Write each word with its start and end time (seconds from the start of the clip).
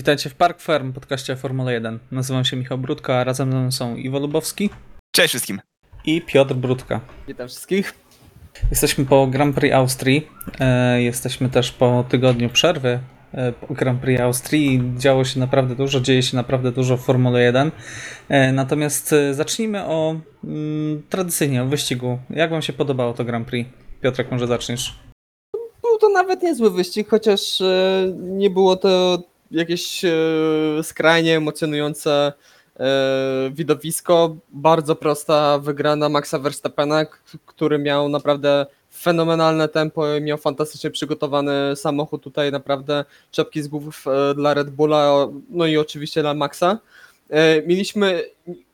Witajcie 0.00 0.30
w 0.30 0.34
Park 0.34 0.60
Firm, 0.60 0.92
podcaście 0.92 1.36
Formuła 1.36 1.72
1. 1.72 1.98
Nazywam 2.10 2.44
się 2.44 2.56
Michał 2.56 2.78
Brudka, 2.78 3.14
a 3.14 3.24
razem 3.24 3.52
ze 3.52 3.58
mną 3.58 3.72
są 3.72 3.96
Iwo 3.96 4.18
Lubowski 4.18 4.70
Cześć 5.12 5.28
wszystkim. 5.28 5.60
i 6.04 6.22
Piotr 6.22 6.54
Brudka. 6.54 7.00
Witam 7.28 7.48
wszystkich. 7.48 7.94
Jesteśmy 8.70 9.04
po 9.04 9.26
Grand 9.26 9.56
Prix 9.56 9.74
Austrii. 9.74 10.28
E, 10.60 11.02
jesteśmy 11.02 11.48
też 11.48 11.72
po 11.72 12.04
tygodniu 12.08 12.48
przerwy 12.48 12.98
e, 13.32 13.52
po 13.52 13.74
Grand 13.74 14.00
Prix 14.00 14.20
Austrii. 14.20 14.82
Działo 14.96 15.24
się 15.24 15.40
naprawdę 15.40 15.74
dużo, 15.74 16.00
dzieje 16.00 16.22
się 16.22 16.36
naprawdę 16.36 16.72
dużo 16.72 16.96
w 16.96 17.00
Formule 17.00 17.42
1. 17.42 17.70
E, 18.28 18.52
natomiast 18.52 19.14
zacznijmy 19.32 19.84
o 19.84 20.20
mm, 20.44 21.02
tradycyjnie 21.08 21.62
o 21.62 21.66
wyścigu. 21.66 22.18
Jak 22.30 22.50
Wam 22.50 22.62
się 22.62 22.72
podobało 22.72 23.12
to 23.12 23.24
Grand 23.24 23.48
Prix? 23.48 23.70
Piotrek, 24.00 24.30
może 24.30 24.46
zaczniesz? 24.46 24.98
Był 25.82 25.98
to 25.98 26.08
nawet 26.08 26.42
niezły 26.42 26.70
wyścig, 26.70 27.08
chociaż 27.08 27.62
nie 28.16 28.50
było 28.50 28.76
to 28.76 29.22
jakieś 29.50 30.04
e, 30.04 30.12
skrajnie 30.82 31.36
emocjonujące 31.36 32.32
e, 32.80 33.50
widowisko. 33.52 34.36
Bardzo 34.50 34.96
prosta 34.96 35.58
wygrana 35.58 36.08
Maxa 36.08 36.38
Verstappena, 36.38 37.06
który 37.46 37.78
miał 37.78 38.08
naprawdę 38.08 38.66
fenomenalne 38.92 39.68
tempo 39.68 40.06
miał 40.20 40.38
fantastycznie 40.38 40.90
przygotowany 40.90 41.76
samochód. 41.76 42.22
Tutaj 42.22 42.52
naprawdę 42.52 43.04
czapki 43.30 43.62
z 43.62 43.68
głów 43.68 44.04
e, 44.06 44.34
dla 44.34 44.54
Red 44.54 44.70
Bulla, 44.70 45.28
no 45.50 45.66
i 45.66 45.76
oczywiście 45.76 46.20
dla 46.20 46.34
Maxa. 46.34 46.78
Mieliśmy 47.66 48.24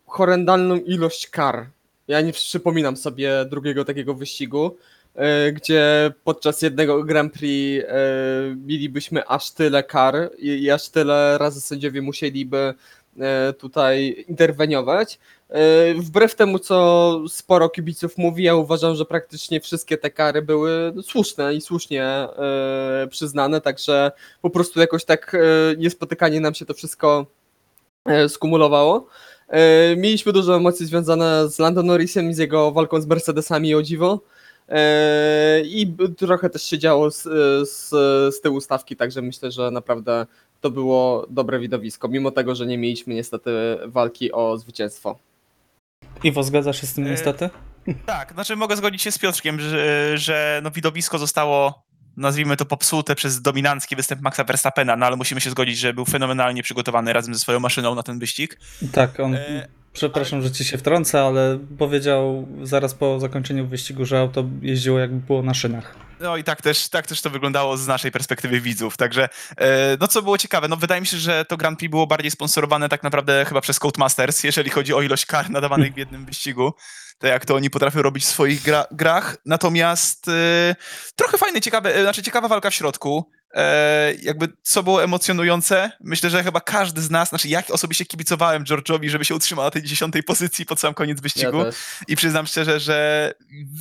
horrendalną 0.07 0.77
ilość 0.77 1.27
kar. 1.27 1.67
Ja 2.09 2.21
nie 2.21 2.33
przypominam 2.33 2.97
sobie 2.97 3.45
drugiego 3.51 3.85
takiego 3.85 4.15
wyścigu. 4.15 4.77
E, 5.17 5.53
gdzie 5.53 6.13
podczas 6.25 6.63
jednego 6.63 7.05
Grand 7.05 7.33
Prix 7.33 7.85
e, 7.89 7.95
mielibyśmy 8.67 9.27
aż 9.27 9.51
tyle 9.51 9.83
kar 9.83 10.31
i, 10.39 10.71
aż 10.71 10.89
tyle 10.89 11.39
razy 11.39 11.61
sędziowie 11.61 12.03
musieliby 12.03 12.75
e, 13.21 13.53
tutaj 13.53 14.25
interweniować. 14.29 15.19
Wbrew 15.97 16.35
temu, 16.35 16.59
co 16.59 17.21
sporo 17.29 17.69
kibiców 17.69 18.19
mówi, 18.19 18.45
ja 18.45 18.55
uważam, 18.55 18.95
że 18.95 19.05
praktycznie 19.05 19.61
wszystkie 19.61 19.99
te 19.99 20.11
kary 20.11 20.43
były 20.43 20.93
słuszne 21.03 21.55
i 21.55 21.61
słusznie 21.61 22.29
przyznane, 23.11 23.61
także 23.61 24.13
po 24.43 24.51
prostu 24.51 24.81
jakoś 24.81 25.05
tak 25.05 25.37
niespotykanie 25.79 26.41
nam 26.41 26.55
się 26.55 26.67
to 26.67 26.75
wszystko 26.75 27.27
skumulowało. 28.29 29.07
Mieliśmy 29.97 30.33
dużo 30.33 30.57
emocji 30.57 30.87
związane 30.87 31.49
z 31.49 31.59
Lando 31.59 31.83
Norrisem 31.83 32.31
i 32.31 32.35
z 32.35 32.39
jego 32.39 32.73
walką 32.73 33.01
z 33.01 33.07
Mercedesami 33.07 33.75
o 33.75 33.83
dziwo. 33.83 34.21
Eee, 34.69 35.81
I 35.81 35.97
trochę 36.17 36.51
też 36.51 36.63
się 36.63 36.79
działo 36.79 37.11
z, 37.11 37.23
z, 37.71 37.89
z 38.35 38.41
tyłu 38.41 38.61
stawki, 38.61 38.97
także 38.97 39.23
myślę, 39.23 39.51
że 39.53 39.71
naprawdę 39.71 40.27
to 40.61 40.71
było 40.71 41.27
dobre 41.31 41.59
widowisko, 41.59 42.09
mimo 42.09 42.31
tego, 42.31 42.55
że 42.55 42.67
nie 42.67 42.79
mieliśmy 42.79 43.15
niestety 43.15 43.51
walki 43.87 44.33
o 44.33 44.59
zwycięstwo. 44.59 45.19
Iwo, 46.25 46.43
zgadzasz 46.43 46.81
się 46.81 46.87
z 46.87 46.95
tym 46.95 47.07
E, 47.07 47.11
niestety? 47.11 47.51
Tak, 48.07 48.33
znaczy 48.33 48.57
mogę 48.57 48.77
zgodzić 48.77 49.03
się 49.03 49.13
z 49.13 49.19
Piotrkiem, 49.19 49.61
że, 49.61 50.19
że 50.19 50.61
no 50.65 50.71
widowisko 50.71 51.19
zostało, 51.19 51.83
nazwijmy 52.17 52.57
to, 52.57 52.65
popsute 52.65 53.15
przez 53.15 53.43
dominancki 53.43 53.97
występ 53.97 54.23
Maxa 54.23 54.45
Verstappena, 54.45 54.97
no 54.97 55.07
ale 55.07 55.17
musimy 55.17 55.41
się 55.41 55.51
zgodzić, 55.51 55.79
że 55.79 55.95
był 55.95 56.05
fenomenalnie 56.05 56.63
przygotowany 56.63 57.13
razem 57.13 57.35
ze 57.35 57.41
swoją 57.41 57.61
maszyną 57.61 57.95
na 57.95 58.03
ten 58.03 58.19
wyścig. 58.19 58.61
Tak, 58.93 59.21
on. 59.21 59.35
E, 59.35 59.69
Przepraszam, 59.97 60.43
że 60.43 60.51
ci 60.51 60.65
się 60.65 60.79
wtrącę, 60.79 61.23
ale 61.23 61.59
powiedział 61.79 62.49
zaraz 62.63 62.95
po 62.95 63.21
zakończeniu 63.21 63.67
wyścigu, 63.67 64.05
że 64.05 64.19
auto 64.21 64.45
jeździło 64.63 64.99
jakby 64.99 65.27
było 65.27 65.43
na 65.43 65.55
szynach. 65.55 65.95
No 66.21 66.37
i 66.37 66.45
tak 66.45 66.63
też, 66.63 66.89
tak 66.89 67.07
też 67.07 67.23
to 67.23 67.31
wyglądało 67.31 67.77
z 67.77 67.87
naszej 67.87 68.11
perspektywy 68.11 68.61
widzów. 68.61 68.97
Także, 68.97 69.29
e, 69.59 69.97
no 70.01 70.09
co 70.09 70.23
było 70.23 70.39
ciekawe, 70.39 70.69
no 70.69 70.77
wydaje 70.77 71.01
mi 71.01 71.07
się, 71.07 71.17
że 71.17 71.45
to 71.45 71.57
Grand 71.57 71.79
Prix 71.79 71.91
było 71.91 72.07
bardziej 72.07 72.31
sponsorowane 72.31 72.89
tak 72.89 73.03
naprawdę 73.03 73.45
chyba 73.45 73.61
przez 73.61 73.79
Codemasters, 73.79 74.45
jeżeli 74.45 74.71
chodzi 74.71 74.95
o 74.95 75.03
ilość 75.03 75.27
kar 75.27 75.51
nadawanych 75.51 75.95
w 75.95 75.97
jednym 75.97 76.27
wyścigu. 76.27 76.73
To 77.19 77.27
jak 77.27 77.45
to 77.45 77.55
oni 77.55 77.71
potrafią 77.71 78.03
robić 78.03 78.25
w 78.25 78.29
swoich 78.29 78.63
gra 78.63 78.87
grach. 78.91 79.37
Natomiast 79.47 80.29
e, 80.29 80.77
trochę 81.17 81.39
fajne, 81.39 81.61
ciekawe, 81.61 81.95
e, 81.95 82.03
znaczy 82.03 82.23
ciekawa 82.23 82.49
walka 82.49 82.71
w 82.71 82.75
środku. 82.75 83.31
E, 83.57 84.15
jakby 84.23 84.49
co 84.63 84.83
było 84.83 85.05
emocjonujące, 85.05 85.91
myślę, 86.01 86.31
że 86.31 86.45
chyba 86.45 86.61
każdy 86.61 87.03
z 87.03 87.11
nas, 87.11 87.29
znaczy 87.29 87.49
jak 87.49 87.71
osobiście 87.71 88.05
kibicowałem 88.05 88.65
George'owi, 88.65 89.09
żeby 89.09 89.25
się 89.25 89.35
utrzymał 89.35 89.65
na 89.65 89.71
tej 89.71 89.83
dziesiątej 89.83 90.23
pozycji 90.23 90.67
pod 90.67 90.81
sam 90.81 90.95
koniec 90.95 91.21
wyścigu. 91.21 91.59
Ja. 91.59 91.71
I 92.09 92.17
przyznam 92.17 92.47
szczerze, 92.47 92.81
że 92.81 93.33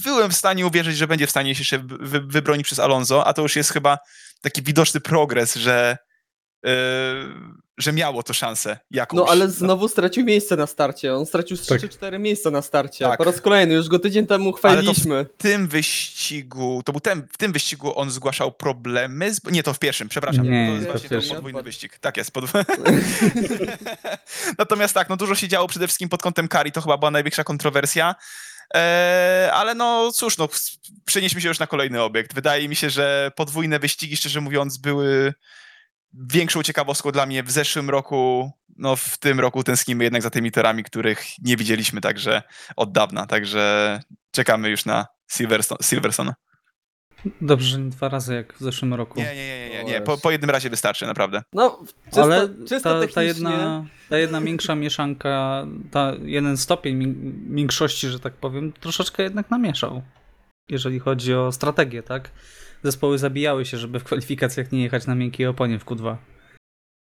byłem 0.04 0.32
w 0.32 0.36
stanie 0.36 0.66
uwierzyć, 0.66 0.98
że 0.98 1.08
będzie 1.08 1.28
w 1.28 1.30
stanie 1.30 1.56
się 1.56 1.62
jeszcze 1.62 1.80
wy, 1.80 2.22
wybronić 2.22 2.66
przez 2.66 2.80
Alonso, 2.80 3.28
a 3.28 3.34
to 3.34 3.42
już 3.42 3.56
jest 3.56 3.72
chyba 3.72 3.98
taki 4.42 4.62
widoczny 4.62 5.00
progres, 5.00 5.56
że, 5.56 5.98
yy, 6.64 6.72
że 7.78 7.94
miało 7.94 8.24
to 8.24 8.34
szansę 8.34 8.78
jakąś. 8.92 9.18
No 9.18 9.26
ale 9.30 9.50
znowu 9.50 9.88
stracił 9.88 10.26
miejsce 10.26 10.56
na 10.56 10.68
starcie, 10.68 11.16
on 11.16 11.26
stracił 11.26 11.58
3 11.58 11.70
Tak. 11.70 11.82
czy 11.82 11.90
4 11.90 12.20
miejsca 12.20 12.52
na 12.52 12.62
starcie, 12.62 13.06
Tak. 13.06 13.18
po 13.18 13.24
raz 13.24 13.42
kolejny, 13.42 13.74
już 13.74 13.88
go 13.88 14.00
tydzień 14.00 14.28
temu 14.28 14.54
chwaliliśmy. 14.54 15.26
W 15.40 15.42
tym 15.42 15.68
wyścigu, 15.68 16.82
to 16.86 16.92
był 16.92 17.02
ten, 17.02 17.28
w 17.34 17.38
tym 17.38 17.52
wyścigu 17.52 18.00
on 18.00 18.12
zgłaszał 18.12 18.52
problemy, 18.52 19.34
z, 19.34 19.44
nie 19.52 19.64
to 19.64 19.74
w 19.74 19.80
pierwszym, 19.80 20.10
przepraszam, 20.10 20.50
Nie, 20.50 20.68
to 20.68 20.74
jest 20.74 20.86
to 20.86 20.92
właśnie 20.92 21.10
to 21.10 21.16
pierwszym. 21.16 21.36
podwójny 21.36 21.64
wyścig. 21.64 21.98
Tak 21.98 22.18
jest. 22.18 22.32
Pod... 22.32 22.46
Natomiast 24.58 24.94
tak, 24.94 25.10
no 25.10 25.18
dużo 25.18 25.36
się 25.36 25.48
działo 25.48 25.68
przede 25.68 25.88
wszystkim 25.88 26.10
pod 26.10 26.22
kątem 26.22 26.48
kari, 26.48 26.72
to 26.72 26.82
chyba 26.82 26.98
była 26.98 27.12
największa 27.12 27.44
kontrowersja. 27.44 28.16
Eee, 28.74 29.50
ale 29.52 29.76
no 29.76 30.12
cóż, 30.12 30.38
no, 30.38 30.50
przenieśmy 31.06 31.42
się 31.42 31.48
już 31.48 31.60
na 31.60 31.68
kolejny 31.68 32.02
obiekt. 32.02 32.34
Wydaje 32.34 32.70
mi 32.70 32.76
się, 32.76 32.90
że 32.90 33.32
podwójne 33.36 33.80
wyścigi, 33.80 34.18
szczerze 34.18 34.42
mówiąc, 34.42 34.78
były 34.78 35.34
większą 36.32 36.64
ciekawostką 36.64 37.12
dla 37.12 37.26
mnie 37.26 37.44
w 37.44 37.52
zeszłym 37.52 37.90
roku. 37.90 38.52
No 38.78 38.96
w 38.96 39.18
tym 39.18 39.40
roku 39.40 39.64
tęsknimy 39.64 40.04
jednak 40.04 40.22
za 40.22 40.30
tymi 40.30 40.52
torami, 40.52 40.84
których 40.84 41.26
nie 41.42 41.58
widzieliśmy 41.58 42.02
także 42.02 42.44
od 42.76 42.92
dawna. 42.92 43.26
Także 43.26 44.00
czekamy 44.32 44.70
już 44.70 44.86
na 44.86 45.06
Silverstone. 45.32 45.80
Silverstone. 45.84 46.34
Dobrze, 47.42 47.68
że 47.70 47.80
nie 47.80 47.90
dwa 47.90 48.10
razy 48.10 48.36
jak 48.36 48.54
w 48.54 48.60
zeszłym 48.60 48.94
roku. 48.94 49.20
Nie, 49.20 49.36
nie, 49.36 49.70
nie, 49.70 49.70
nie, 49.70 49.84
nie. 49.84 50.02
Po, 50.02 50.18
po 50.18 50.32
jednym 50.32 50.50
razie 50.50 50.70
wystarczy, 50.70 51.06
naprawdę. 51.06 51.44
No, 51.54 51.84
czysto, 52.06 52.24
Ale 52.24 52.50
czysto 52.68 53.02
ta, 53.08 53.14
ta, 53.14 53.24
jedna, 53.24 53.86
ta 54.10 54.18
jedna 54.18 54.42
większa 54.42 54.76
mieszanka, 54.76 55.66
ta 55.92 56.12
jeden 56.24 56.58
stopień 56.58 56.96
mi- 56.96 57.56
większości, 57.56 58.08
że 58.08 58.20
tak 58.20 58.34
powiem, 58.34 58.74
troszeczkę 58.74 59.24
jednak 59.24 59.50
namieszał. 59.50 60.02
Jeżeli 60.70 61.00
chodzi 61.00 61.34
o 61.34 61.52
strategię, 61.52 62.04
tak? 62.04 62.32
Zespoły 62.84 63.18
zabijały 63.18 63.66
się, 63.66 63.78
żeby 63.78 64.00
w 64.00 64.04
kwalifikacjach 64.04 64.72
nie 64.72 64.84
jechać 64.84 65.08
na 65.08 65.16
miękkiej 65.16 65.48
oponie 65.48 65.80
w 65.80 65.86
Q2. 65.86 66.16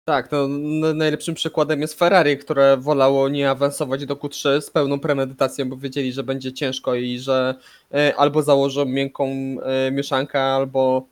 Tak, 0.05 0.31
no, 0.31 0.45
n- 0.45 0.97
najlepszym 0.97 1.35
przykładem 1.35 1.81
jest 1.81 1.99
Ferrari, 1.99 2.37
które 2.37 2.77
wolało 2.77 3.29
nie 3.29 3.49
awansować 3.49 4.05
do 4.05 4.15
Q3 4.15 4.61
z 4.61 4.69
pełną 4.69 4.99
premedytacją, 4.99 5.69
bo 5.69 5.77
wiedzieli, 5.77 6.13
że 6.13 6.23
będzie 6.23 6.53
ciężko 6.53 6.95
i 6.95 7.19
że 7.19 7.55
e, 7.93 8.13
albo 8.17 8.41
założą 8.41 8.85
miękką 8.85 9.27
e, 9.63 9.91
mieszankę, 9.91 10.41
albo, 10.41 11.07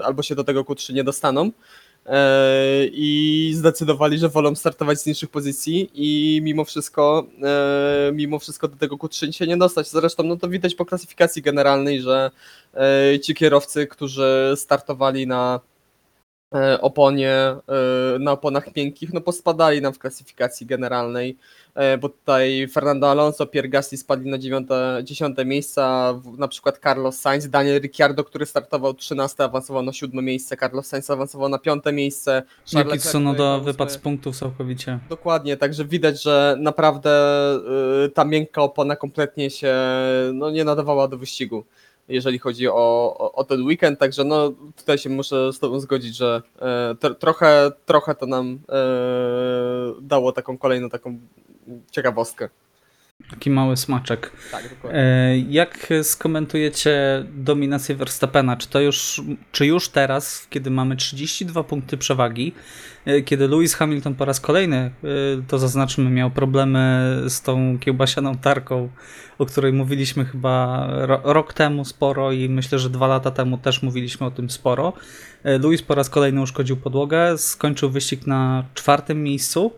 e, 0.00 0.04
albo 0.04 0.22
się 0.22 0.34
do 0.34 0.44
tego 0.44 0.62
Q3 0.62 0.94
nie 0.94 1.04
dostaną. 1.04 1.50
E, 2.06 2.86
I 2.92 3.52
zdecydowali, 3.54 4.18
że 4.18 4.28
wolą 4.28 4.54
startować 4.54 5.00
z 5.00 5.06
niższych 5.06 5.30
pozycji 5.30 5.90
i 5.94 6.40
mimo 6.42 6.64
wszystko, 6.64 7.26
e, 7.42 8.12
mimo 8.12 8.38
wszystko 8.38 8.68
do 8.68 8.76
tego 8.76 8.96
Q3 8.96 9.32
się 9.32 9.46
nie 9.46 9.56
dostać. 9.56 9.90
Zresztą 9.90 10.22
no 10.22 10.36
to 10.36 10.48
widać 10.48 10.74
po 10.74 10.84
klasyfikacji 10.84 11.42
generalnej, 11.42 12.00
że 12.00 12.30
e, 12.74 13.20
ci 13.20 13.34
kierowcy, 13.34 13.86
którzy 13.86 14.52
startowali 14.56 15.26
na 15.26 15.60
oponie, 16.80 17.32
e, 17.32 17.58
na 18.18 18.32
oponach 18.32 18.76
miękkich, 18.76 19.12
no 19.12 19.20
pospadali 19.20 19.82
nam 19.82 19.92
w 19.92 19.98
klasyfikacji 19.98 20.66
generalnej, 20.66 21.36
e, 21.74 21.98
bo 21.98 22.08
tutaj 22.08 22.68
Fernando 22.68 23.10
Alonso, 23.10 23.46
Pierre 23.46 23.68
Gasly 23.68 23.98
spadli 23.98 24.30
na 24.30 24.38
9, 24.38 24.68
10 25.02 25.44
miejsca, 25.44 26.14
na 26.38 26.48
przykład 26.48 26.78
Carlos 26.82 27.18
Sainz, 27.18 27.48
Daniel 27.48 27.80
Ricciardo, 27.80 28.24
który 28.24 28.46
startował 28.46 28.94
13, 28.94 29.44
awansował 29.44 29.82
na 29.82 29.92
7 29.92 30.24
miejsce, 30.24 30.56
Carlos 30.56 30.86
Sainz 30.86 31.10
awansował 31.10 31.48
na 31.48 31.58
5 31.58 31.84
miejsce, 31.92 32.42
Jaki 32.72 32.88
dojechał 32.88 33.60
wypadł 33.60 33.90
z 33.90 33.98
punktów 33.98 34.38
całkowicie. 34.38 34.98
Dokładnie, 35.08 35.56
także 35.56 35.84
widać, 35.84 36.22
że 36.22 36.56
naprawdę 36.58 37.10
ta 38.14 38.24
miękka 38.24 38.62
opona 38.62 38.96
kompletnie 38.96 39.50
się 39.50 39.74
no, 40.34 40.50
nie 40.50 40.64
nadawała 40.64 41.08
do 41.08 41.18
wyścigu, 41.18 41.64
jeżeli 42.10 42.38
chodzi 42.38 42.68
o, 42.68 43.16
o, 43.18 43.32
o 43.32 43.44
ten 43.44 43.62
weekend, 43.62 43.98
także 43.98 44.24
no 44.24 44.52
tutaj 44.76 44.98
się 44.98 45.10
muszę 45.10 45.52
z 45.52 45.58
Tobą 45.58 45.80
zgodzić, 45.80 46.16
że 46.16 46.42
e, 46.60 46.94
tro, 47.00 47.14
trochę, 47.14 47.72
trochę 47.86 48.14
to 48.14 48.26
nam 48.26 48.58
e, 48.68 48.74
dało 50.00 50.32
taką 50.32 50.58
kolejną 50.58 50.88
taką 50.88 51.18
ciekawostkę. 51.90 52.48
Taki 53.30 53.50
mały 53.50 53.76
smaczek. 53.76 54.32
Tak, 54.52 54.68
dokładnie. 54.68 55.00
E, 55.00 55.38
Jak 55.38 55.88
skomentujecie 56.02 57.24
dominację 57.34 57.94
Verstappena? 57.94 58.56
Czy 58.56 58.68
to 58.68 58.80
już, 58.80 59.22
czy 59.52 59.66
już 59.66 59.88
teraz, 59.88 60.46
kiedy 60.50 60.70
mamy 60.70 60.96
32 60.96 61.64
punkty 61.64 61.96
przewagi, 61.96 62.52
e, 63.04 63.22
kiedy 63.22 63.48
Lewis 63.48 63.74
Hamilton 63.74 64.14
po 64.14 64.24
raz 64.24 64.40
kolejny, 64.40 64.76
e, 64.76 64.90
to 65.48 65.58
zaznaczmy, 65.58 66.10
miał 66.10 66.30
problemy 66.30 67.16
z 67.28 67.42
tą 67.42 67.78
kiełbasianą 67.78 68.36
tarką, 68.36 68.88
o 69.38 69.46
której 69.46 69.72
mówiliśmy 69.72 70.24
chyba 70.24 70.86
ro, 70.90 71.20
rok 71.24 71.52
temu 71.52 71.84
sporo 71.84 72.32
i 72.32 72.48
myślę, 72.48 72.78
że 72.78 72.90
dwa 72.90 73.06
lata 73.06 73.30
temu 73.30 73.58
też 73.58 73.82
mówiliśmy 73.82 74.26
o 74.26 74.30
tym 74.30 74.50
sporo. 74.50 74.92
Lewis 75.44 75.82
po 75.82 75.94
raz 75.94 76.10
kolejny 76.10 76.42
uszkodził 76.42 76.76
podłogę, 76.76 77.38
skończył 77.38 77.90
wyścig 77.90 78.26
na 78.26 78.64
czwartym 78.74 79.22
miejscu. 79.22 79.72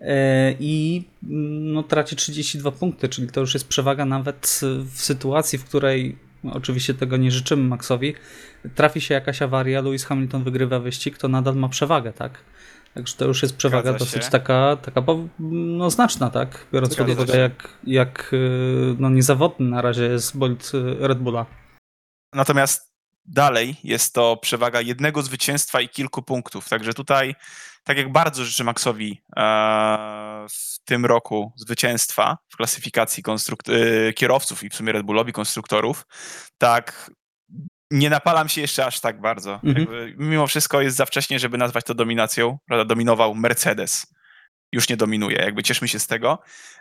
E, 0.00 0.54
i 0.60 1.04
mm, 1.22 1.72
no, 1.72 1.82
traci 1.82 2.16
32 2.16 2.70
punkty, 2.70 3.08
czyli 3.08 3.28
to 3.28 3.40
już 3.40 3.54
jest 3.54 3.68
przewaga 3.68 4.04
nawet 4.04 4.60
w 4.84 5.00
sytuacji, 5.00 5.58
w 5.58 5.64
której 5.64 6.18
no, 6.44 6.52
oczywiście 6.52 6.94
tego 6.94 7.16
nie 7.16 7.30
życzymy 7.30 7.68
Maxowi, 7.68 8.14
trafi 8.74 9.00
się 9.00 9.14
jakaś 9.14 9.42
awaria, 9.42 9.80
Lewis 9.80 10.04
Hamilton 10.04 10.44
wygrywa 10.44 10.78
wyścig, 10.78 11.18
to 11.18 11.28
nadal 11.28 11.56
ma 11.56 11.68
przewagę, 11.68 12.12
tak? 12.12 12.44
Także 12.94 13.16
to 13.16 13.24
już 13.24 13.42
jest 13.42 13.56
przewaga 13.56 13.92
dosyć 13.92 14.28
taka, 14.28 14.76
taka 14.76 15.02
no, 15.38 15.90
znaczna, 15.90 16.30
tak? 16.30 16.66
Biorąc 16.72 16.96
pod 16.96 17.10
uwagę, 17.10 17.38
jak, 17.38 17.68
jak 17.84 18.30
y, 18.32 18.96
no, 18.98 19.10
niezawodny 19.10 19.68
na 19.68 19.82
razie 19.82 20.04
jest 20.04 20.38
bolid 20.38 20.72
Red 21.00 21.18
Bulla. 21.18 21.46
Natomiast 22.34 22.94
dalej 23.24 23.76
jest 23.84 24.14
to 24.14 24.36
przewaga 24.36 24.80
jednego 24.80 25.22
zwycięstwa 25.22 25.80
i 25.80 25.88
kilku 25.88 26.22
punktów. 26.22 26.68
Także 26.68 26.94
tutaj, 26.94 27.34
tak 27.84 27.96
jak 27.96 28.12
bardzo 28.12 28.44
życzę 28.44 28.64
Maxowi 28.64 29.22
e, 29.36 30.46
w 30.50 30.84
tym 30.84 31.06
roku 31.06 31.52
zwycięstwa 31.56 32.38
w 32.48 32.56
klasyfikacji 32.56 33.22
e, 33.28 34.12
kierowców 34.12 34.64
i 34.64 34.68
w 34.68 34.74
sumie 34.74 34.92
Red 34.92 35.06
Bullowi 35.06 35.32
konstruktorów, 35.32 36.06
tak 36.58 37.10
nie 37.90 38.10
napalam 38.10 38.48
się 38.48 38.60
jeszcze 38.60 38.86
aż 38.86 39.00
tak 39.00 39.20
bardzo. 39.20 39.60
Mhm. 39.64 39.76
Jakby, 39.76 40.14
mimo 40.18 40.46
wszystko 40.46 40.80
jest 40.80 40.96
za 40.96 41.06
wcześnie, 41.06 41.38
żeby 41.38 41.58
nazwać 41.58 41.84
to 41.84 41.94
dominacją. 41.94 42.58
Prawda, 42.66 42.84
dominował 42.84 43.34
Mercedes. 43.34 44.06
Już 44.72 44.88
nie 44.88 44.96
dominuje, 44.96 45.36
jakby 45.36 45.62
cieszmy 45.62 45.88
się 45.88 45.98
z 45.98 46.06
tego, 46.06 46.38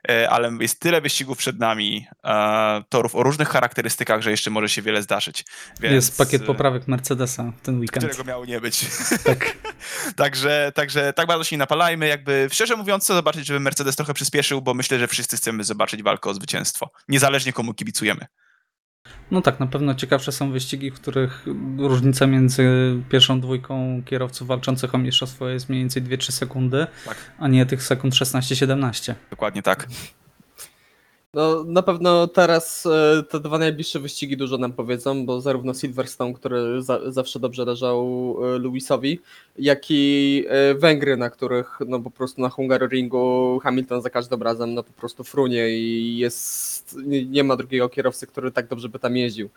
e, 0.10 0.30
ale 0.30 0.52
jest 0.60 0.80
tyle 0.80 1.02
wyścigów 1.02 1.38
przed 1.38 1.60
nami, 1.60 2.08
e, 2.24 2.84
torów 2.90 3.16
o 3.16 3.24
różnych 3.24 3.50
charakterystykach, 3.50 4.22
że 4.22 4.32
jeszcze 4.32 4.50
może 4.50 4.70
się 4.70 4.82
wiele 4.82 5.02
zdarzyć. 5.02 5.46
Więc, 5.80 5.94
jest 5.94 6.18
pakiet 6.18 6.42
e, 6.42 6.46
poprawek 6.46 6.88
Mercedesa 6.88 7.54
ten 7.64 7.80
weekend. 7.80 8.06
którego 8.06 8.24
miało 8.24 8.46
nie 8.46 8.62
być. 8.62 8.86
Tak. 9.24 9.58
także, 10.16 10.72
także 10.76 11.14
tak 11.14 11.28
bardzo 11.28 11.44
się 11.44 11.56
nie 11.56 11.60
napalajmy. 11.60 12.08
Jakby 12.08 12.50
szczerze 12.52 12.76
mówiąc, 12.76 13.04
chcę 13.04 13.14
zobaczyć, 13.14 13.46
żeby 13.46 13.60
Mercedes 13.60 13.96
trochę 13.96 14.14
przyspieszył, 14.14 14.62
bo 14.62 14.74
myślę, 14.74 15.00
że 15.00 15.08
wszyscy 15.08 15.38
chcemy 15.38 15.64
zobaczyć 15.64 16.04
walkę 16.04 16.30
o 16.30 16.34
zwycięstwo. 16.34 16.92
Niezależnie 17.08 17.54
komu 17.54 17.74
kibicujemy. 17.74 18.26
No 19.32 19.42
tak, 19.42 19.60
na 19.60 19.68
pewno 19.68 19.96
ciekawsze 19.96 20.32
są 20.32 20.52
wyścigi, 20.52 20.92
w 20.92 20.94
których 20.94 21.46
różnica 21.78 22.28
między 22.28 22.64
pierwszą 23.10 23.42
dwójką 23.42 24.02
kierowców 24.06 24.48
walczących 24.48 24.96
o 24.96 24.98
mistrzostwo 24.98 25.50
jest 25.50 25.70
mniej 25.70 25.82
więcej 25.82 26.04
2-3 26.04 26.32
sekundy, 26.32 26.88
Tak. 27.06 27.18
a 27.40 27.48
nie 27.48 27.66
tych 27.66 27.84
sekund 27.84 28.14
16-17. 28.14 29.14
Dokładnie 29.30 29.64
tak. 29.64 29.88
No, 31.34 31.64
na 31.64 31.82
pewno 31.82 32.28
teraz 32.28 32.86
e, 32.86 33.24
te 33.24 33.40
dwa 33.40 33.58
najbliższe 33.58 34.00
wyścigi 34.00 34.38
dużo 34.38 34.58
nam 34.58 34.74
powiedzą, 34.74 35.26
bo 35.26 35.42
zarówno 35.42 35.74
Silverstone, 35.74 36.34
który 36.34 36.82
za, 36.82 37.12
zawsze 37.12 37.40
dobrze 37.40 37.66
leżał 37.66 38.36
e, 38.56 38.60
Lewisowi, 38.60 39.20
jak 39.58 39.84
i 39.90 40.46
e, 40.50 40.76
Węgry, 40.76 41.18
na 41.18 41.30
których 41.30 41.80
no 41.88 42.00
po 42.00 42.12
prostu 42.12 42.42
na 42.42 42.50
Hungaroringu 42.50 43.60
Hamilton 43.64 44.02
za 44.02 44.10
każdym 44.10 44.44
razem 44.44 44.74
no 44.74 44.84
po 44.84 44.94
prostu 44.94 45.24
frunie 45.24 45.70
i 45.70 46.18
jest, 46.18 46.98
nie, 47.06 47.44
ma 47.44 47.56
drugiego 47.56 47.90
kierowcy, 47.90 48.28
który 48.28 48.52
tak 48.52 48.68
dobrze 48.68 48.90
by 48.90 49.00
tam 49.00 49.18
jeździł. 49.18 49.50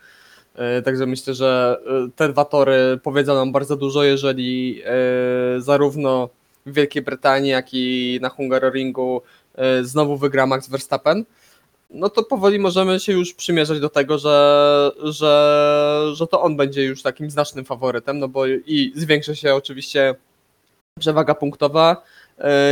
Także 0.85 1.05
myślę, 1.05 1.33
że 1.33 1.77
te 2.15 2.29
dwa 2.29 2.45
tory 2.45 2.99
powiedzą 3.03 3.35
nam 3.35 3.51
bardzo 3.51 3.75
dużo, 3.75 4.03
jeżeli 4.03 4.83
zarówno 5.57 6.29
w 6.65 6.73
Wielkiej 6.73 7.01
Brytanii, 7.01 7.51
jak 7.51 7.67
i 7.73 8.19
na 8.21 8.29
Hungaroringu 8.29 9.21
znowu 9.81 10.17
wygra 10.17 10.45
Max 10.45 10.69
Verstappen, 10.69 11.25
no 11.93 12.09
to 12.09 12.23
powoli 12.23 12.59
możemy 12.59 12.99
się 12.99 13.13
już 13.13 13.33
przymierzać 13.33 13.79
do 13.79 13.89
tego, 13.89 14.17
że, 14.17 14.91
że, 15.03 16.11
że 16.13 16.27
to 16.27 16.41
on 16.41 16.57
będzie 16.57 16.83
już 16.83 17.01
takim 17.01 17.31
znacznym 17.31 17.65
faworytem, 17.65 18.19
no 18.19 18.27
bo 18.27 18.47
i 18.47 18.91
zwiększy 18.95 19.35
się 19.35 19.55
oczywiście 19.55 20.15
przewaga 20.99 21.35
punktowa, 21.35 22.03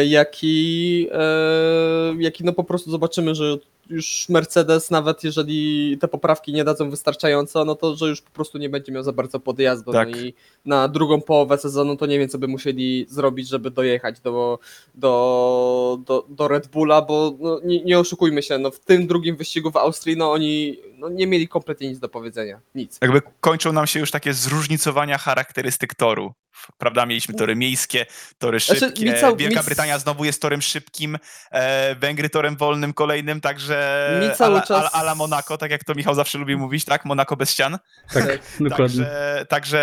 jak 0.07 0.37
i, 0.43 1.07
e, 1.11 2.15
jak 2.19 2.39
i 2.39 2.43
no 2.43 2.53
po 2.53 2.63
prostu 2.63 2.91
zobaczymy, 2.91 3.35
że 3.35 3.57
już 3.89 4.29
Mercedes, 4.29 4.91
nawet 4.91 5.23
jeżeli 5.23 5.97
te 5.97 6.07
poprawki 6.07 6.53
nie 6.53 6.63
dadzą 6.63 6.89
wystarczająco, 6.89 7.65
no 7.65 7.75
to 7.75 7.95
że 7.95 8.07
już 8.07 8.21
po 8.21 8.31
prostu 8.31 8.57
nie 8.57 8.69
będzie 8.69 8.91
miał 8.91 9.03
za 9.03 9.11
bardzo 9.11 9.39
podjazdu. 9.39 9.91
Tak. 9.91 10.09
No 10.11 10.17
i 10.17 10.33
na 10.65 10.87
drugą 10.87 11.21
połowę 11.21 11.57
sezonu 11.57 11.95
to 11.97 12.05
nie 12.05 12.19
wiem, 12.19 12.29
co 12.29 12.37
by 12.37 12.47
musieli 12.47 13.05
zrobić, 13.09 13.47
żeby 13.47 13.71
dojechać 13.71 14.19
do, 14.19 14.59
do, 14.95 15.99
do, 16.05 16.25
do 16.29 16.47
Red 16.47 16.67
Bulla, 16.67 17.01
bo 17.01 17.37
no, 17.39 17.59
nie, 17.63 17.83
nie 17.83 17.99
oszukujmy 17.99 18.43
się, 18.43 18.57
no 18.57 18.71
w 18.71 18.79
tym 18.79 19.07
drugim 19.07 19.35
wyścigu 19.35 19.71
w 19.71 19.77
Austrii, 19.77 20.17
no 20.17 20.31
oni 20.31 20.77
no, 20.97 21.09
nie 21.09 21.27
mieli 21.27 21.47
kompletnie 21.47 21.89
nic 21.89 21.99
do 21.99 22.09
powiedzenia. 22.09 22.59
Nic. 22.75 22.97
Jakby 23.01 23.21
kończą 23.39 23.73
nam 23.73 23.87
się 23.87 23.99
już 23.99 24.11
takie 24.11 24.33
zróżnicowania 24.33 25.17
charakterystyk 25.17 25.95
toru. 25.95 26.33
Prawda, 26.77 27.05
mieliśmy 27.05 27.35
tory 27.35 27.55
miejskie, 27.55 28.05
tory 28.37 28.59
Znaczy, 28.59 28.79
szybkie. 28.79 29.05
mi 29.05 29.19
cał- 29.19 29.37
Wielka 29.37 29.59
mi- 29.59 29.65
Brytania 29.65 29.99
znowu 29.99 30.25
jest 30.25 30.41
torem 30.41 30.61
szybkim, 30.61 31.17
e, 31.51 31.95
Węgry 31.95 32.29
torem 32.29 32.57
wolnym 32.57 32.93
kolejnym, 32.93 33.41
także 33.41 34.09
Mi 34.29 34.35
cały 34.35 34.55
ala, 34.55 34.61
czas- 34.61 34.79
ala, 34.79 34.91
ala 34.91 35.15
Monaco, 35.15 35.57
tak 35.57 35.71
jak 35.71 35.83
to 35.83 35.95
Michał 35.95 36.15
zawsze 36.15 36.37
lubi 36.37 36.55
mówić, 36.55 36.85
tak? 36.85 37.05
Monaco 37.05 37.35
bez 37.35 37.51
ścian. 37.51 37.77
Tak, 38.13 38.23
dokładnie. 38.59 39.05
Także, 39.05 39.45
także 39.49 39.81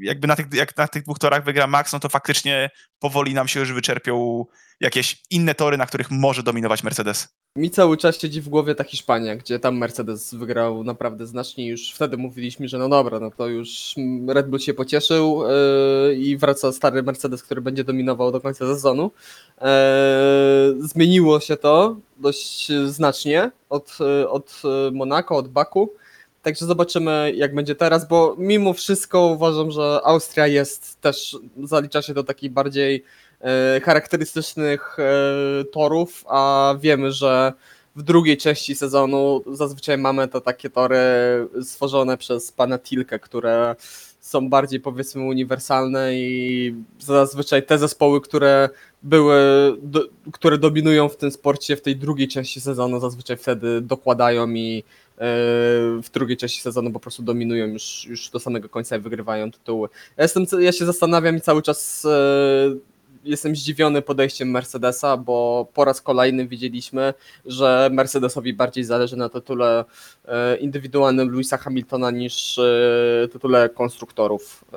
jakby 0.00 0.28
na 0.28 0.36
tych, 0.36 0.46
jak 0.52 0.76
na 0.76 0.88
tych 0.88 1.02
dwóch 1.02 1.18
torach 1.18 1.44
wygra 1.44 1.66
Max, 1.66 1.92
no 1.92 2.00
to 2.00 2.08
faktycznie 2.08 2.70
powoli 2.98 3.34
nam 3.34 3.48
się 3.48 3.60
już 3.60 3.72
wyczerpią 3.72 4.44
jakieś 4.80 5.22
inne 5.30 5.54
tory, 5.54 5.76
na 5.76 5.86
których 5.86 6.10
może 6.10 6.42
dominować 6.42 6.82
Mercedes. 6.82 7.28
Mi 7.56 7.70
cały 7.70 7.96
czas 7.96 8.20
siedzi 8.20 8.40
w 8.40 8.48
głowie 8.48 8.74
ta 8.74 8.84
Hiszpania, 8.84 9.36
gdzie 9.36 9.58
tam 9.58 9.76
Mercedes 9.76 10.34
wygrał 10.34 10.84
naprawdę 10.84 11.26
znacznie. 11.26 11.68
Już 11.68 11.92
wtedy 11.92 12.16
mówiliśmy, 12.16 12.68
że 12.68 12.78
no 12.78 12.88
dobra, 12.88 13.20
no 13.20 13.30
to 13.30 13.48
już 13.48 13.94
Red 14.28 14.48
Bull 14.48 14.58
się 14.58 14.74
pocieszył 14.74 15.42
yy, 16.08 16.14
i 16.14 16.36
wraca 16.36 16.72
stary 16.72 17.02
Mercedes, 17.02 17.42
który 17.42 17.60
będzie 17.60 17.84
dominował 17.84 18.32
do 18.32 18.40
końca 18.40 18.66
sezonu. 18.66 19.10
Yy, 19.60 19.66
zmieniło 20.88 21.40
się 21.40 21.56
to 21.56 21.96
dość 22.16 22.68
znacznie 22.86 23.50
od, 23.68 23.98
yy, 24.00 24.28
od 24.28 24.62
yy, 24.64 24.92
Monako, 24.92 25.36
od 25.36 25.48
Baku. 25.48 25.92
Także 26.42 26.66
zobaczymy, 26.66 27.32
jak 27.36 27.54
będzie 27.54 27.74
teraz, 27.74 28.08
bo 28.08 28.36
mimo 28.38 28.72
wszystko 28.72 29.26
uważam, 29.26 29.70
że 29.70 30.00
Austria 30.04 30.46
jest 30.46 31.00
też, 31.00 31.36
zalicza 31.62 32.02
się 32.02 32.14
do 32.14 32.24
takich 32.24 32.52
bardziej 32.52 33.04
charakterystycznych 33.82 34.96
e, 34.98 35.64
torów, 35.64 36.24
a 36.28 36.74
wiemy, 36.80 37.12
że 37.12 37.52
w 37.96 38.02
drugiej 38.02 38.36
części 38.36 38.74
sezonu 38.74 39.42
zazwyczaj 39.52 39.98
mamy 39.98 40.28
to 40.28 40.40
takie 40.40 40.70
tory 40.70 40.98
stworzone 41.62 42.18
przez 42.18 42.52
pana 42.52 42.78
Tilkę, 42.78 43.18
które 43.18 43.76
są 44.20 44.48
bardziej 44.48 44.80
powiedzmy 44.80 45.22
uniwersalne 45.22 46.14
i 46.14 46.74
zazwyczaj 46.98 47.66
te 47.66 47.78
zespoły, 47.78 48.20
które 48.20 48.68
były, 49.02 49.36
do, 49.82 50.00
które 50.32 50.58
dominują 50.58 51.08
w 51.08 51.16
tym 51.16 51.30
sporcie 51.30 51.76
w 51.76 51.82
tej 51.82 51.96
drugiej 51.96 52.28
części 52.28 52.60
sezonu, 52.60 53.00
zazwyczaj 53.00 53.36
wtedy 53.36 53.80
dokładają 53.80 54.50
i 54.50 54.78
e, 54.78 55.24
w 56.02 56.10
drugiej 56.12 56.36
części 56.36 56.62
sezonu 56.62 56.90
po 56.90 57.00
prostu 57.00 57.22
dominują 57.22 57.66
już, 57.66 58.06
już 58.08 58.30
do 58.30 58.40
samego 58.40 58.68
końca 58.68 58.96
i 58.96 59.00
wygrywają 59.00 59.50
tytuły. 59.50 59.88
Ja, 60.16 60.22
jestem, 60.22 60.46
ja 60.58 60.72
się 60.72 60.86
zastanawiam 60.86 61.36
i 61.36 61.40
cały 61.40 61.62
czas 61.62 62.04
e, 62.04 62.91
jestem 63.24 63.56
zdziwiony 63.56 64.02
podejściem 64.02 64.50
Mercedesa, 64.50 65.16
bo 65.16 65.68
po 65.74 65.84
raz 65.84 66.00
kolejny 66.00 66.46
widzieliśmy, 66.46 67.14
że 67.46 67.90
Mercedesowi 67.92 68.52
bardziej 68.52 68.84
zależy 68.84 69.16
na 69.16 69.28
tytule 69.28 69.84
e, 70.24 70.56
indywidualnym 70.56 71.30
Louisa 71.30 71.56
Hamiltona 71.56 72.10
niż 72.10 72.58
e, 72.58 73.28
tytule 73.32 73.68
konstruktorów 73.68 74.64
e, 74.64 74.76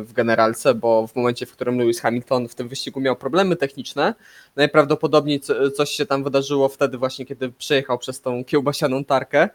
w 0.00 0.12
generalce, 0.12 0.74
bo 0.74 1.06
w 1.06 1.16
momencie, 1.16 1.46
w 1.46 1.52
którym 1.52 1.78
Lewis 1.78 2.00
Hamilton 2.00 2.48
w 2.48 2.54
tym 2.54 2.68
wyścigu 2.68 3.00
miał 3.00 3.16
problemy 3.16 3.56
techniczne, 3.56 4.14
najprawdopodobniej 4.56 5.40
co- 5.40 5.70
coś 5.70 5.90
się 5.90 6.06
tam 6.06 6.24
wydarzyło 6.24 6.68
wtedy 6.68 6.98
właśnie, 6.98 7.26
kiedy 7.26 7.52
przejechał 7.52 7.98
przez 7.98 8.20
tą 8.20 8.44
kiełbasianą 8.44 9.04
tarkę. 9.04 9.48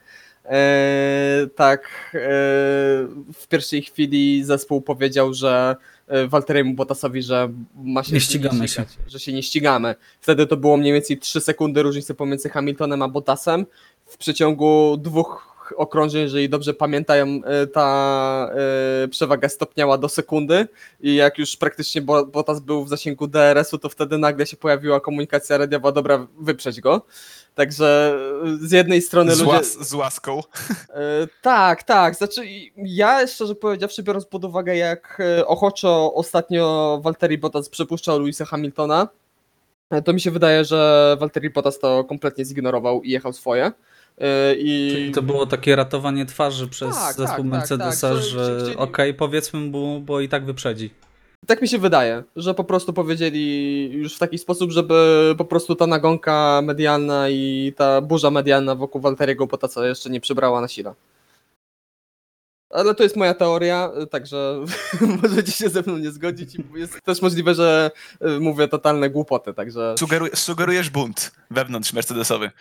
Tak, 1.56 2.12
w 3.34 3.48
pierwszej 3.50 3.82
chwili 3.82 4.44
zespół 4.44 4.82
powiedział, 4.82 5.34
że 5.34 5.76
Walteriemu 6.28 6.74
Bottasowi, 6.74 7.24
że 7.24 7.50
ma 7.76 8.04
się 8.04 8.14
Nie 8.14 8.20
ścigamy 8.20 8.68
ścigać, 8.68 8.90
że 9.08 9.20
się 9.20 9.34
nie 9.34 9.44
ścigamy. 9.44 9.96
Wtedy 10.22 10.48
to 10.48 10.58
było 10.58 10.78
mniej 10.78 10.94
więcej 10.94 11.18
3 11.18 11.42
sekundy 11.42 11.84
różnicy 11.84 12.14
pomiędzy 12.14 12.50
Hamiltonem 12.50 13.02
a 13.02 13.08
Bottasem. 13.08 13.66
W 14.06 14.18
przeciągu 14.18 14.98
dwóch 14.98 15.53
okrążeń, 15.78 16.22
jeżeli 16.22 16.50
dobrze 16.50 16.74
pamiętają, 16.74 17.28
e, 17.46 17.68
ta 17.68 18.50
e, 19.04 19.08
przewaga 19.08 19.50
stopniała 19.50 19.98
do 19.98 20.10
sekundy 20.10 20.68
i 21.02 21.16
jak 21.16 21.38
już 21.38 21.58
praktycznie 21.58 22.02
Bo- 22.02 22.26
Bottas 22.26 22.60
był 22.60 22.86
w 22.86 22.90
zasięgu 22.90 23.28
DRS-u, 23.28 23.78
to 23.78 23.90
wtedy 23.90 24.18
nagle 24.18 24.46
się 24.46 24.58
pojawiła 24.58 25.00
komunikacja 25.00 25.58
radiowa, 25.58 25.92
dobra, 25.92 26.28
wyprzeć 26.40 26.82
go. 26.82 27.06
Także 27.56 28.16
e, 28.44 28.68
z 28.68 28.72
jednej 28.72 29.02
strony 29.02 29.36
Z, 29.36 29.40
ludzie... 29.40 29.52
łas, 29.52 29.88
z 29.90 29.94
łaską. 29.94 30.42
Tak, 31.42 31.84
tak. 31.84 32.16
Znaczy, 32.16 32.42
ja 32.78 33.28
szczerze 33.28 33.56
powiedziawszy, 33.56 34.04
biorąc 34.04 34.26
pod 34.26 34.46
uwagę, 34.46 34.76
jak 34.76 35.22
ochoczo 35.46 36.14
ostatnio 36.14 37.00
Valtteri 37.04 37.38
Bottas 37.38 37.70
przepuszczał 37.70 38.20
Louisa 38.20 38.46
Hamiltona, 38.46 39.08
to 40.06 40.14
mi 40.14 40.22
się 40.22 40.32
wydaje, 40.32 40.66
że 40.66 41.18
Valtteri 41.20 41.50
Bottas 41.50 41.80
to 41.80 42.04
kompletnie 42.04 42.46
zignorował 42.46 43.02
i 43.02 43.10
jechał 43.10 43.34
swoje. 43.34 43.72
E, 44.18 44.56
I 44.56 44.92
Czyli 44.94 45.12
to 45.12 45.22
było 45.22 45.46
takie 45.46 45.76
ratowanie 45.76 46.26
twarzy 46.26 46.68
przez 46.68 46.96
Tak, 46.96 47.16
zespół 47.16 47.26
tak, 47.26 47.36
tak, 47.38 47.46
Mercedesa, 47.46 48.10
tak, 48.10 48.18
że- 48.24 48.66
że 48.66 48.78
okej, 48.78 49.14
powiedzmy 49.14 49.60
mu, 49.60 50.00
bo 50.02 50.22
i 50.22 50.30
tak 50.30 50.46
wyprzedzi. 50.46 50.90
tak 51.48 51.62
mi 51.62 51.68
się 51.68 51.78
wydaje, 51.78 52.24
że 52.36 52.54
po 52.54 52.64
prostu 52.64 52.94
powiedzieli 52.94 53.90
już 53.92 54.16
w 54.16 54.20
taki 54.20 54.38
sposób, 54.38 54.72
żeby 54.72 55.36
po 55.38 55.46
prostu 55.46 55.76
ta 55.76 55.88
nagonka 55.88 56.62
medialna 56.64 57.30
i 57.30 57.74
ta 57.78 58.02
burza 58.02 58.32
medialna 58.32 58.76
wokół 58.76 59.02
Valtteriego 59.02 59.48
Bottasa 59.48 59.88
jeszcze 59.88 60.10
nie 60.10 60.22
przybrała 60.22 60.62
na 60.62 60.68
sile. 60.68 60.94
Ale 62.70 62.96
to 62.96 63.04
jest 63.04 63.16
moja 63.16 63.34
teoria, 63.34 63.92
także 64.12 64.66
możecie 65.24 65.52
się 65.52 65.70
ze 65.70 65.82
mną 65.82 65.98
nie 65.98 66.12
zgodzić 66.12 66.56
i 66.56 66.64
jest 66.76 67.02
też 67.02 67.22
możliwe, 67.22 67.56
że 67.56 67.92
y, 68.28 68.40
mówię 68.40 68.68
totalne 68.68 69.10
głupoty, 69.10 69.54
także 69.54 69.96
Sugeruj, 70.00 70.30
sugerujesz 70.34 70.90
bunt 70.90 71.32
wewnątrz 71.52 71.94
Mercedesowy. 71.94 72.52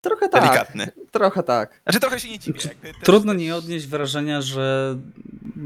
Trochę 0.00 0.28
tak, 0.28 0.42
Delikatny. 0.42 0.88
trochę 1.10 1.42
tak. 1.42 1.80
Znaczy 1.82 2.00
trochę 2.00 2.20
się 2.20 2.30
nie 2.30 2.38
dziwię. 2.38 2.60
jakby 2.64 2.88
też- 2.88 3.02
Trudno 3.02 3.32
nie 3.34 3.56
odnieść 3.56 3.86
wrażenia, 3.86 4.42
że 4.42 4.96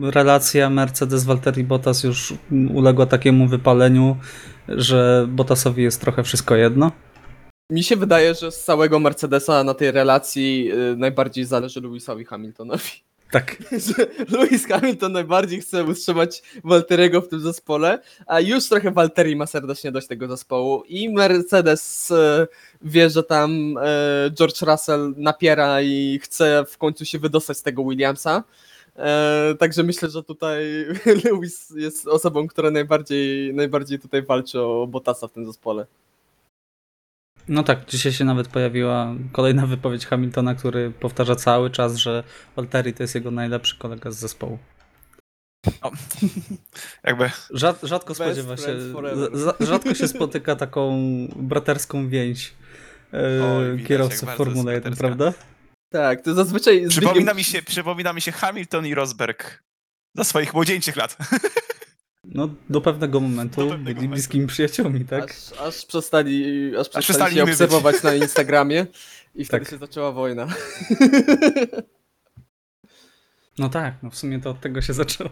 relacja 0.02 0.68
Mercedes-Valtteri 0.70 1.62
Bottas 1.64 2.04
już 2.04 2.34
uległa 2.74 3.06
takiemu 3.06 3.48
wypaleniu, 3.48 4.16
że 4.68 5.26
Bottasowi 5.28 5.82
jest 5.82 6.00
trochę 6.00 6.22
wszystko 6.22 6.56
jedno. 6.56 6.92
Mi 7.70 7.84
się 7.84 7.96
wydaje, 7.96 8.34
że 8.34 8.52
z 8.52 8.64
całego 8.64 8.98
Mercedesa 8.98 9.64
na 9.64 9.74
tej 9.74 9.90
relacji 9.90 10.72
y, 10.72 10.96
najbardziej 10.96 11.44
zależy 11.44 11.80
Lewisowi 11.80 12.24
Hamiltonowi. 12.24 12.90
Tak. 13.34 13.56
Lewis 14.32 14.66
Hamilton 14.66 15.12
najbardziej 15.12 15.60
chce 15.60 15.84
utrzymać 15.84 16.42
Walteriego 16.64 17.20
w 17.20 17.28
tym 17.28 17.40
zespole, 17.40 17.98
a 18.26 18.40
już 18.40 18.68
trochę 18.68 18.90
Walteri 18.90 19.36
ma 19.36 19.46
serdecznie 19.46 19.92
dość 19.92 20.06
tego 20.06 20.28
zespołu 20.28 20.82
i 20.88 21.08
Mercedes 21.10 22.10
e, 22.10 22.46
wie, 22.82 23.10
że 23.10 23.22
tam 23.22 23.78
e, 23.78 24.30
George 24.30 24.62
Russell 24.62 25.14
napiera 25.16 25.82
i 25.82 26.18
chce 26.22 26.64
w 26.68 26.78
końcu 26.78 27.04
się 27.04 27.18
wydostać 27.18 27.58
z 27.58 27.62
tego 27.62 27.84
Williamsa. 27.84 28.44
E, 28.96 29.54
także 29.58 29.82
myślę, 29.82 30.10
że 30.10 30.22
tutaj 30.22 30.64
Lewis 31.24 31.70
jest 31.76 32.06
osobą, 32.06 32.46
która 32.46 32.70
najbardziej, 32.70 33.54
najbardziej 33.54 33.98
tutaj 33.98 34.22
walczy 34.22 34.60
o 34.60 34.86
Bottasa 34.86 35.28
w 35.28 35.32
tym 35.32 35.46
zespole. 35.46 35.86
No 37.48 37.62
tak, 37.62 37.84
dzisiaj 37.86 38.12
się 38.12 38.24
nawet 38.24 38.48
pojawiła 38.48 39.14
kolejna 39.32 39.66
wypowiedź 39.76 40.06
Hamiltona, 40.06 40.54
który 40.54 40.90
powtarza 40.90 41.36
cały 41.36 41.70
czas, 41.70 41.96
że 41.96 42.24
Valtteri 42.56 42.94
to 42.94 43.02
jest 43.02 43.14
jego 43.14 43.30
najlepszy 43.30 43.78
kolega 43.78 44.10
z 44.10 44.16
zespołu. 44.16 44.58
O, 45.82 45.92
jakby 47.04 47.30
Rzad, 47.50 47.80
rzadko 47.82 48.08
Best 48.14 48.20
spodziewa 48.20 48.56
się, 48.56 48.78
rzadko 49.60 49.94
się 49.94 50.08
spotyka 50.08 50.56
taką 50.56 50.98
braterską 51.36 52.08
więź 52.08 52.54
e, 53.12 53.44
Oj, 53.44 53.72
widać, 53.72 53.88
kierowców 53.88 54.30
Formuły 54.30 54.72
jest 54.72 54.84
1, 54.84 54.94
braterska. 54.94 55.06
prawda? 55.06 55.32
Tak, 55.92 56.22
to 56.22 56.34
zazwyczaj... 56.34 56.88
przypomina 56.88 57.34
mi, 57.34 57.44
się, 57.44 57.62
przypomina 57.62 58.12
mi 58.12 58.20
się 58.20 58.32
Hamilton 58.32 58.86
i 58.86 58.94
Rosberg 58.94 59.62
za 60.14 60.24
swoich 60.24 60.54
młodzieńczych 60.54 60.96
lat. 60.96 61.16
No, 62.24 62.48
do 62.70 62.80
pewnego 62.80 63.20
momentu 63.20 63.56
Do 63.60 63.62
pewnego 63.62 63.84
byli 63.84 63.94
momentu. 63.94 64.12
bliskimi 64.14 64.46
przyjaciółmi, 64.46 65.04
tak? 65.04 65.30
Aż, 65.30 65.60
aż 65.60 65.86
przestali, 65.86 66.66
aż 66.76 66.88
przestali 66.88 67.04
przestali 67.04 67.36
się 67.36 67.42
obserwować 67.42 68.02
na 68.02 68.14
Instagramie 68.14 68.86
i 69.34 69.44
wtedy 69.44 69.64
Tak. 69.64 69.70
się 69.70 69.78
zaczęła 69.78 70.12
wojna. 70.12 70.46
No 73.58 73.68
tak, 73.68 73.94
no 74.02 74.10
w 74.10 74.16
sumie 74.16 74.40
to 74.40 74.50
od 74.50 74.60
tego 74.60 74.82
się 74.82 74.92
zaczęło. 74.92 75.30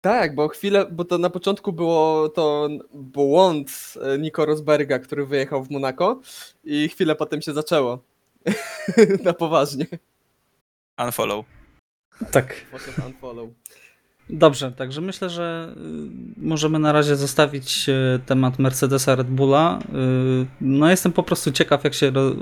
Tak, 0.00 0.34
bo 0.34 0.48
chwilę, 0.48 0.86
bo 0.92 1.04
to 1.04 1.18
na 1.18 1.30
początku 1.30 1.72
było 1.72 2.28
to 2.28 2.68
błąd 2.94 3.94
e, 4.02 4.18
Nico 4.18 4.46
Rosberga, 4.46 4.98
który 4.98 5.26
wyjechał 5.26 5.64
w 5.64 5.70
Monako 5.70 6.20
i 6.64 6.88
chwilę 6.88 7.14
potem 7.16 7.42
się 7.42 7.52
zaczęło. 7.52 7.98
na 9.24 9.32
poważnie. 9.32 9.86
Unfollow. 11.04 11.46
Tak. 12.32 12.54
Poszedł 12.70 13.06
unfollow. 13.06 13.48
Dobrze, 14.30 14.72
także 14.72 15.00
myślę, 15.00 15.30
że 15.30 15.74
y, 15.76 16.46
możemy 16.46 16.78
na 16.78 16.92
razie 16.92 17.16
zostawić 17.16 17.88
y, 17.88 18.20
temat 18.26 18.58
Mercedesa 18.58 19.14
Red 19.14 19.26
Bulla. 19.26 19.78
Y, 20.42 20.46
No 20.60 20.90
jestem 20.90 21.12
po 21.12 21.22
prostu 21.22 21.52
ciekaw, 21.52 21.84
jak 21.84 21.94
się 21.94 22.10
ro, 22.10 22.32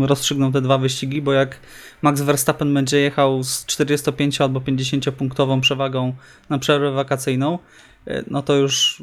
rozstrzygną 0.00 0.52
te 0.52 0.60
dwa 0.60 0.78
wyścigi, 0.78 1.22
bo 1.22 1.32
jak 1.32 1.58
Max 2.02 2.20
Verstappen 2.20 2.74
będzie 2.74 3.00
jechał 3.00 3.42
z 3.42 3.66
45 3.66 4.40
albo 4.40 4.60
50 4.60 5.10
punktową 5.10 5.60
przewagą 5.60 6.14
na 6.50 6.58
przerwę 6.58 6.90
wakacyjną, 6.90 7.58
no 8.30 8.42
to 8.42 8.56
już 8.56 9.02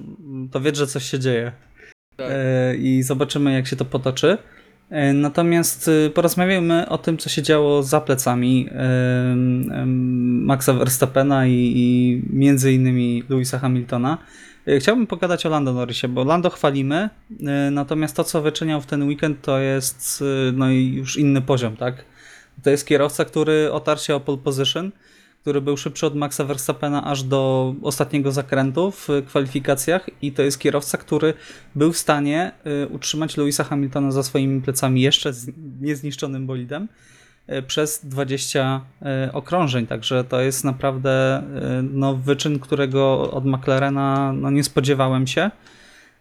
to 0.52 0.62
wie, 0.62 0.76
że 0.76 0.88
coś 0.88 1.04
się 1.04 1.20
dzieje. 1.20 1.52
Tak. 2.16 2.32
I 2.78 3.04
zobaczymy, 3.04 3.54
jak 3.54 3.68
się 3.68 3.76
to 3.76 3.86
potoczy. 3.86 4.38
E, 4.90 5.14
Natomiast 5.14 5.88
e, 5.88 6.10
porozmawiajmy 6.10 6.90
o 6.90 6.98
tym, 6.98 7.18
co 7.18 7.30
się 7.30 7.42
działo 7.42 7.84
za 7.84 8.02
plecami 8.02 8.70
em, 8.72 10.46
Maxa 10.46 10.74
Verstappena 10.74 11.48
i, 11.48 11.74
i 11.76 12.22
między 12.30 12.74
innymi 12.74 13.24
Louisa 13.30 13.60
Hamiltona. 13.60 14.18
E, 14.68 14.80
Chciałbym 14.80 15.08
pogadać 15.08 15.46
o 15.46 15.50
Lando 15.50 15.74
Norrisie, 15.74 16.08
bo 16.08 16.24
Lando 16.24 16.50
chwalimy, 16.50 17.10
e, 17.48 17.72
natomiast 17.72 18.16
to, 18.16 18.24
co 18.24 18.42
wyczyniał 18.42 18.82
w 18.82 18.86
ten 18.86 19.04
weekend, 19.04 19.42
to 19.42 19.60
jest 19.60 20.24
e, 20.50 20.52
no 20.52 20.72
już 20.72 21.18
inny 21.18 21.42
poziom, 21.42 21.78
tak? 21.78 22.06
To 22.64 22.70
jest 22.70 22.88
kierowca, 22.88 23.26
który 23.26 23.72
otarł 23.72 24.00
się 24.00 24.16
o 24.16 24.20
pole 24.20 24.38
position, 24.38 24.92
który 25.50 25.62
był 25.62 25.78
szybszy 25.78 26.06
od 26.06 26.16
Maxa 26.16 26.44
Verstappena 26.44 27.04
aż 27.04 27.24
do 27.24 27.74
ostatniego 27.82 28.32
zakrętu 28.32 28.92
w 28.92 29.08
kwalifikacjach 29.28 30.10
i 30.22 30.32
to 30.32 30.42
jest 30.42 30.60
kierowca, 30.60 30.98
który 30.98 31.34
był 31.76 31.94
w 31.94 31.98
stanie 31.98 32.52
y, 32.84 32.88
utrzymać 32.88 33.38
Louisa 33.38 33.64
Hamiltona 33.64 34.12
za 34.12 34.24
swoimi 34.24 34.62
plecami 34.62 35.02
jeszcze 35.02 35.34
z 35.34 35.52
niezniszczonym 35.82 36.48
bolidem 36.48 36.88
y, 37.50 37.62
przez 37.62 38.06
20 38.06 38.82
y, 39.28 39.32
okrążeń, 39.34 39.88
także 39.88 40.24
to 40.24 40.42
jest 40.42 40.64
naprawdę 40.64 41.44
no, 41.94 42.16
wyczyn, 42.16 42.60
którego 42.60 43.32
od 43.32 43.46
McLarena 43.46 44.34
no, 44.34 44.52
nie 44.52 44.64
spodziewałem 44.64 45.28
się, 45.28 45.52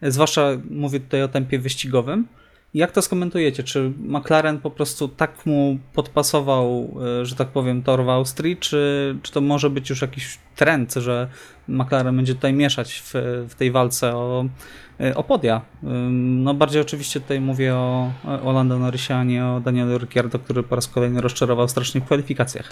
zwłaszcza 0.02 0.48
mówię 0.70 1.00
tutaj 1.00 1.22
o 1.22 1.28
tempie 1.28 1.58
wyścigowym. 1.58 2.26
Jak 2.74 2.92
to 2.92 3.02
skomentujecie? 3.02 3.62
Czy 3.62 3.92
McLaren 3.98 4.58
po 4.58 4.70
prostu 4.70 5.08
tak 5.08 5.46
mu 5.46 5.78
podpasował, 5.92 6.94
y, 7.22 7.26
że 7.26 7.36
tak 7.36 7.48
powiem, 7.48 7.82
tor 7.82 8.04
w 8.04 8.08
Austrii, 8.08 8.56
czy, 8.56 9.16
czy 9.22 9.32
to 9.32 9.40
może 9.40 9.70
być 9.70 9.90
już 9.90 10.02
jakiś 10.02 10.38
trend, 10.56 10.94
że 10.94 11.28
McLaren 11.68 12.16
będzie 12.16 12.34
tutaj 12.34 12.52
mieszać 12.52 13.02
w, 13.04 13.12
w 13.48 13.54
tej 13.54 13.70
walce 13.70 14.16
o, 14.16 14.44
y, 15.00 15.16
o 15.16 15.24
podia? 15.24 15.60
No 16.10 16.54
bardziej 16.54 16.82
oczywiście 16.82 17.20
tutaj 17.20 17.40
mówię 17.40 17.74
o, 17.74 18.12
o 18.44 18.52
Lando 18.52 18.78
Norrisie, 18.78 19.14
a 19.14 19.24
nie 19.24 19.46
o 19.46 19.60
Danielu 19.60 19.98
Ricciardo, 19.98 20.38
który 20.38 20.62
po 20.62 20.74
raz 20.74 20.88
kolejny 20.88 21.20
rozczarował 21.20 21.68
strasznie 21.68 22.00
w 22.00 22.04
kwalifikacjach. 22.04 22.70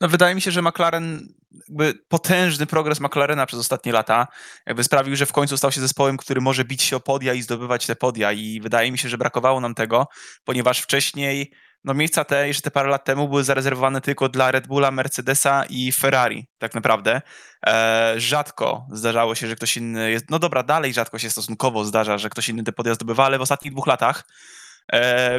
No 0.00 0.08
wydaje 0.08 0.34
mi 0.34 0.40
się, 0.40 0.50
że 0.50 0.62
McLaren, 0.62 1.28
jakby 1.68 1.94
potężny 2.08 2.66
progres 2.66 3.00
McLarena 3.00 3.46
przez 3.46 3.60
ostatnie 3.60 3.92
lata, 3.92 4.26
jakby 4.66 4.84
sprawił, 4.84 5.16
że 5.16 5.26
w 5.26 5.32
końcu 5.32 5.56
stał 5.56 5.72
się 5.72 5.80
zespołem, 5.80 6.16
który 6.16 6.40
może 6.40 6.64
bić 6.64 6.82
się 6.82 6.96
o 6.96 7.00
podia 7.00 7.34
i 7.34 7.42
zdobywać 7.42 7.86
te 7.86 7.96
podia 7.96 8.32
i 8.32 8.60
wydaje 8.60 8.92
mi 8.92 8.98
się, 8.98 9.08
że 9.08 9.18
brakowało 9.18 9.60
nam 9.60 9.74
tego, 9.74 10.08
ponieważ 10.44 10.80
wcześniej 10.80 11.52
no 11.84 11.94
miejsca 11.94 12.24
te 12.24 12.46
jeszcze 12.46 12.62
te 12.62 12.70
parę 12.70 12.88
lat 12.88 13.04
temu 13.04 13.28
były 13.28 13.44
zarezerwowane 13.44 14.00
tylko 14.00 14.28
dla 14.28 14.50
Red 14.50 14.66
Bulla, 14.66 14.90
Mercedesa 14.90 15.64
i 15.70 15.92
Ferrari, 15.92 16.46
tak 16.58 16.74
naprawdę. 16.74 17.22
E, 17.66 18.14
rzadko 18.16 18.86
zdarzało 18.92 19.34
się, 19.34 19.46
że 19.46 19.56
ktoś 19.56 19.76
inny 19.76 20.10
jest, 20.10 20.30
no 20.30 20.38
dobra, 20.38 20.62
dalej 20.62 20.92
rzadko 20.92 21.18
się 21.18 21.30
stosunkowo 21.30 21.84
zdarza, 21.84 22.18
że 22.18 22.30
ktoś 22.30 22.48
inny 22.48 22.62
te 22.62 22.72
podia 22.72 22.94
zdobywa, 22.94 23.24
ale 23.24 23.38
w 23.38 23.42
ostatnich 23.42 23.72
dwóch 23.72 23.86
latach 23.86 24.24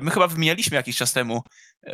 my 0.01 0.11
chyba 0.11 0.27
wymienialiśmy 0.27 0.75
jakiś 0.75 0.97
czas 0.97 1.13
temu 1.13 1.43
e, 1.83 1.91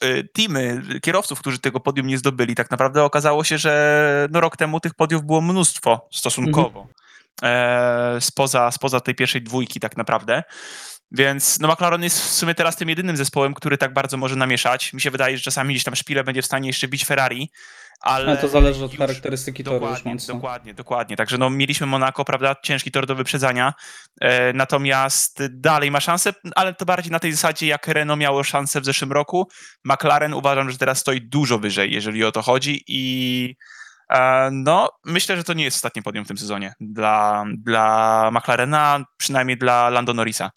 e, 0.00 0.24
teamy 0.32 0.82
kierowców, 1.02 1.40
którzy 1.40 1.58
tego 1.58 1.80
podium 1.80 2.06
nie 2.06 2.18
zdobyli. 2.18 2.54
Tak 2.54 2.70
naprawdę 2.70 3.04
okazało 3.04 3.44
się, 3.44 3.58
że 3.58 4.28
no 4.30 4.40
rok 4.40 4.56
temu 4.56 4.80
tych 4.80 4.94
podiów 4.94 5.24
było 5.24 5.40
mnóstwo 5.40 6.08
stosunkowo. 6.12 6.86
E, 7.42 8.16
spoza, 8.20 8.70
spoza 8.70 9.00
tej 9.00 9.14
pierwszej 9.14 9.42
dwójki 9.42 9.80
tak 9.80 9.96
naprawdę. 9.96 10.42
Więc 11.12 11.60
no 11.60 11.68
McLaren 11.72 12.02
jest 12.02 12.20
w 12.20 12.32
sumie 12.32 12.54
teraz 12.54 12.76
tym 12.76 12.88
jedynym 12.88 13.16
zespołem, 13.16 13.54
który 13.54 13.78
tak 13.78 13.92
bardzo 13.92 14.16
może 14.16 14.36
namieszać. 14.36 14.92
Mi 14.92 15.00
się 15.00 15.10
wydaje, 15.10 15.36
że 15.36 15.42
czasami 15.42 15.74
gdzieś 15.74 15.84
tam 15.84 15.96
szpilę 15.96 16.24
będzie 16.24 16.42
w 16.42 16.46
stanie 16.46 16.68
jeszcze 16.68 16.88
bić 16.88 17.04
Ferrari, 17.04 17.50
ale... 18.06 18.36
To 18.36 18.48
zależy 18.48 18.84
od 18.84 18.90
już- 18.92 18.98
charakterystyki 18.98 19.64
toru 19.64 19.76
już 19.76 19.84
Dokładnie, 19.84 20.12
mocno. 20.12 20.34
dokładnie, 20.34 20.74
dokładnie. 20.74 21.16
Także 21.16 21.38
no, 21.38 21.50
mieliśmy 21.50 21.86
Monaco, 21.86 22.24
prawda, 22.24 22.56
ciężki 22.62 22.90
tor 22.90 23.06
do 23.06 23.14
wyprzedzania, 23.14 23.74
e, 24.20 24.52
natomiast 24.52 25.46
dalej 25.50 25.90
ma 25.90 26.00
szansę, 26.00 26.32
ale 26.56 26.74
to 26.74 26.84
bardziej 26.84 27.12
na 27.12 27.18
tej 27.18 27.32
zasadzie, 27.32 27.66
jak 27.66 27.88
Renault 27.88 28.20
miało 28.20 28.44
szansę 28.44 28.80
w 28.80 28.84
zeszłym 28.84 29.12
roku. 29.12 29.48
McLaren 29.84 30.34
uważam, 30.34 30.70
że 30.70 30.78
teraz 30.78 30.98
stoi 30.98 31.20
dużo 31.20 31.58
wyżej, 31.58 31.92
jeżeli 31.92 32.24
o 32.24 32.32
to 32.32 32.42
chodzi 32.42 32.84
i 32.86 33.54
e, 34.12 34.48
no, 34.52 34.90
myślę, 35.04 35.36
że 35.36 35.44
to 35.44 35.52
nie 35.52 35.64
jest 35.64 35.76
ostatnie 35.76 36.02
podium 36.02 36.24
w 36.24 36.28
tym 36.28 36.38
sezonie 36.38 36.72
dla, 36.80 37.44
dla 37.58 38.30
McLarena, 38.32 39.04
przynajmniej 39.16 39.58
dla 39.58 39.90
Lando 39.90 40.14
Norrisa. 40.14 40.50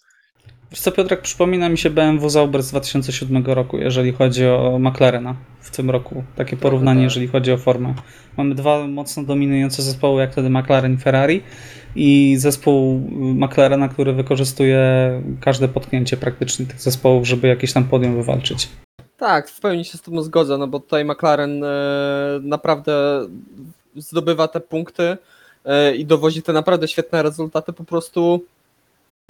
Wiesz 0.72 0.80
co, 0.80 0.92
Piotrek, 0.92 1.22
przypomina 1.22 1.70
mi 1.70 1.78
się 1.78 1.90
BMW 1.90 2.30
Zauber 2.30 2.64
z 2.64 2.70
2007 2.70 3.46
roku, 3.46 3.78
jeżeli 3.78 4.12
chodzi 4.12 4.46
o 4.46 4.80
McLarena 4.80 5.36
w 5.62 5.76
tym 5.76 5.90
roku. 5.90 6.24
Takie 6.36 6.58
porównanie, 6.58 7.00
tak. 7.00 7.04
jeżeli 7.04 7.28
chodzi 7.28 7.52
o 7.52 7.58
formę. 7.58 7.94
Mamy 8.38 8.56
dwa 8.56 8.88
mocno 8.88 9.24
dominujące 9.24 9.82
zespoły, 9.82 10.22
jak 10.22 10.32
wtedy 10.32 10.50
McLaren 10.50 10.94
i 10.94 10.98
Ferrari 10.98 11.42
i 11.96 12.36
zespół 12.38 13.02
McLarena, 13.20 13.88
który 13.88 14.14
wykorzystuje 14.14 14.82
każde 15.42 15.68
potknięcie 15.68 16.18
praktycznie 16.18 16.66
tych 16.66 16.82
zespołów, 16.82 17.28
żeby 17.28 17.48
jakieś 17.48 17.74
tam 17.74 17.84
podium 17.84 18.16
wywalczyć. 18.16 18.70
Tak, 19.18 19.50
w 19.50 19.60
pełni 19.60 19.86
się 19.86 19.98
z 19.98 20.02
tym 20.02 20.24
zgodzę, 20.24 20.58
no 20.58 20.68
bo 20.68 20.80
tutaj 20.80 21.06
McLaren 21.06 21.64
e, 21.64 21.68
naprawdę 22.42 23.28
zdobywa 23.96 24.48
te 24.48 24.60
punkty 24.60 25.18
e, 25.66 25.96
i 25.96 26.06
dowozi 26.06 26.42
te 26.42 26.54
naprawdę 26.54 26.88
świetne 26.88 27.24
rezultaty 27.24 27.74
po 27.74 27.84
prostu 27.84 28.42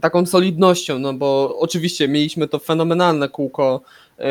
taką 0.02 0.26
solidnością, 0.26 1.00
no 1.00 1.14
bo 1.14 1.56
oczywiście 1.60 2.08
mieliśmy 2.08 2.48
to 2.48 2.60
fenomenalne 2.60 3.30
kółko 3.30 3.82
e, 4.20 4.24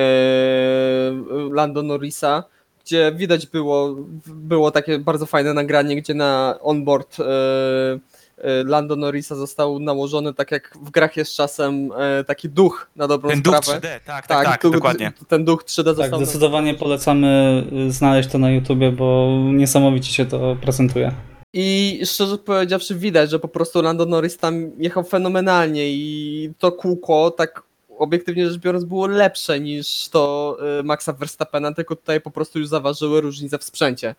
Lando 1.52 1.82
Norrisa, 1.82 2.44
gdzie 2.84 3.12
widać 3.16 3.46
było, 3.46 3.96
było 4.26 4.70
takie 4.70 4.98
bardzo 4.98 5.26
fajne 5.26 5.54
nagranie, 5.54 5.96
gdzie 5.96 6.14
na 6.14 6.58
onboard 6.62 7.16
e, 7.20 7.24
e, 7.24 8.64
Lando 8.64 8.96
Norrisa 8.96 9.34
został 9.34 9.78
nałożony, 9.78 10.34
tak 10.34 10.50
jak 10.50 10.78
w 10.82 10.90
grach 10.90 11.16
jest 11.16 11.32
czasem, 11.36 11.90
taki 12.26 12.48
duch 12.48 12.90
na 12.96 13.06
dobrą 13.08 13.30
Ten 13.30 13.42
duch 13.42 13.56
sprawę. 13.56 13.80
3D, 13.80 14.00
tak, 14.06 14.26
tak, 14.26 14.44
tak, 14.46 14.62
tu- 14.62 14.70
dokładnie. 14.70 15.12
Ten 15.28 15.44
duch 15.44 15.64
3D 15.64 15.84
Tak, 15.84 15.96
został. 15.96 16.20
zdecydowanie 16.24 16.74
polecamy 16.74 17.62
znaleźć 17.88 18.28
to 18.28 18.38
na 18.38 18.50
YouTubie, 18.50 18.92
bo 18.92 19.38
niesamowicie 19.52 20.12
się 20.12 20.26
to 20.26 20.56
prezentuje. 20.60 21.12
I 21.52 22.00
szczerze 22.04 22.38
powiedziawszy, 22.38 22.94
widać, 22.94 23.30
że 23.30 23.38
po 23.38 23.48
prostu 23.48 23.82
Lando 23.82 24.06
Norris 24.06 24.36
tam 24.36 24.70
jechał 24.78 25.04
fenomenalnie 25.04 25.88
i 25.88 26.52
to 26.58 26.72
kółko, 26.72 27.30
tak 27.30 27.62
obiektywnie 27.98 28.50
rzecz 28.50 28.60
biorąc, 28.60 28.84
było 28.84 29.06
lepsze 29.06 29.60
niż 29.60 30.08
to 30.08 30.56
y, 30.80 30.82
Maxa 30.82 31.12
Verstappena, 31.12 31.74
tylko 31.74 31.96
tutaj 31.96 32.20
po 32.20 32.30
prostu 32.30 32.58
już 32.58 32.68
zaważyły 32.68 33.20
różnice 33.20 33.58
w 33.58 33.64
sprzęcie. 33.64 34.14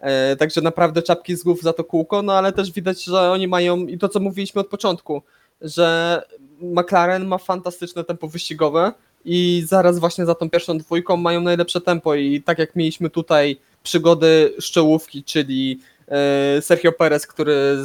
E, 0.00 0.36
Także 0.36 0.60
naprawdę 0.60 1.02
czapki 1.02 1.36
z 1.36 1.42
głów 1.42 1.62
za 1.62 1.72
to 1.72 1.84
kółko, 1.84 2.22
no 2.22 2.32
ale 2.32 2.52
też 2.52 2.72
widać, 2.72 3.04
że 3.04 3.30
oni 3.30 3.48
mają 3.48 3.86
i 3.86 3.98
to, 3.98 4.08
co 4.08 4.20
mówiliśmy 4.20 4.60
od 4.60 4.68
początku, 4.68 5.22
że 5.60 6.22
McLaren 6.60 7.26
ma 7.26 7.38
fantastyczne 7.38 8.04
tempo 8.04 8.28
wyścigowe 8.28 8.92
i 9.24 9.64
zaraz 9.66 9.98
właśnie 9.98 10.26
za 10.26 10.34
tą 10.34 10.50
pierwszą 10.50 10.78
dwójką 10.78 11.16
mają 11.16 11.40
najlepsze 11.40 11.80
tempo 11.80 12.14
i 12.14 12.42
tak 12.42 12.58
jak 12.58 12.76
mieliśmy 12.76 13.10
tutaj 13.10 13.56
przygody 13.82 14.54
z 14.60 14.64
czołówki, 14.64 15.24
czyli 15.24 15.80
Sergio 16.60 16.92
Perez, 16.92 17.26
który 17.26 17.76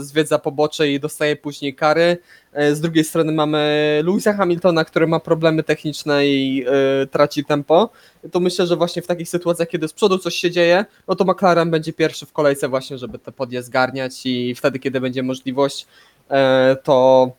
zwiedza 0.00 0.38
pobocze 0.38 0.88
i 0.88 1.00
dostaje 1.00 1.36
później 1.36 1.74
kary. 1.74 2.18
E, 2.52 2.74
Z 2.74 2.80
drugiej 2.80 3.04
strony 3.04 3.32
mamy 3.32 4.00
Louisa 4.04 4.32
Hamiltona, 4.32 4.84
który 4.84 5.06
ma 5.06 5.20
problemy 5.20 5.62
techniczne 5.62 6.26
i 6.26 6.64
e, 6.66 7.06
traci 7.06 7.44
tempo. 7.44 7.90
To 8.32 8.40
myślę, 8.40 8.66
że 8.66 8.76
właśnie 8.76 9.02
w 9.02 9.06
takich 9.06 9.28
sytuacjach, 9.28 9.68
kiedy 9.68 9.88
z 9.88 9.92
przodu 9.92 10.18
coś 10.18 10.34
się 10.34 10.50
dzieje, 10.50 10.84
no 11.08 11.14
to 11.14 11.24
McLaren 11.24 11.70
będzie 11.70 11.92
pierwszy 11.92 12.26
w 12.26 12.32
kolejce 12.32 12.68
właśnie, 12.68 12.98
żeby 12.98 13.18
te 13.18 13.32
podje 13.32 13.62
zgarniać 13.62 14.26
i 14.26 14.54
wtedy, 14.54 14.78
kiedy 14.78 15.00
będzie 15.00 15.22
możliwość, 15.22 15.86
e, 16.30 16.76
to 16.82 17.30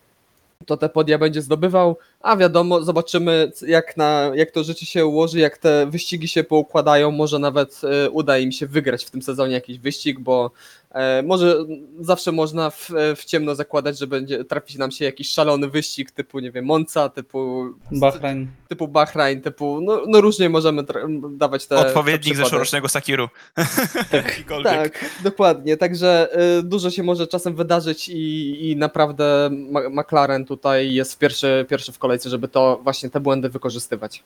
to 0.66 0.78
te 0.78 0.90
podia 0.90 1.18
będzie 1.18 1.42
zdobywał, 1.42 1.98
a 2.26 2.38
wiadomo, 2.38 2.84
zobaczymy 2.84 3.52
jak, 3.68 3.98
na, 3.98 4.32
jak 4.36 4.52
to 4.52 4.64
życie 4.64 4.86
się 4.86 5.06
ułoży, 5.06 5.40
jak 5.40 5.58
te 5.58 5.86
wyścigi 5.86 6.28
się 6.28 6.44
poukładają, 6.44 7.12
może 7.12 7.40
nawet 7.40 7.82
e, 7.84 8.10
uda 8.10 8.38
im 8.38 8.52
się 8.52 8.68
wygrać 8.68 9.06
w 9.06 9.12
tym 9.12 9.22
sezonie 9.22 9.54
jakiś 9.54 9.80
wyścig, 9.80 10.20
bo 10.20 10.52
e, 10.92 11.24
może 11.24 11.58
zawsze 12.00 12.32
można 12.32 12.70
w, 12.70 12.92
w 13.16 13.26
ciemno 13.26 13.56
zakładać, 13.56 14.00
że 14.00 14.08
będzie 14.08 14.46
trafić 14.46 14.78
nam 14.78 14.92
się 14.92 15.06
jakiś 15.06 15.30
szalony 15.30 15.68
wyścig 15.70 16.12
typu, 16.12 16.40
nie 16.40 16.52
wiem, 16.52 16.66
Monza, 16.66 17.10
typu 17.10 17.66
Bahrain. 17.92 18.48
typu 18.68 18.88
Bahrain, 18.88 19.42
typu, 19.42 19.80
no, 19.82 20.02
no 20.08 20.22
różnie 20.22 20.50
możemy 20.50 20.84
dawać 21.32 21.68
te 21.68 21.76
Odpowiednik 21.76 22.36
zeszłorocznego 22.36 22.90
Sakiru. 22.90 23.30
Jakikolwiek. 24.14 24.74
Tak, 24.74 25.06
dokładnie. 25.24 25.78
Także 25.78 26.30
y, 26.60 26.64
dużo 26.64 26.90
się 26.90 27.04
może 27.04 27.28
czasem 27.28 27.56
wydarzyć 27.56 28.10
i, 28.10 28.72
i 28.72 28.76
naprawdę 28.76 29.50
McLaren 29.92 30.46
tutaj 30.46 30.94
jest 30.94 31.20
pierwszy, 31.20 31.66
pierwszy 31.70 31.92
w 31.92 32.00
kolejce, 32.00 32.15
żeby 32.24 32.48
to 32.48 32.80
właśnie 32.84 33.10
te 33.10 33.20
błędy 33.20 33.50
wykorzystywać. 33.50 34.24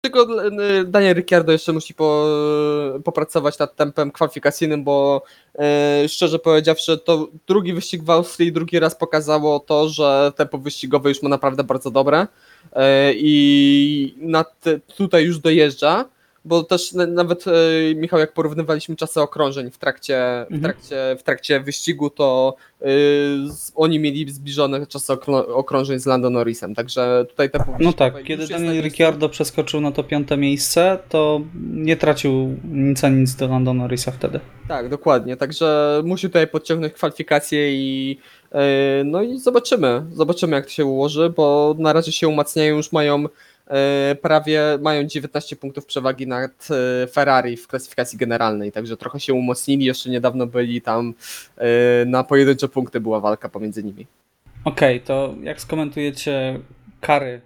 Tylko 0.00 0.26
y, 0.80 0.84
Daniel 0.84 1.14
Ricciardo 1.14 1.52
jeszcze 1.52 1.72
musi 1.72 1.94
po, 1.94 2.26
popracować 3.04 3.58
nad 3.58 3.76
tempem 3.76 4.10
kwalifikacyjnym, 4.10 4.84
bo 4.84 5.22
y, 6.04 6.08
szczerze 6.08 6.38
powiedziawszy, 6.38 6.98
to 6.98 7.28
drugi 7.46 7.72
wyścig 7.72 8.02
w 8.02 8.10
Austrii 8.10 8.52
drugi 8.52 8.78
raz 8.78 8.94
pokazało 8.94 9.60
to, 9.60 9.88
że 9.88 10.32
tempo 10.36 10.58
wyścigowe 10.58 11.08
już 11.08 11.22
ma 11.22 11.28
naprawdę 11.28 11.64
bardzo 11.64 11.90
dobre 11.90 12.22
y, 12.22 12.26
i 13.14 14.14
nad, 14.16 14.64
tutaj 14.96 15.24
już 15.24 15.38
dojeżdża 15.38 16.04
bo 16.44 16.62
też 16.62 16.92
na- 16.92 17.06
nawet 17.06 17.44
e, 17.46 17.50
Michał, 17.94 18.20
jak 18.20 18.32
porównywaliśmy 18.32 18.96
czasy 18.96 19.20
okrążeń 19.20 19.70
w 19.70 19.78
trakcie, 19.78 20.46
w 20.50 20.54
Mhm. 20.54 20.62
trakcie, 20.62 21.16
w 21.18 21.22
trakcie 21.22 21.60
wyścigu, 21.60 22.10
to 22.10 22.56
z- 23.48 23.72
oni 23.74 23.98
mieli 23.98 24.30
zbliżone 24.32 24.86
czasy 24.86 25.12
okrążeń 25.54 25.98
z 25.98 26.06
Lando 26.06 26.30
Norrisem, 26.30 26.74
także 26.74 27.24
tutaj 27.28 27.50
te 27.50 27.64
No 27.80 27.92
tak, 27.92 28.22
kiedy 28.24 28.48
Daniel. 28.48 28.82
Ricciardo 28.82 29.28
przeskoczył 29.28 29.80
na 29.80 29.92
to 29.92 30.04
piąte 30.04 30.36
miejsce, 30.36 30.98
to 31.08 31.40
nie 31.72 31.96
tracił 31.96 32.56
nic 32.64 33.04
a 33.04 33.08
nic 33.08 33.34
do 33.34 33.48
Lando 33.48 33.74
Norrisa 33.74 34.10
wtedy. 34.10 34.40
Tak, 34.68 34.88
dokładnie, 34.88 35.36
także 35.36 36.00
musi 36.04 36.26
tutaj 36.26 36.46
podciągnąć 36.46 36.92
kwalifikacje 36.92 37.74
i 37.74 38.18
y, 38.54 38.56
no 39.04 39.22
i 39.22 39.38
zobaczymy, 39.38 40.02
zobaczymy 40.12 40.56
jak 40.56 40.64
to 40.64 40.70
się 40.70 40.84
ułoży, 40.84 41.32
bo 41.36 41.74
na 41.78 41.92
razie 41.92 42.12
się 42.12 42.28
umacniają, 42.28 42.76
już 42.76 42.92
mają 42.92 43.24
prawie, 44.22 44.62
mają 44.80 45.04
19 45.04 45.56
punktów 45.56 45.86
przewagi 45.86 46.26
nad 46.26 46.68
y, 47.04 47.06
Ferrari 47.06 47.56
w 47.56 47.66
klasyfikacji 47.66 48.18
generalnej, 48.18 48.72
także 48.72 48.96
trochę 48.96 49.20
się 49.20 49.34
umocnili, 49.34 49.84
jeszcze 49.84 50.10
niedawno 50.10 50.46
byli 50.46 50.82
tam 50.82 51.14
y, 51.58 52.06
na 52.06 52.24
pojedyncze 52.24 52.68
punkty 52.68 53.00
była 53.00 53.20
walka 53.20 53.48
pomiędzy 53.48 53.84
nimi. 53.84 54.06
Okej, 54.64 55.00
to 55.00 55.34
jak 55.42 55.60
skomentujecie 55.60 56.60
kary 57.00 57.40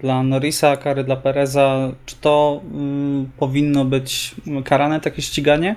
dla 0.00 0.22
Norrisa, 0.22 0.76
kary 0.76 1.04
dla 1.04 1.16
Pereza? 1.16 1.92
Czy 2.06 2.16
to 2.16 2.62
y, 2.64 3.38
powinno 3.38 3.84
być 3.84 4.34
karane 4.64 5.00
takie 5.00 5.22
ściganie? 5.22 5.76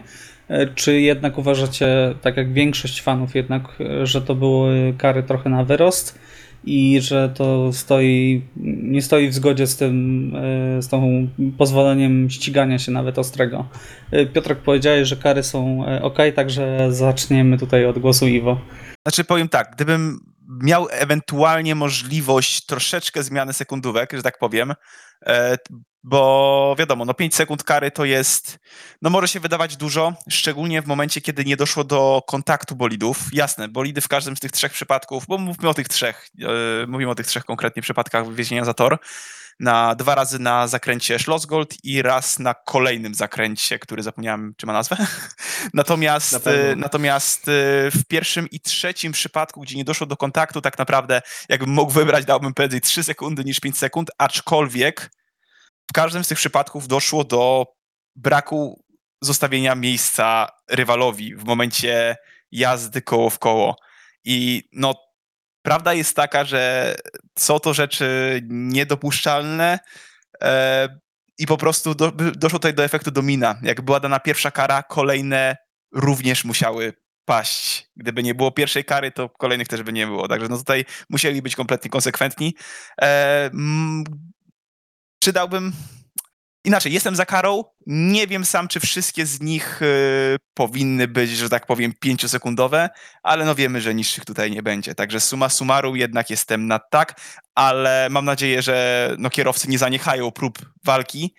Czy 0.76 1.02
jednak 1.02 1.38
uważacie, 1.38 2.16
tak 2.22 2.38
jak 2.38 2.54
większość 2.54 3.02
fanów 3.02 3.36
jednak, 3.36 3.64
że 4.04 4.22
to 4.22 4.36
były 4.36 4.94
kary 4.98 5.24
trochę 5.24 5.50
na 5.50 5.64
wyrost 5.64 6.20
i 6.64 7.02
że 7.02 7.30
to 7.30 7.74
stoi, 7.74 8.42
nie 8.84 9.02
stoi 9.02 9.28
w 9.28 9.34
zgodzie 9.34 9.68
z 9.68 9.78
tym, 9.78 10.36
y, 10.36 10.82
z 10.82 10.88
tą 10.88 11.28
pozwoleniem 11.58 12.30
ścigania 12.30 12.80
się 12.80 12.92
nawet 12.92 13.20
ostrego? 13.20 13.68
Y, 14.14 14.26
Piotrek 14.26 14.60
powiedziałeś, 14.60 15.08
że 15.08 15.16
kary 15.18 15.44
są 15.44 15.86
ok, 16.02 16.18
także 16.36 16.94
zaczniemy 16.94 17.58
tutaj 17.58 17.86
od 17.86 18.00
głosu 18.00 18.28
Iwo. 18.28 18.62
Znaczy 19.08 19.24
powiem 19.24 19.50
tak, 19.50 19.72
gdybym 19.76 20.20
miał 20.64 20.88
ewentualnie 20.92 21.76
możliwość 21.76 22.66
troszeczkę 22.66 23.24
zmiany 23.24 23.54
sekundówek, 23.54 24.14
że 24.14 24.24
tak 24.24 24.40
powiem, 24.40 24.74
e, 25.26 25.58
bo 26.04 26.76
wiadomo, 26.80 27.06
no 27.06 27.14
5 27.14 27.36
sekund 27.36 27.64
kary 27.64 27.92
to 27.92 28.06
jest, 28.06 28.60
no 29.02 29.10
może 29.10 29.28
się 29.28 29.40
wydawać 29.40 29.78
dużo, 29.78 30.14
szczególnie 30.30 30.82
w 30.82 30.88
momencie, 30.88 31.22
kiedy 31.22 31.46
nie 31.46 31.58
doszło 31.58 31.84
do 31.84 32.22
kontaktu 32.28 32.76
bolidów. 32.76 33.20
Jasne, 33.34 33.68
bolidy 33.68 34.02
w 34.02 34.08
każdym 34.08 34.38
z 34.38 34.40
tych 34.40 34.52
trzech 34.52 34.72
przypadków, 34.72 35.26
bo 35.28 35.38
mówmy 35.38 35.70
o 35.70 35.74
tych 35.74 35.88
trzech, 35.88 36.30
e, 36.84 36.88
mówimy 36.88 37.12
o 37.12 37.16
tych 37.16 37.28
trzech 37.28 37.46
konkretnie 37.46 37.82
przypadkach 37.82 38.28
wywiezienia 38.28 38.66
za 38.66 38.74
tor, 38.74 39.00
na 39.60 39.96
dwa 39.96 40.16
razy 40.16 40.40
na 40.40 40.68
zakręcie 40.68 41.20
Schlossgold 41.20 41.84
i 41.84 42.02
raz 42.02 42.40
na 42.40 42.54
kolejnym 42.54 43.16
zakręcie, 43.16 43.80
który 43.80 44.04
zapomniałem, 44.04 44.54
czy 44.58 44.66
ma 44.66 44.74
nazwę. 44.74 44.98
Na 45.00 45.06
natomiast 45.74 46.44
pewno. 46.44 46.72
e, 46.72 46.76
natomiast 46.76 47.48
e, 47.48 47.52
w 47.92 48.06
pierwszym 48.08 48.50
i 48.50 48.60
trzecim 48.60 49.12
przypadku, 49.12 49.62
gdzie 49.62 49.76
nie 49.78 49.84
doszło 49.84 50.08
do 50.08 50.18
kontaktu, 50.18 50.62
tak 50.62 50.78
naprawdę 50.78 51.22
jakbym 51.50 51.70
mógł 51.70 51.92
wybrać, 51.92 52.26
dałbym 52.26 52.54
prędzej 52.54 52.82
3 52.82 53.04
sekundy 53.04 53.44
niż 53.44 53.60
5 53.60 53.78
sekund, 53.78 54.12
aczkolwiek 54.18 55.12
w 55.90 55.94
każdym 55.94 56.24
z 56.24 56.28
tych 56.28 56.38
przypadków 56.38 56.88
doszło 56.88 57.24
do 57.24 57.66
braku 58.16 58.84
zostawienia 59.22 59.76
miejsca 59.76 60.50
rywalowi 60.70 61.36
w 61.36 61.44
momencie 61.44 62.18
jazdy 62.52 63.02
koło 63.02 63.30
w 63.30 63.40
koło. 63.40 63.76
I 64.24 64.64
no, 64.74 64.94
prawda 65.62 65.94
jest 65.94 66.16
taka, 66.16 66.46
że 66.46 66.96
są 67.40 67.60
to 67.60 67.74
rzeczy 67.74 68.40
niedopuszczalne. 68.50 69.80
E, 70.42 70.90
i 71.38 71.46
po 71.46 71.58
prostu 71.58 71.96
do, 71.96 72.12
doszło 72.12 72.60
tutaj 72.60 72.74
do 72.74 72.84
efektu 72.84 73.12
domina. 73.12 73.60
Jak 73.64 73.82
była 73.82 74.00
dana 74.00 74.20
pierwsza 74.20 74.52
kara, 74.52 74.84
kolejne 74.84 75.58
również 75.92 76.46
musiały 76.46 76.94
paść. 77.26 77.90
Gdyby 77.96 78.24
nie 78.24 78.36
było 78.36 78.52
pierwszej 78.52 78.86
kary, 78.86 79.12
to 79.12 79.30
kolejnych 79.30 79.68
też 79.68 79.84
by 79.84 79.94
nie 79.94 80.08
było. 80.08 80.28
Także 80.28 80.48
no 80.48 80.58
tutaj 80.58 80.86
musieli 81.10 81.42
być 81.42 81.56
kompletnie 81.56 81.90
konsekwentni. 81.90 82.56
E, 83.02 83.46
mm, 83.46 84.04
czy 85.20 85.34
dałbym... 85.34 85.74
Inaczej, 86.66 86.94
jestem 86.94 87.16
za 87.16 87.26
karą. 87.26 87.64
Nie 87.88 88.28
wiem 88.28 88.46
sam, 88.46 88.68
czy 88.68 88.80
wszystkie 88.80 89.26
z 89.26 89.42
nich 89.42 89.82
y, 89.82 90.38
powinny 90.54 91.08
być, 91.08 91.30
że 91.30 91.50
tak 91.50 91.66
powiem, 91.66 91.94
pięciosekundowe, 92.00 92.90
ale 93.24 93.46
no 93.46 93.56
wiemy, 93.56 93.82
że 93.82 93.96
niższych 93.96 94.26
tutaj 94.26 94.52
nie 94.52 94.64
będzie. 94.64 94.96
Także 94.96 95.20
suma 95.20 95.50
summarum 95.50 95.98
jednak 95.98 96.30
jestem 96.30 96.68
na 96.68 96.80
tak, 96.80 97.22
ale 97.56 98.08
mam 98.10 98.26
nadzieję, 98.26 98.62
że 98.62 99.16
no, 99.20 99.30
kierowcy 99.30 99.70
nie 99.70 99.78
zaniechają 99.78 100.32
prób 100.32 100.60
walki, 100.84 101.36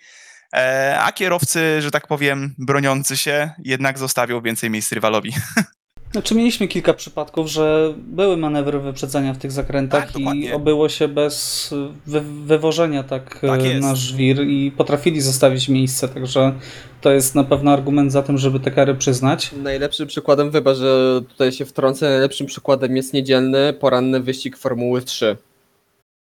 e, 0.55 0.97
a 0.99 1.11
kierowcy, 1.11 1.81
że 1.81 1.91
tak 1.91 2.07
powiem, 2.07 2.55
broniący 2.57 3.17
się, 3.17 3.51
jednak 3.63 3.99
zostawią 3.99 4.41
więcej 4.41 4.69
miejsc 4.69 4.91
rywalowi. 4.91 5.33
Znaczy 6.11 6.35
mieliśmy 6.35 6.67
kilka 6.67 6.93
przypadków, 6.93 7.47
że 7.47 7.93
były 7.97 8.37
manewry 8.37 8.79
wyprzedzania 8.79 9.33
w 9.33 9.37
tych 9.37 9.51
zakrętach 9.51 10.05
Tak, 10.05 10.15
i 10.15 10.19
dokładnie. 10.19 10.55
obyło 10.55 10.89
się 10.89 11.07
bez 11.07 11.69
wy 12.05 12.21
wywożenia 12.21 13.03
tak, 13.03 13.39
Tak 13.39 13.61
e, 13.61 13.67
jest. 13.67 13.81
na 13.81 13.95
żwir 13.95 14.41
i 14.47 14.71
potrafili 14.71 15.21
zostawić 15.21 15.69
miejsce, 15.69 16.07
także 16.09 16.53
to 17.01 17.11
jest 17.11 17.35
na 17.35 17.43
pewno 17.43 17.71
argument 17.71 18.11
za 18.11 18.23
tym, 18.23 18.37
żeby 18.37 18.59
te 18.59 18.71
kary 18.71 18.95
przyznać. 18.95 19.51
Najlepszym 19.63 20.07
przykładem, 20.07 20.51
wybacz, 20.51 20.77
że 20.77 21.21
tutaj 21.29 21.51
się 21.51 21.65
wtrącę, 21.65 22.09
najlepszym 22.09 22.47
przykładem 22.47 22.95
jest 22.95 23.13
niedzielny, 23.13 23.73
poranny 23.73 24.19
wyścig 24.19 24.57
Formuły 24.57 25.01
3, 25.01 25.37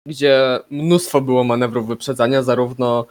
gdzie 0.06 0.58
mnóstwo 0.70 1.20
było 1.20 1.44
manewrów 1.44 1.88
wyprzedzania, 1.88 2.42
zarówno 2.42 3.00
e, 3.00 3.04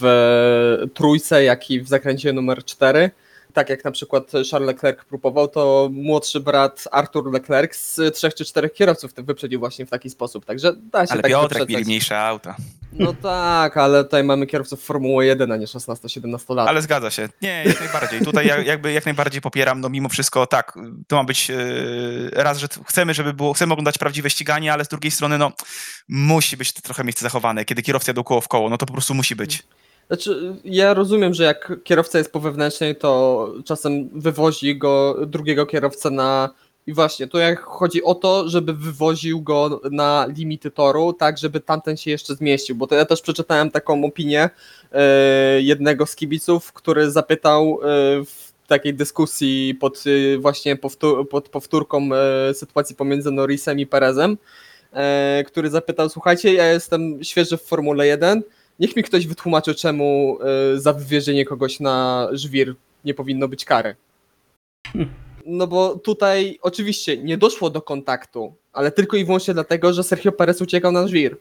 w 0.00 0.86
trójce, 0.94 1.44
jak 1.44 1.70
i 1.70 1.80
w 1.80 1.88
zakręcie 1.88 2.32
numer 2.32 2.64
4. 2.64 3.10
Tak 3.54 3.68
jak 3.68 3.84
na 3.84 3.90
przykład 3.90 4.32
Charles 4.50 4.66
Leclerc 4.66 5.04
próbował, 5.04 5.48
to 5.48 5.88
młodszy 5.92 6.40
brat 6.40 6.84
Arthur 6.92 7.32
Leclerc 7.32 7.76
z 7.76 8.16
trzech 8.16 8.34
czy 8.34 8.44
czterech 8.44 8.72
kierowców 8.72 9.14
wyprzedził 9.14 9.60
właśnie 9.60 9.86
w 9.86 9.90
taki 9.90 10.10
sposób. 10.10 10.44
Także 10.44 10.72
da 10.92 11.06
się 11.06 11.12
Ale 11.12 11.22
tak 11.22 11.30
Piotrek 11.30 11.68
mieli 11.68 11.84
mniejsze 11.84 12.20
auta. 12.20 12.56
No 12.92 13.12
tak, 13.12 13.76
ale 13.76 14.04
tutaj 14.04 14.24
mamy 14.24 14.46
kierowców 14.46 14.84
Formuły 14.84 15.26
1, 15.26 15.52
a 15.52 15.56
nie 15.56 15.66
16-17 15.66 16.54
lat. 16.54 16.68
Ale 16.68 16.82
zgadza 16.82 17.10
się. 17.10 17.28
Nie, 17.42 17.64
jak 17.66 17.80
najbardziej. 17.80 18.20
Tutaj 18.20 18.46
ja, 18.46 18.58
jakby 18.58 18.92
jak 18.92 19.04
najbardziej 19.04 19.40
popieram, 19.40 19.80
no 19.80 19.88
mimo 19.88 20.08
wszystko 20.08 20.46
tak, 20.46 20.78
to 21.08 21.16
ma 21.16 21.24
być 21.24 21.50
e, 21.50 21.54
raz, 22.42 22.58
że 22.58 22.66
chcemy, 22.86 23.14
żeby 23.14 23.34
było, 23.34 23.52
chcemy 23.52 23.72
oglądać 23.72 23.98
prawdziwe 23.98 24.30
ściganie, 24.30 24.72
ale 24.72 24.84
z 24.84 24.88
drugiej 24.88 25.10
strony, 25.10 25.38
no 25.38 25.52
musi 26.08 26.56
być 26.56 26.72
to 26.72 26.82
trochę 26.82 27.04
miejsce 27.04 27.22
zachowane. 27.22 27.64
Kiedy 27.64 27.82
kierowca 27.82 28.10
jadą 28.10 28.24
koło 28.24 28.40
w 28.40 28.48
koło, 28.48 28.70
no 28.70 28.78
to 28.78 28.86
po 28.86 28.92
prostu 28.92 29.14
musi 29.14 29.36
być. 29.36 29.62
Znaczy, 30.10 30.56
ja 30.64 30.94
rozumiem, 30.94 31.34
że 31.34 31.44
jak 31.44 31.72
kierowca 31.84 32.18
jest 32.18 32.32
po 32.32 32.40
wewnętrznej, 32.40 32.96
to 32.96 33.52
czasem 33.64 34.08
wywozi 34.12 34.78
go 34.78 35.16
drugiego 35.26 35.66
kierowcę 35.66 36.10
na. 36.10 36.50
I 36.86 36.92
właśnie, 36.92 37.28
to 37.28 37.38
jak 37.38 37.60
chodzi 37.60 38.02
o 38.02 38.14
to, 38.14 38.48
żeby 38.48 38.72
wywoził 38.72 39.42
go 39.42 39.80
na 39.90 40.26
limity 40.36 40.70
toru, 40.70 41.12
tak, 41.12 41.38
żeby 41.38 41.60
tamten 41.60 41.96
się 41.96 42.10
jeszcze 42.10 42.34
zmieścił. 42.34 42.76
Bo 42.76 42.86
to 42.86 42.94
ja 42.94 43.04
też 43.04 43.22
przeczytałem 43.22 43.70
taką 43.70 44.04
opinię 44.04 44.50
e, 44.92 45.60
jednego 45.60 46.06
z 46.06 46.16
kibiców, 46.16 46.72
który 46.72 47.10
zapytał 47.10 47.78
e, 47.82 47.86
w 48.24 48.52
takiej 48.66 48.94
dyskusji 48.94 49.74
pod 49.74 50.04
e, 50.06 50.38
właśnie 50.38 50.76
powtór, 50.76 51.28
pod 51.28 51.48
powtórką 51.48 52.08
sytuacji 52.52 52.96
pomiędzy 52.96 53.30
Norrisem 53.30 53.80
i 53.80 53.86
Perezem, 53.86 54.38
który 55.46 55.70
zapytał, 55.70 56.08
słuchajcie, 56.08 56.54
ja 56.54 56.66
jestem 56.66 57.24
świeży 57.24 57.56
w 57.56 57.62
Formule 57.62 58.06
1, 58.06 58.42
Niech 58.80 58.96
mi 58.96 59.02
ktoś 59.02 59.26
wytłumaczy, 59.26 59.74
czemu 59.74 60.38
y, 60.74 60.80
za 60.80 60.92
wywiezienie 60.92 61.44
kogoś 61.44 61.80
na 61.80 62.28
żwir 62.32 62.74
nie 63.04 63.14
powinno 63.14 63.48
być 63.48 63.64
kary. 63.64 63.96
No 65.46 65.66
bo 65.66 65.94
tutaj 65.98 66.58
oczywiście 66.62 67.16
nie 67.16 67.38
doszło 67.38 67.70
do 67.70 67.82
kontaktu, 67.82 68.54
ale 68.72 68.92
tylko 68.92 69.16
i 69.16 69.24
wyłącznie 69.24 69.54
dlatego, 69.54 69.92
że 69.92 70.02
Sergio 70.02 70.32
Perez 70.32 70.60
uciekał 70.62 70.92
na 70.92 71.08
żwir. 71.08 71.36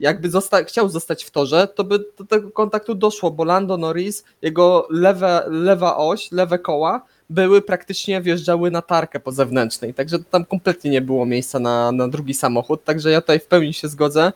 Jakby 0.00 0.30
zosta- 0.30 0.64
chciał 0.64 0.88
zostać 0.88 1.24
w 1.24 1.30
torze, 1.30 1.68
to 1.74 1.84
by 1.84 1.98
do 2.18 2.24
tego 2.24 2.50
kontaktu 2.50 2.94
doszło, 2.94 3.30
bo 3.30 3.44
Lando 3.44 3.76
Norris, 3.76 4.24
jego 4.42 4.86
lewe, 4.90 5.44
lewa 5.50 5.96
oś, 5.96 6.32
lewe 6.32 6.58
koła 6.58 7.04
były 7.30 7.62
praktycznie 7.62 8.20
wjeżdżały 8.20 8.70
na 8.70 8.82
tarkę 8.82 9.20
po 9.20 9.32
zewnętrznej, 9.32 9.94
także 9.94 10.18
tam 10.30 10.44
kompletnie 10.44 10.90
nie 10.90 11.00
było 11.00 11.26
miejsca 11.26 11.58
na, 11.58 11.92
na 11.92 12.08
drugi 12.08 12.34
samochód, 12.34 12.84
także 12.84 13.10
ja 13.10 13.20
tutaj 13.20 13.40
w 13.40 13.46
pełni 13.46 13.74
się 13.74 13.88
zgodzę. 13.88 14.32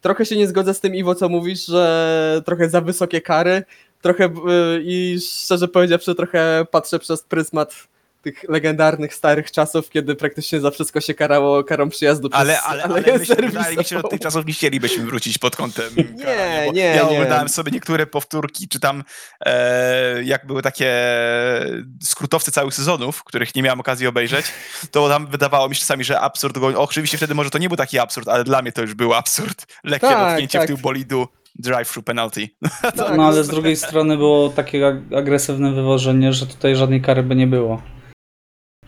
Trochę 0.00 0.26
się 0.26 0.36
nie 0.36 0.48
zgodzę 0.48 0.74
z 0.74 0.80
tym, 0.80 0.94
Iwo, 0.94 1.14
co 1.14 1.28
mówisz, 1.28 1.66
że 1.66 2.42
trochę 2.44 2.70
za 2.70 2.80
wysokie 2.80 3.20
kary, 3.20 3.62
trochę 4.02 4.26
y, 4.26 4.30
i 4.84 5.18
szczerze 5.20 5.68
powiedziawszy, 5.68 6.14
trochę 6.14 6.66
patrzę 6.70 6.98
przez 6.98 7.22
pryzmat 7.22 7.88
tych 8.22 8.44
legendarnych 8.48 9.14
starych 9.14 9.50
czasów, 9.52 9.90
kiedy 9.90 10.14
praktycznie 10.14 10.60
za 10.60 10.70
wszystko 10.70 11.00
się 11.00 11.14
karało 11.14 11.64
karą 11.64 11.88
przyjazdu 11.88 12.28
przez 12.30 12.40
Ale, 12.40 12.60
ale, 12.62 12.84
ale 12.84 12.94
myślę, 13.00 13.18
serwisową. 13.26 13.48
wydaje 13.58 13.76
mi 13.76 13.84
się, 13.84 13.96
że 13.96 14.02
od 14.02 14.10
tych 14.10 14.20
czasów 14.20 14.46
nie 14.46 14.52
chcielibyśmy 14.52 15.04
wrócić 15.06 15.38
pod 15.38 15.56
kątem 15.56 15.84
Nie, 15.96 16.24
karania, 16.24 16.72
nie, 16.72 16.80
Ja 16.80 16.94
nie. 16.94 17.02
oglądałem 17.02 17.48
sobie 17.48 17.72
niektóre 17.72 18.06
powtórki, 18.06 18.68
czy 18.68 18.80
tam 18.80 19.04
e, 19.46 20.22
jak 20.24 20.46
były 20.46 20.62
takie 20.62 20.94
skrótowce 22.02 22.52
całych 22.52 22.74
sezonów, 22.74 23.24
których 23.24 23.54
nie 23.54 23.62
miałem 23.62 23.80
okazji 23.80 24.06
obejrzeć, 24.06 24.46
to 24.90 25.08
tam 25.08 25.26
wydawało 25.26 25.68
mi 25.68 25.74
się 25.74 25.80
czasami, 25.80 26.04
że 26.04 26.20
absurd 26.20 26.58
go... 26.58 26.82
Oczywiście 26.82 27.16
wtedy 27.16 27.34
może 27.34 27.50
to 27.50 27.58
nie 27.58 27.68
był 27.68 27.76
taki 27.76 27.98
absurd, 27.98 28.28
ale 28.28 28.44
dla 28.44 28.62
mnie 28.62 28.72
to 28.72 28.82
już 28.82 28.94
był 28.94 29.14
absurd. 29.14 29.66
Lekkie 29.84 30.06
Tak, 30.08 30.28
dotknięcie 30.28 30.58
tak. 30.58 30.66
w 30.66 30.68
tył 30.68 30.78
bolidu, 30.78 31.28
drive-through 31.58 32.04
penalty. 32.04 32.48
Tak, 32.96 33.16
No 33.16 33.26
ale 33.26 33.44
z 33.44 33.48
drugiej 33.48 33.76
strony 33.76 34.16
było 34.16 34.48
takie 34.48 34.78
ag- 34.86 35.16
agresywne 35.18 35.72
wywożenie, 35.72 36.32
że 36.32 36.46
tutaj 36.46 36.76
żadnej 36.76 37.02
kary 37.02 37.22
by 37.22 37.36
nie 37.36 37.46
było. 37.46 37.82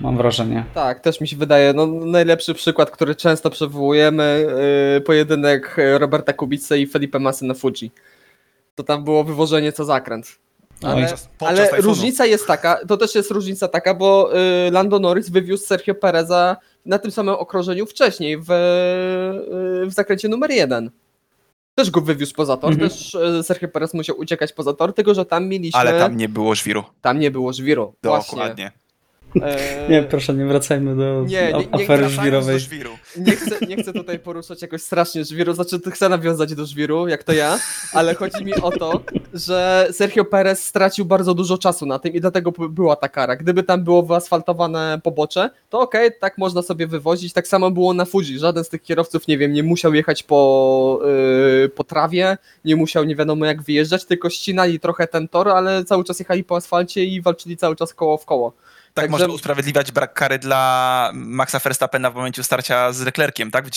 Mam 0.00 0.16
wrażenie. 0.16 0.64
Tak, 0.74 1.00
też 1.00 1.20
mi 1.20 1.28
się 1.28 1.36
wydaje. 1.36 1.72
No, 1.72 1.86
najlepszy 1.86 2.54
przykład, 2.54 2.90
który 2.90 3.14
często 3.14 3.50
przywołujemy, 3.50 4.46
yy, 4.94 5.00
pojedynek 5.00 5.76
Roberta 5.98 6.32
Kubicy 6.32 6.78
i 6.78 6.86
Felipe 6.86 7.18
Masy 7.18 7.44
na 7.44 7.54
Fuji. 7.54 7.92
To 8.74 8.82
tam 8.82 9.04
było 9.04 9.24
wywożenie 9.24 9.72
co 9.72 9.84
zakręt. 9.84 10.38
Ale, 10.82 11.08
podczas 11.38 11.72
ale 11.72 11.80
różnica 11.80 12.26
jest 12.26 12.46
taka, 12.46 12.78
to 12.88 12.96
też 12.96 13.14
jest 13.14 13.30
różnica 13.30 13.68
taka, 13.68 13.94
bo 13.94 14.30
y, 14.66 14.70
Lando 14.70 14.98
Norris 14.98 15.30
wywiózł 15.30 15.66
Sergio 15.66 15.94
Pereza 15.94 16.56
na 16.86 16.98
tym 16.98 17.10
samym 17.10 17.34
okrążeniu 17.34 17.86
wcześniej, 17.86 18.38
w, 18.38 18.50
y, 18.50 19.86
w 19.86 19.92
zakręcie 19.92 20.28
numer 20.28 20.50
jeden. 20.50 20.90
Też 21.74 21.90
go 21.90 22.00
wywiózł 22.00 22.34
poza 22.34 22.56
tor, 22.56 22.72
Mhm. 22.72 22.90
też 22.90 23.14
y, 23.14 23.42
Sergio 23.42 23.68
Perez 23.68 23.94
musiał 23.94 24.16
uciekać 24.18 24.52
poza 24.52 24.72
tor, 24.72 24.94
tylko 24.94 25.14
że 25.14 25.24
tam 25.24 25.48
mieliśmy... 25.48 25.80
Ale 25.80 25.98
tam 25.98 26.16
nie 26.16 26.28
było 26.28 26.54
żwiru. 26.54 26.84
tam 27.00 27.18
nie 27.18 27.30
było 27.30 27.52
żwiru. 27.52 27.94
Właśnie. 28.02 28.38
Dokładnie. 28.38 28.66
E, 28.66 28.79
Nie, 29.88 30.02
proszę, 30.02 30.34
nie 30.34 30.44
wracajmy 30.44 30.96
do 30.96 31.24
Nie, 31.26 31.52
nie, 31.52 31.58
nie 31.58 31.84
afery 31.84 32.08
żwirowej. 32.08 32.54
do 32.54 32.58
żwiru. 32.58 32.90
Nie 33.16 33.32
chcę, 33.32 33.66
nie 33.66 33.76
chcę 33.76 33.92
tutaj 33.92 34.18
poruszać 34.18 34.62
jakoś 34.62 34.82
strasznie 34.82 35.24
żwiru, 35.24 35.52
znaczy 35.52 35.80
chcę 35.90 36.08
nawiązać 36.08 36.54
do 36.54 36.66
żwiru, 36.66 37.08
jak 37.08 37.24
to 37.24 37.32
ja, 37.32 37.58
ale 37.92 38.14
chodzi 38.14 38.44
mi 38.44 38.54
o 38.54 38.70
to, 38.70 39.00
że 39.34 39.88
Sergio 39.92 40.24
Perez 40.24 40.64
stracił 40.64 41.04
bardzo 41.04 41.34
dużo 41.34 41.58
czasu 41.58 41.86
na 41.86 41.98
tym 41.98 42.12
i 42.12 42.20
dlatego 42.20 42.52
była 42.52 42.96
ta 42.96 43.08
kara. 43.08 43.36
Gdyby 43.36 43.62
tam 43.62 43.84
było 43.84 44.02
wyasfaltowane 44.02 45.00
pobocze, 45.04 45.50
to 45.70 45.80
okej, 45.80 46.10
tak 46.20 46.38
można 46.38 46.62
sobie 46.62 46.86
wywozić. 46.86 47.32
Tak 47.32 47.48
samo 47.48 47.70
było 47.70 47.94
na 47.94 48.04
Fuji. 48.04 48.38
Żaden 48.38 48.64
z 48.64 48.68
tych 48.68 48.82
kierowców, 48.82 49.28
nie 49.28 49.38
wiem, 49.38 49.52
nie 49.52 49.62
musiał 49.62 49.94
jechać 49.94 50.22
po, 50.22 51.00
yy, 51.62 51.68
po 51.68 51.84
trawie, 51.84 52.38
nie 52.64 52.76
musiał 52.76 53.04
nie 53.04 53.16
wiadomo 53.16 53.46
jak 53.46 53.62
wyjeżdżać, 53.62 54.04
tylko 54.04 54.30
ścinali 54.30 54.80
trochę 54.80 55.06
ten 55.06 55.28
tor, 55.28 55.48
ale 55.48 55.84
cały 55.84 56.04
czas 56.04 56.18
jechali 56.18 56.44
po 56.44 56.56
asfalcie 56.56 57.04
i 57.04 57.22
walczyli 57.22 57.56
cały 57.56 57.76
czas 57.76 57.94
koło 57.94 58.18
w 58.18 58.24
koło. 58.24 58.52
Tak 58.94 59.04
Także- 59.04 59.10
można 59.10 59.34
usprawiedliwiać 59.34 59.92
brak 59.92 60.14
kary 60.14 60.38
dla 60.38 61.10
Maxa 61.14 61.58
Verstappena 61.58 62.10
w 62.10 62.14
momencie 62.14 62.42
starcia 62.42 62.92
z 62.92 63.00
Leclerciem, 63.04 63.50
tak? 63.50 63.66
W 63.66 63.70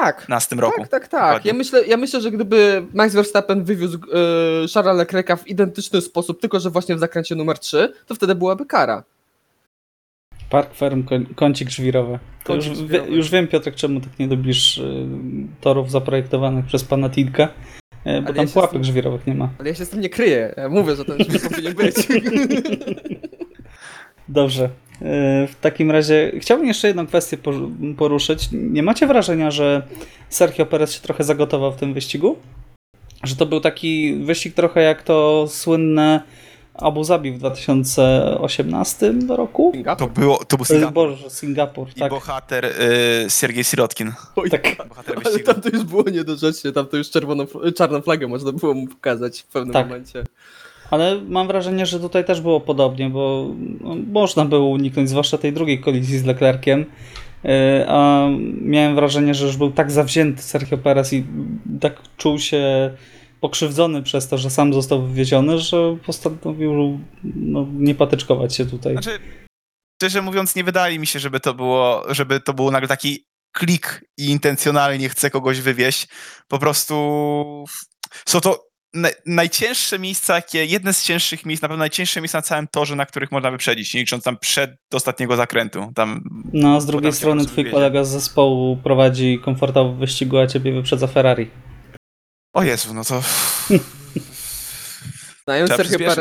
Tak, 0.00 0.20
19 0.20 0.56
roku. 0.56 0.80
Tak, 0.80 0.88
tak, 0.88 1.08
tak. 1.08 1.20
Dokładnie. 1.22 1.48
Ja 1.50 1.54
myślę, 1.54 1.86
ja 1.86 1.96
myślę, 1.96 2.20
że 2.20 2.30
gdyby 2.30 2.86
Max 2.94 3.14
Verstappen 3.14 3.64
wywiózł 3.64 3.98
yy, 3.98 4.68
Charlesa 4.74 4.92
Leclerca 4.98 5.36
w 5.36 5.46
identyczny 5.48 6.00
sposób, 6.00 6.40
tylko 6.40 6.60
że 6.60 6.70
właśnie 6.70 6.96
w 6.96 6.98
zakręcie 6.98 7.34
numer 7.34 7.58
3, 7.58 7.92
to 8.06 8.14
wtedy 8.14 8.34
byłaby 8.34 8.66
kara. 8.66 9.02
Park 10.50 10.74
Ferm, 10.74 11.02
koń- 11.02 11.34
kącik 11.34 11.70
żwirowy. 11.70 12.18
Już, 12.48 12.82
wie, 12.82 12.98
już 13.08 13.30
wiem, 13.30 13.48
Piotrek, 13.48 13.74
czemu 13.74 14.00
tak 14.00 14.18
nie 14.18 14.26
lubisz 14.26 14.78
y, 14.78 15.06
torów 15.60 15.90
zaprojektowanych 15.90 16.66
przez 16.66 16.84
pana 16.84 17.10
Tilka, 17.10 17.42
y, 17.44 17.48
bo 18.04 18.10
Ale 18.10 18.24
tam 18.34 18.46
ja 18.46 18.52
pułapek 18.52 18.72
tym- 18.72 18.84
żwirowych 18.84 19.26
nie 19.26 19.34
ma. 19.34 19.48
Ale 19.58 19.68
ja 19.68 19.74
się 19.74 19.84
z 19.84 19.88
tym 19.90 20.00
nie 20.00 20.08
kryję. 20.10 20.54
Ja 20.56 20.68
mówię, 20.68 20.96
że 20.96 21.04
ten 21.04 21.18
żwir 21.24 21.40
powinien 21.50 21.74
być. 21.74 21.94
Dobrze. 24.32 24.64
Y, 24.64 24.68
W 25.46 25.54
takim 25.60 25.90
razie 25.90 26.32
chciałbym 26.40 26.66
jeszcze 26.66 26.88
jedną 26.88 27.06
kwestię 27.06 27.36
por- 27.36 27.68
poruszyć. 27.98 28.48
Nie 28.52 28.82
macie 28.82 29.06
wrażenia, 29.06 29.50
że 29.50 29.82
Sergio 30.28 30.66
Perez 30.66 30.92
się 30.92 31.00
trochę 31.00 31.24
zagotował 31.24 31.72
w 31.72 31.76
tym 31.76 31.94
wyścigu? 31.94 32.36
Że 33.22 33.36
to 33.36 33.46
był 33.46 33.60
taki 33.60 34.14
wyścig 34.14 34.54
trochę 34.54 34.80
jak 34.82 35.02
to 35.02 35.46
słynne 35.48 36.22
Abu 36.74 37.04
Zabi 37.04 37.32
w 37.32 37.38
2018 37.38 39.12
roku. 39.28 39.70
To, 39.72 39.76
Singapur? 39.76 40.10
było, 40.10 40.44
to 40.44 40.56
był 40.56 40.64
E, 40.64 40.66
Singapur. 40.66 40.92
Boże, 40.94 41.30
Singapur, 41.30 41.88
I 41.96 42.00
tak. 42.00 42.10
bohater 42.10 42.64
y, 42.64 43.30
Sergiej 43.30 43.64
Sirotkin. 43.64 44.12
Oj, 44.36 44.50
tak. 44.50 44.76
Bohater 44.88 45.14
Ale 45.16 45.24
wyścigu. 45.24 45.52
tam 45.52 45.60
to 45.62 45.68
już 45.68 45.82
było 45.84 46.02
niedorzecznie, 46.10 46.72
tam 46.72 46.86
to 46.86 46.96
już 46.96 47.10
czerwoną, 47.10 47.44
czarną 47.76 48.00
flagę 48.00 48.26
można 48.28 48.52
było 48.52 48.74
mu 48.74 48.86
pokazać 48.86 49.40
w 49.40 49.46
pewnym 49.46 49.72
Tak. 49.72 49.86
momencie. 49.88 50.24
Ale 50.92 51.20
mam 51.28 51.46
wrażenie, 51.46 51.86
że 51.86 52.00
tutaj 52.00 52.24
też 52.24 52.40
było 52.40 52.60
podobnie, 52.60 53.10
bo 53.10 53.48
no, 53.80 53.96
można 54.12 54.44
było 54.44 54.68
uniknąć, 54.68 55.08
zwłaszcza 55.08 55.38
tej 55.38 55.52
drugiej 55.52 55.80
kolizji 55.80 56.18
z 56.18 56.24
Leclerciem. 56.24 56.84
E, 57.44 57.84
A 57.88 58.28
miałem 58.60 58.94
wrażenie, 58.94 59.34
że 59.34 59.46
już 59.46 59.56
był 59.56 59.70
tak 59.70 59.90
zawzięty 59.90 60.42
Sergio 60.42 60.78
Perez 60.78 61.12
i 61.12 61.24
tak 61.80 62.00
czuł 62.16 62.38
się 62.38 62.92
pokrzywdzony 63.40 64.02
przez 64.02 64.28
to, 64.28 64.38
że 64.38 64.50
sam 64.50 64.74
został 64.74 65.02
wywieziony, 65.02 65.58
że 65.58 65.96
postanowił 66.06 66.98
no, 67.24 67.66
nie 67.72 67.94
patyczkować 67.94 68.56
się 68.56 68.66
tutaj. 68.66 68.92
Znaczy, 68.92 69.18
szczerze 70.02 70.22
mówiąc, 70.22 70.56
nie 70.56 70.64
wydaje 70.64 70.98
mi 70.98 71.06
się, 71.06 71.18
żeby 71.18 71.40
to 71.40 71.54
było, 71.54 72.04
żeby 72.14 72.40
to 72.40 72.54
był 72.54 72.70
nagle 72.70 72.88
taki 72.88 73.24
klik 73.52 74.04
i 74.18 74.30
intencjonalnie 74.30 75.08
chce 75.08 75.30
kogoś 75.30 75.60
wywieźć. 75.60 76.08
Po 76.48 76.58
prostu 76.58 76.94
są 78.26 78.40
to 78.40 78.71
najcięższe 79.26 79.98
miejsca, 79.98 80.34
jakie, 80.34 80.64
jedne 80.64 80.92
z 80.92 81.02
cięższych 81.02 81.46
miejsc, 81.46 81.62
na 81.62 81.68
pewno 81.68 81.78
najcięższe 81.78 82.20
miejsca 82.20 82.38
na 82.38 82.42
całym 82.42 82.68
torze, 82.68 82.96
na 82.96 83.06
których 83.06 83.32
można 83.32 83.50
wyprzedzić, 83.50 83.94
nie 83.94 84.00
licząc 84.00 84.24
tam 84.24 84.36
przed 84.38 84.70
ostatniego 84.92 85.36
zakrętu. 85.36 85.92
Tam 85.94 86.24
No 86.52 86.76
a 86.76 86.80
z 86.80 86.86
drugiej 86.86 87.12
strony 87.12 87.44
twój 87.44 87.56
wywiezie. 87.56 87.74
kolega 87.74 88.04
z 88.04 88.10
zespołu 88.10 88.76
prowadzi 88.76 89.40
komfortowo 89.44 89.92
wyścigu, 89.92 90.38
a 90.38 90.46
ciebie 90.46 90.72
wyprzedza 90.72 91.06
Ferrari. 91.06 91.50
O 92.54 92.62
Jezu, 92.62 92.94
no 92.94 93.04
to... 93.04 93.22
Znając 95.44 95.70
Sergio. 95.70 96.12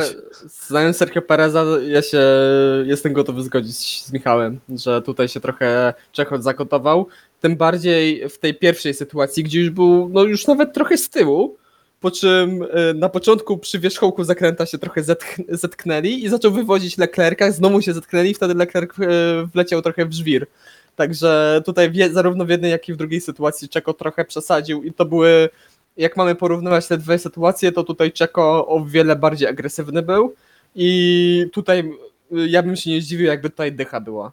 Znając 0.68 0.98
Sergio 0.98 1.22
Pereza, 1.22 1.66
ja 1.88 2.02
się 2.02 2.20
jestem 2.86 3.14
gotowy 3.14 3.44
zgodzić 3.44 4.04
z 4.04 4.14
Michałem, 4.14 4.60
że 4.70 5.02
tutaj 5.02 5.28
się 5.28 5.40
trochę 5.40 5.94
Czechot 6.12 6.44
zakotował. 6.44 7.08
Tym 7.40 7.56
bardziej 7.56 8.30
w 8.30 8.40
tej 8.40 8.56
pierwszej 8.56 8.94
sytuacji, 8.94 9.44
gdzie 9.44 9.60
już 9.60 9.70
był 9.70 10.10
no 10.10 10.24
już 10.24 10.48
nawet 10.48 10.74
trochę 10.74 10.98
z 10.98 11.10
tyłu, 11.10 11.58
po 12.02 12.12
czym 12.12 12.62
y, 12.62 12.94
na 12.94 13.10
początku 13.10 13.58
przy 13.58 13.80
wierzchołku 13.80 14.24
zakręta 14.24 14.66
się 14.66 14.78
trochę 14.78 15.02
zetknęli 15.50 16.24
i 16.24 16.30
zaczął 16.30 16.52
wywozić 16.52 16.98
Leclerca, 16.98 17.52
znowu 17.52 17.82
się 17.82 17.94
zetknęli 17.94 18.30
i 18.30 18.34
wtedy 18.34 18.54
Leclerc 18.54 19.00
y, 19.00 19.04
wleciał 19.54 19.82
trochę 19.82 20.06
w 20.06 20.14
żwir. 20.14 20.48
Także 20.96 21.62
tutaj 21.66 21.92
zarówno 22.12 22.46
w 22.46 22.50
jednej, 22.50 22.72
jak 22.72 22.90
i 22.90 22.94
w 22.94 22.98
drugiej 22.98 23.22
sytuacji 23.22 23.70
Czeko 23.70 23.94
trochę 23.94 24.26
przesadził 24.26 24.84
i 24.84 24.94
to 24.94 25.06
były, 25.06 25.50
jak 25.98 26.18
mamy 26.18 26.36
porównywać 26.36 26.88
te 26.88 26.98
dwie 26.98 27.20
sytuacje, 27.20 27.72
to 27.72 27.84
tutaj 27.84 28.12
Czeko 28.12 28.68
o 28.68 28.86
wiele 28.86 29.16
bardziej 29.16 29.48
agresywny 29.48 30.02
był 30.02 30.36
i 30.76 31.46
tutaj 31.54 31.80
y, 31.80 32.48
ja 32.48 32.64
bym 32.64 32.76
się 32.76 32.90
nie 32.90 33.02
zdziwił, 33.02 33.28
jakby 33.28 33.50
tutaj 33.50 33.72
dycha 33.72 34.00
była. 34.00 34.32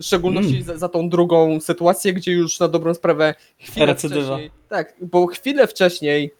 W 0.00 0.04
szczególności 0.04 0.52
Mm. 0.52 0.64
za, 0.64 0.78
za 0.78 0.88
tą 0.88 1.08
drugą 1.08 1.60
sytuację, 1.60 2.12
gdzie 2.12 2.32
już 2.32 2.60
na 2.60 2.68
dobrą 2.68 2.94
sprawę 2.94 3.34
chwilę 3.58 3.86
Recydywa. 3.86 4.22
wcześniej. 4.22 4.50
Tak, 4.68 4.94
bo 5.00 5.26
chwilę 5.26 5.66
wcześniej 5.66 6.30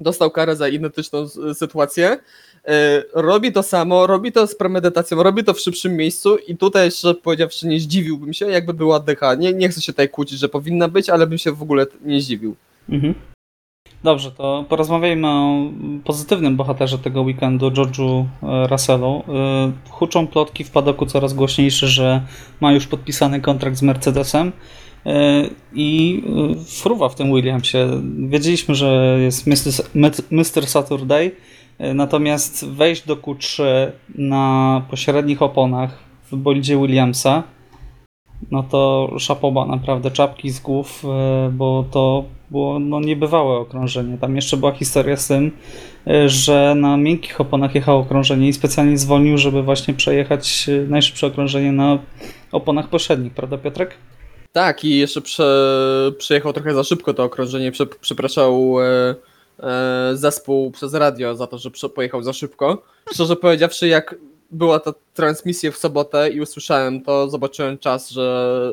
dostał 0.00 0.30
karę 0.30 0.56
za 0.56 0.68
identyczną 0.68 1.28
sytuację. 1.54 2.12
y, 2.12 2.70
robi 3.14 3.52
to 3.52 3.62
samo, 3.62 4.06
robi 4.06 4.32
to 4.32 4.46
z 4.46 4.54
premedytacją, 4.54 5.22
robi 5.22 5.44
to 5.44 5.54
w 5.54 5.60
szybszym 5.60 5.96
miejscu 5.96 6.36
i 6.36 6.56
tutaj, 6.56 6.90
szczerze 6.90 7.14
powiedziawszy, 7.14 7.66
nie 7.66 7.80
zdziwiłbym 7.80 8.32
się, 8.32 8.46
jakby 8.46 8.74
była 8.74 9.00
dycha. 9.00 9.34
Nie, 9.34 9.52
nie 9.52 9.68
chcę 9.68 9.80
się 9.80 9.92
tutaj 9.92 10.08
kłócić, 10.08 10.38
że 10.38 10.48
powinna 10.48 10.88
być, 10.88 11.10
ale 11.10 11.26
bym 11.26 11.38
się 11.38 11.52
w 11.52 11.62
ogóle 11.62 11.86
nie 12.04 12.20
zdziwił. 12.20 12.56
Mhm. 12.88 13.14
Dobrze, 14.04 14.30
to 14.30 14.64
porozmawiajmy 14.68 15.28
o 15.28 15.70
pozytywnym 16.04 16.56
bohaterze 16.56 16.98
tego 16.98 17.22
weekendu, 17.22 17.70
George'u 17.70 18.24
e, 18.42 18.66
Russellu. 18.66 19.22
E, 19.28 19.72
Huczą 19.90 20.26
plotki 20.26 20.64
w 20.64 20.70
padoku 20.70 21.06
coraz 21.06 21.34
głośniejsze, 21.34 21.88
że 21.88 22.22
ma 22.60 22.72
już 22.72 22.86
podpisany 22.86 23.40
kontrakt 23.40 23.76
z 23.76 23.82
Mercedesem 23.82 24.48
e, 24.48 24.52
i 25.72 26.22
e, 26.26 26.64
fruwa 26.64 27.08
w 27.08 27.14
tym 27.14 27.34
Williamsie. 27.34 27.78
Wiedzieliśmy, 28.28 28.74
że 28.74 29.18
jest 29.20 29.46
Mr. 30.30 30.66
Saturday, 30.66 31.32
e, 31.78 31.94
natomiast 31.94 32.68
wejść 32.68 33.06
do 33.06 33.16
Q3 33.16 33.62
na 34.14 34.82
pośrednich 34.90 35.42
oponach 35.42 35.98
w 36.30 36.36
bolidzie 36.36 36.76
Williamsa 36.76 37.42
no 38.50 38.62
to 38.62 39.12
szapoba, 39.18 39.66
naprawdę 39.66 40.10
czapki 40.10 40.50
z 40.50 40.60
głów, 40.60 41.04
e, 41.04 41.50
bo 41.52 41.84
to 41.90 42.24
było 42.50 42.78
no, 42.78 43.00
niebywałe 43.00 43.56
okrążenie. 43.56 44.18
Tam 44.18 44.36
jeszcze 44.36 44.56
była 44.56 44.72
historia 44.72 45.16
z 45.16 45.28
tym, 45.28 45.50
e, 46.06 46.28
że 46.28 46.74
na 46.76 46.96
miękkich 46.96 47.40
oponach 47.40 47.74
jechał 47.74 47.98
okrążenie 47.98 48.48
i 48.48 48.52
specjalnie 48.52 48.98
zwolnił, 48.98 49.38
żeby 49.38 49.62
właśnie 49.62 49.94
przejechać 49.94 50.68
e, 50.68 50.88
najszybsze 50.88 51.26
okrążenie 51.26 51.72
na 51.72 51.98
oponach 52.52 52.88
pośrednich, 52.88 53.32
prawda 53.32 53.58
Piotrek? 53.58 53.94
Tak, 54.58 54.84
i 54.84 54.98
jeszcze 54.98 55.20
prze, 55.20 56.12
przejechał 56.18 56.52
trochę 56.52 56.74
za 56.74 56.84
szybko 56.84 57.14
to 57.14 57.24
okrążenie, 57.24 57.72
prze, 57.72 57.86
przepraszał 57.86 58.76
e, 58.80 59.14
e, 59.60 60.10
zespół 60.14 60.70
przez 60.70 60.94
radio 60.94 61.36
za 61.36 61.46
to, 61.46 61.58
że 61.58 61.70
prze, 61.70 61.88
pojechał 61.88 62.22
za 62.22 62.32
szybko. 62.32 62.82
Szczerze 63.14 63.36
powiedziawszy, 63.36 63.88
jak 63.88 64.14
była 64.50 64.80
ta 64.80 64.92
transmisja 65.14 65.70
w 65.70 65.76
sobotę 65.76 66.30
i 66.30 66.40
usłyszałem 66.40 67.02
to, 67.02 67.30
zobaczyłem 67.30 67.78
czas, 67.78 68.10
że 68.10 68.72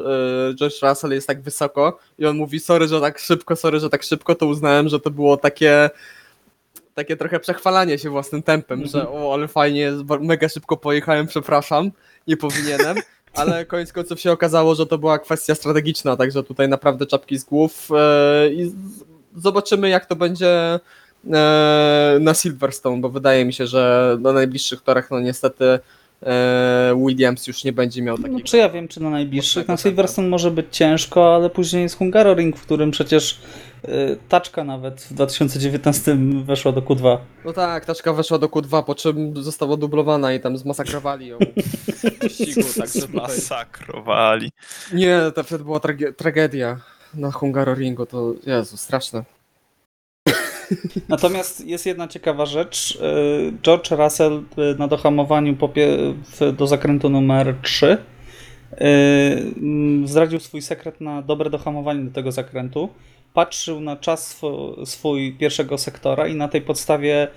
e, 0.51 0.55
George 0.55 0.81
Russell 0.81 1.11
jest 1.11 1.27
tak 1.27 1.41
wysoko 1.41 1.99
i 2.19 2.25
on 2.25 2.37
mówi 2.37 2.59
sorry, 2.59 2.87
że 2.87 3.01
tak 3.01 3.19
szybko, 3.19 3.55
sorry, 3.55 3.79
że 3.79 3.89
tak 3.89 4.03
szybko, 4.03 4.35
to 4.35 4.45
uznałem, 4.45 4.89
że 4.89 4.99
to 4.99 5.11
było 5.11 5.37
takie 5.37 5.89
takie 6.93 7.17
trochę 7.17 7.39
przechwalanie 7.39 7.99
się 7.99 8.09
własnym 8.09 8.43
tempem, 8.43 8.81
Mhm. 8.81 8.91
że 8.91 9.09
o, 9.09 9.33
ale 9.33 9.47
fajnie, 9.47 9.91
mega 10.19 10.49
szybko 10.49 10.77
pojechałem, 10.77 11.27
przepraszam, 11.27 11.91
nie 12.27 12.37
powinienem, 12.37 12.97
ale 13.35 13.65
koniec 13.65 13.93
końców 13.93 14.19
się 14.19 14.31
okazało, 14.31 14.75
że 14.75 14.85
to 14.85 14.97
była 14.97 15.19
kwestia 15.19 15.55
strategiczna, 15.55 16.17
także 16.17 16.43
tutaj 16.43 16.69
naprawdę 16.69 17.05
czapki 17.05 17.39
z 17.39 17.43
głów 17.43 17.89
e, 17.91 18.49
i 18.49 18.71
zobaczymy 19.35 19.89
jak 19.89 20.05
to 20.05 20.15
będzie 20.15 20.79
e, 21.33 22.17
na 22.19 22.33
Silverstone, 22.33 23.01
bo 23.01 23.09
wydaje 23.09 23.45
mi 23.45 23.53
się, 23.53 23.67
że 23.67 24.17
na 24.19 24.33
najbliższych 24.33 24.81
torach 24.81 25.11
no 25.11 25.19
niestety 25.19 25.79
Williams 27.05 27.47
już 27.47 27.63
nie 27.63 27.73
będzie 27.73 28.01
miał 28.01 28.17
No, 28.17 28.23
takiego... 28.23 28.41
czy 28.43 28.57
ja 28.57 28.69
wiem, 28.69 28.87
czy 28.87 29.03
na 29.03 29.09
najbliższych. 29.09 29.67
Na 29.67 29.77
Silverstone 29.77 30.27
może 30.27 30.51
być 30.51 30.65
ciężko, 30.71 31.35
ale 31.35 31.49
później 31.49 31.83
jest 31.83 31.97
Hungaroring, 31.97 32.57
w 32.57 32.61
którym 32.61 32.91
przecież 32.91 33.39
y, 33.85 34.17
taczka 34.29 34.63
nawet 34.63 35.01
w 35.01 35.13
2019 35.13 36.17
weszła 36.43 36.71
do 36.71 36.81
Q2. 36.81 37.17
No 37.45 37.53
tak, 37.53 37.85
taczka 37.85 38.13
weszła 38.13 38.37
do 38.37 38.47
Q2, 38.47 38.83
po 38.83 38.95
czym 38.95 39.43
została 39.43 39.77
dublowana 39.77 40.33
i 40.33 40.39
tam 40.39 40.57
zmasakrowali 40.57 41.27
ją 41.27 41.37
w 42.03 42.19
wyścigu, 42.19 42.61
także 42.77 42.99
tutaj... 43.01 43.15
Masakrowali. 43.15 44.51
Nie, 44.93 45.19
to 45.35 45.43
wtedy 45.43 45.63
była 45.63 45.79
trage- 45.79 46.13
tragedia 46.13 46.77
na 47.13 47.31
Hungaroringu, 47.31 48.05
to 48.05 48.33
Jezu, 48.45 48.77
straszne. 48.77 49.23
Natomiast 51.09 51.65
jest 51.65 51.85
jedna 51.85 52.07
ciekawa 52.07 52.45
rzecz. 52.45 52.95
Y, 52.95 53.53
George 53.63 53.91
Russell 53.91 54.43
y, 54.73 54.79
na 54.79 54.87
dohamowaniu 54.87 55.57
do 56.57 56.67
zakrętu 56.67 57.09
numer 57.09 57.55
3 57.61 57.97
y, 58.71 58.85
mm, 59.57 60.07
zdradził 60.07 60.39
swój 60.39 60.61
sekret 60.61 61.01
na 61.01 61.21
dobre 61.21 61.49
dohamowanie 61.49 62.03
do 62.03 62.11
tego 62.11 62.31
zakrętu. 62.31 62.89
Patrzył 63.33 63.79
na 63.79 63.95
czas 63.95 64.41
swój 64.85 65.33
pierwszego 65.33 65.77
sektora 65.77 66.27
i 66.27 66.35
na 66.35 66.47
tej 66.47 66.61
podstawie, 66.61 67.27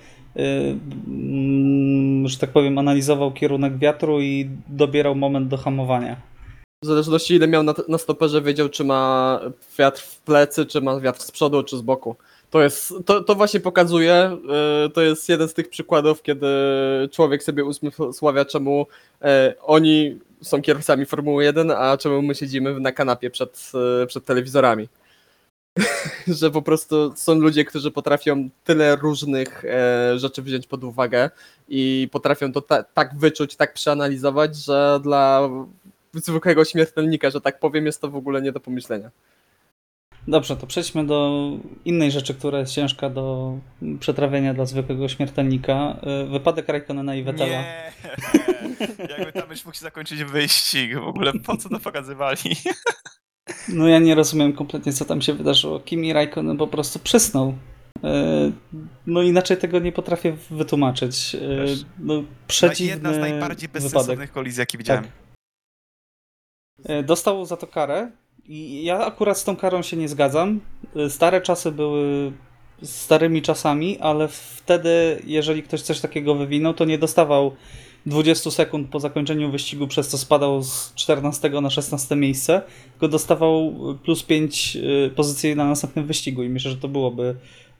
że 2.25 2.37
tak 2.39 2.49
powiem, 2.49 2.77
analizował 2.77 3.31
kierunek 3.31 3.77
wiatru 3.77 4.21
i 4.21 4.49
dobierał 4.67 5.15
moment 5.15 5.47
do 5.47 5.57
hamowania. 5.57 6.15
W 6.83 6.85
zależności 6.85 7.35
ile 7.35 7.47
miał 7.47 7.63
na, 7.63 7.73
na 7.87 7.97
stoperze, 7.97 8.41
wiedział 8.41 8.69
czy 8.69 8.83
ma 8.83 9.39
wiatr 9.79 10.01
w 10.01 10.21
plecy, 10.21 10.65
czy 10.65 10.81
ma 10.81 10.99
wiatr 10.99 11.21
z 11.21 11.31
przodu, 11.31 11.63
czy 11.63 11.77
z 11.77 11.81
boku. 11.81 12.15
To, 12.49 12.61
jest, 12.63 12.93
to, 13.05 13.23
to 13.23 13.35
właśnie 13.35 13.59
pokazuje, 13.59 14.37
y, 14.85 14.89
to 14.89 15.01
jest 15.01 15.29
jeden 15.29 15.47
z 15.47 15.53
tych 15.53 15.69
przykładów, 15.69 16.21
kiedy 16.21 16.47
człowiek 17.11 17.43
sobie 17.43 17.65
usławia, 17.97 18.45
czemu 18.45 18.87
y, 19.21 19.25
oni 19.61 20.19
są 20.41 20.61
kierowcami 20.61 21.05
Formuły 21.05 21.43
1, 21.43 21.71
a 21.71 21.97
czemu 21.97 22.21
my 22.21 22.35
siedzimy 22.35 22.79
na 22.79 22.91
kanapie 22.91 23.29
przed, 23.29 23.71
y, 24.03 24.07
przed 24.07 24.25
telewizorami. 24.25 24.89
że 26.27 26.51
po 26.51 26.61
prostu 26.61 27.13
są 27.15 27.35
ludzie, 27.35 27.65
którzy 27.65 27.91
potrafią 27.91 28.49
tyle 28.63 28.95
różnych 28.95 29.63
rzeczy 30.15 30.41
wziąć 30.41 30.67
pod 30.67 30.83
uwagę 30.83 31.29
i 31.67 32.09
potrafią 32.11 32.53
to 32.53 32.61
ta, 32.61 32.83
tak 32.83 33.15
wyczuć, 33.15 33.55
tak 33.55 33.73
przeanalizować, 33.73 34.55
że 34.55 34.99
dla 35.03 35.49
zwykłego 36.13 36.65
śmiertelnika, 36.65 37.29
że 37.29 37.41
tak 37.41 37.59
powiem, 37.59 37.85
jest 37.85 38.01
to 38.01 38.09
w 38.09 38.15
ogóle 38.15 38.41
nie 38.41 38.51
do 38.51 38.59
pomyślenia. 38.59 39.11
Dobrze, 40.27 40.55
to 40.57 40.67
przejdźmy 40.67 41.05
do 41.05 41.49
innej 41.85 42.11
rzeczy, 42.11 42.33
która 42.33 42.59
jest 42.59 42.73
ciężka 42.73 43.09
do 43.09 43.53
przetrawienia 43.99 44.53
dla 44.53 44.65
zwykłego 44.65 45.07
śmiertelnika. 45.09 45.99
Y, 46.23 46.29
Wypadek 46.29 46.67
Raikkonena 46.67 47.15
i 47.15 47.23
Vettela. 47.23 47.49
Nie. 47.51 47.91
Jakby 49.17 49.33
tam 49.41 49.49
już 49.51 49.65
mógł 49.65 49.75
się 49.77 49.81
zakończyć 49.81 50.23
wyścig. 50.23 50.95
W 50.95 51.07
ogóle 51.07 51.33
po 51.33 51.57
co 51.57 51.69
to 51.69 51.79
pokazywali? 51.79 52.39
No 53.69 53.87
ja 53.87 53.99
nie 53.99 54.15
rozumiem 54.15 54.53
kompletnie, 54.53 54.93
co 54.93 55.05
tam 55.05 55.21
się 55.21 55.33
wydarzyło. 55.33 55.79
Kimi 55.79 56.13
Raikkonen 56.13 56.57
po 56.57 56.67
prostu 56.67 56.99
przysnął. 56.99 57.53
E, 58.03 58.51
No 59.07 59.21
inaczej 59.21 59.57
tego 59.57 59.79
nie 59.79 59.91
potrafię 59.91 60.37
wytłumaczyć. 60.49 61.31
Też. 61.31 61.85
No, 61.99 62.23
przedziwny 62.47 62.91
Jedna 62.93 63.13
z 63.13 63.17
najbardziej 63.17 63.67
wypadek. 63.69 63.83
bezsensownych 63.91 64.31
kolizji, 64.31 64.59
jakie 64.59 64.77
widziałem. 64.77 65.03
E, 66.85 67.03
Dostał 67.03 67.45
za 67.45 67.57
to 67.57 67.67
karę 67.67 68.11
ja 68.83 69.05
akurat 69.05 69.37
z 69.37 69.43
tą 69.43 69.55
karą 69.55 69.81
się 69.81 69.97
nie 69.97 70.09
zgadzam. 70.09 70.59
Stare 71.09 71.41
czasy 71.41 71.71
były 71.71 72.31
starymi 72.83 73.41
czasami, 73.41 73.99
ale 73.99 74.27
wtedy, 74.27 75.21
jeżeli 75.25 75.63
ktoś 75.63 75.81
coś 75.81 75.99
takiego 75.99 76.35
wywinął, 76.35 76.73
to 76.73 76.85
nie 76.85 76.97
dostawał 76.97 77.51
20 78.05 78.51
sekund 78.51 78.89
po 78.89 78.99
zakończeniu 78.99 79.51
wyścigu, 79.51 79.87
przez 79.87 80.07
co 80.07 80.17
spadał 80.17 80.63
z 80.63 80.93
14 80.95 81.49
na 81.49 81.69
16 81.69 82.15
miejsce, 82.15 82.61
tylko 82.91 83.07
dostawał 83.07 83.73
plus 84.03 84.23
5 84.23 84.77
pozycji 85.15 85.55
na 85.55 85.65
następnym 85.65 86.05
wyścigu 86.05 86.43
i 86.43 86.49
myślę, 86.49 86.71
że 86.71 86.77
to 86.77 86.87
byłoby 86.87 87.35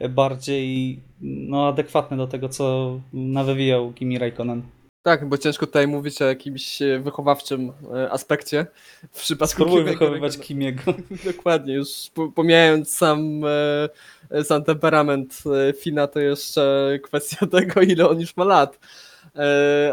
bardziej 0.09 0.99
no, 1.21 1.67
adekwatne 1.67 2.17
do 2.17 2.27
tego, 2.27 2.49
co 2.49 2.99
nawywijał 3.13 3.93
Kimi 3.93 4.19
Raikkonen. 4.19 4.61
Tak, 5.03 5.29
bo 5.29 5.37
ciężko 5.37 5.65
tutaj 5.65 5.87
mówić 5.87 6.21
o 6.21 6.25
jakimś 6.25 6.81
e, 6.81 6.99
wychowawczym 6.99 7.71
e, 7.95 8.11
aspekcie. 8.11 8.65
W 9.11 9.19
przypadku 9.21 9.53
Spróbuj 9.53 9.79
Kimiego 9.79 9.99
wychowywać 9.99 10.37
Raikkonena- 10.37 10.41
Kimiego. 10.41 10.81
Dokładnie, 11.33 11.73
już 11.73 11.89
po- 12.13 12.31
pomijając 12.31 12.93
sam, 12.93 13.41
e, 14.31 14.43
sam 14.43 14.63
temperament 14.63 15.43
Fina, 15.81 16.07
to 16.07 16.19
jeszcze 16.19 16.91
kwestia 17.03 17.47
tego, 17.57 17.81
ile 17.81 18.09
on 18.09 18.19
już 18.19 18.37
ma 18.37 18.43
lat. 18.43 18.79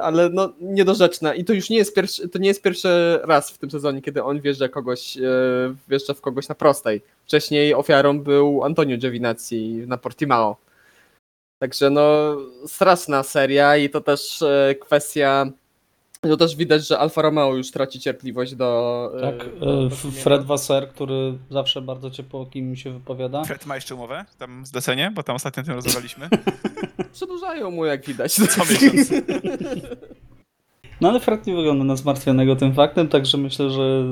Ale 0.03 0.31
no, 0.31 0.53
niedorzeczna. 0.61 1.35
I 1.35 1.45
to 1.45 1.53
już 1.53 1.71
nie 1.71 1.77
jest 1.77 1.95
pierwszy, 1.95 2.29
to 2.29 2.39
nie 2.39 2.49
jest 2.49 2.63
pierwszy 2.63 2.89
raz 3.25 3.51
w 3.51 3.59
tym 3.59 3.71
sezonie, 3.71 4.03
kiedy 4.03 4.23
on 4.23 4.41
wjeżdża 4.41 4.69
kogoś, 4.69 5.19
wjeżdża 5.89 6.15
w 6.15 6.21
kogoś 6.21 6.49
na 6.49 6.55
prostej. 6.55 7.03
Wcześniej 7.25 7.75
ofiarą 7.75 8.21
był 8.21 8.65
Antonio 8.65 8.97
Giovinazzi 8.97 9.83
na 9.87 9.97
Portimao. 9.97 10.57
Także 11.59 11.91
no, 11.91 12.37
straszna 12.67 13.23
seria 13.23 13.77
i 13.77 13.91
to 13.91 14.01
też 14.01 14.43
e, 14.43 14.75
kwestia. 14.81 15.47
No 16.23 16.37
też 16.37 16.57
widać, 16.57 16.87
że 16.89 16.99
Alfa 16.99 17.23
Romeo 17.23 17.55
już 17.55 17.71
traci 17.71 18.01
cierpliwość 18.01 18.55
do. 18.55 19.11
e, 19.17 19.21
Tak, 19.21 19.59
do- 19.59 19.67
do 19.67 19.87
e. 19.87 19.91
Fred 20.23 20.45
Wasser, 20.45 20.89
który 20.89 21.39
zawsze 21.51 21.83
bardzo 21.83 22.11
ciepło 22.11 22.41
o 22.41 22.47
kim 22.47 22.77
się 22.77 22.91
wypowiada. 22.93 23.45
Fred 23.45 23.67
ma 23.67 23.75
jeszcze 23.75 23.95
umowę 23.95 24.25
tam 24.39 24.67
zlecenie, 24.67 25.11
bo 25.15 25.23
tam 25.23 25.37
ostatnio 25.37 25.63
tym 25.63 25.75
rozmawialiśmy. 25.75 26.29
Przedłużają 27.13 27.71
mu, 27.71 27.85
jak 27.85 28.07
widać. 28.07 28.33
Co 28.33 28.61
miesiąc. 28.73 29.11
No 31.01 31.09
ale 31.09 31.21
Fred 31.21 31.47
nie 31.47 31.55
wygląda 31.57 31.85
na 31.85 31.97
zmartwionego 31.97 32.57
tym 32.57 32.75
faktem, 32.75 33.09
także 33.09 33.39
myślę, 33.39 33.71
że 33.71 33.83
y, 33.83 34.03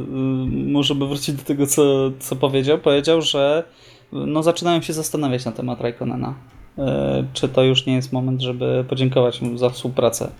możemy 0.73 1.07
wrócić 1.07 1.35
do 1.35 1.43
tego, 1.43 1.67
co, 1.67 2.11
co 2.21 2.37
powiedział. 2.37 2.79
Powiedział, 2.79 3.23
że 3.23 3.65
y, 4.13 4.17
no, 4.17 4.43
zaczynają 4.43 4.83
się 4.83 4.93
zastanawiać 4.93 5.45
na 5.45 5.53
temat 5.53 5.81
Raikkonena. 5.81 6.35
Y, 6.79 6.83
czy 7.33 7.49
to 7.49 7.63
już 7.63 7.87
nie 7.87 7.95
jest 7.95 8.13
moment, 8.13 8.41
żeby 8.41 8.85
podziękować 8.89 9.41
mu 9.41 9.59
za 9.59 9.71
współpracę. 9.71 10.31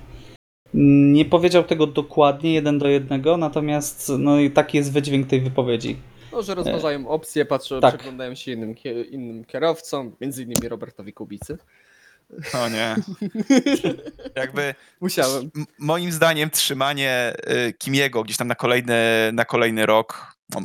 Nie 0.75 1.25
powiedział 1.25 1.65
tego 1.65 1.87
dokładnie, 1.87 2.55
jeden 2.55 2.79
do 2.79 2.89
jednego, 2.89 3.37
natomiast 3.37 4.13
no, 4.19 4.41
i 4.41 4.51
taki 4.51 4.77
jest 4.77 4.93
wydźwięk 4.93 5.27
tej 5.27 5.41
wypowiedzi. 5.41 5.97
No, 6.33 6.43
że 6.43 6.55
rozważają 6.55 7.09
opcje, 7.09 7.45
patrzą, 7.45 7.81
Tak. 7.81 7.97
przyglądają 7.97 8.35
się 8.35 8.53
innym, 8.53 8.75
innym 9.11 9.45
kierowcom, 9.45 10.17
między 10.21 10.43
innymi 10.43 10.69
Robertowi 10.69 11.13
Kubicy. 11.13 11.59
O 12.55 12.69
nie. 12.69 12.95
Jakby 14.37 14.75
Musiałem. 15.01 15.51
moim 15.79 16.13
zdaniem 16.13 16.51
trzymanie 16.51 17.33
y, 17.69 17.73
Kimiego 17.73 18.23
gdzieś 18.23 18.37
tam 18.37 18.49
na 18.49 18.55
kolejny, 18.55 18.95
na 19.33 19.45
kolejny 19.45 19.87
rok, 19.87 20.37
no, 20.55 20.61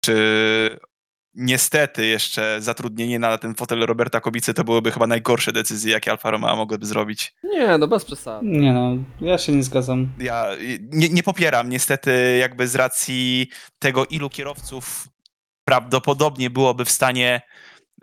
czy 0.00 0.78
niestety 1.36 2.06
jeszcze 2.06 2.56
zatrudnienie 2.60 3.18
na 3.18 3.38
ten 3.38 3.54
fotel 3.54 3.86
Roberta 3.86 4.20
Kubicy 4.20 4.54
to 4.54 4.64
byłyby 4.64 4.92
chyba 4.92 5.06
najgorsze 5.06 5.52
decyzje, 5.52 5.92
jakie 5.92 6.10
Alfa 6.10 6.30
Romeo 6.30 6.56
mogłyby 6.56 6.86
zrobić. 6.86 7.34
Nie, 7.44 7.78
no 7.78 7.88
bez 7.88 8.04
przesady. 8.04 8.46
Nie 8.46 8.72
no, 8.72 8.96
ja 9.20 9.38
się 9.38 9.52
nie 9.52 9.62
zgadzam. 9.62 10.08
Ja 10.18 10.46
nie, 10.80 11.08
nie 11.08 11.22
popieram 11.22 11.68
niestety 11.68 12.36
jakby 12.40 12.68
z 12.68 12.74
racji 12.74 13.48
tego, 13.78 14.06
ilu 14.06 14.30
kierowców 14.30 15.08
prawdopodobnie 15.64 16.50
byłoby 16.50 16.84
w 16.84 16.90
stanie 16.90 17.42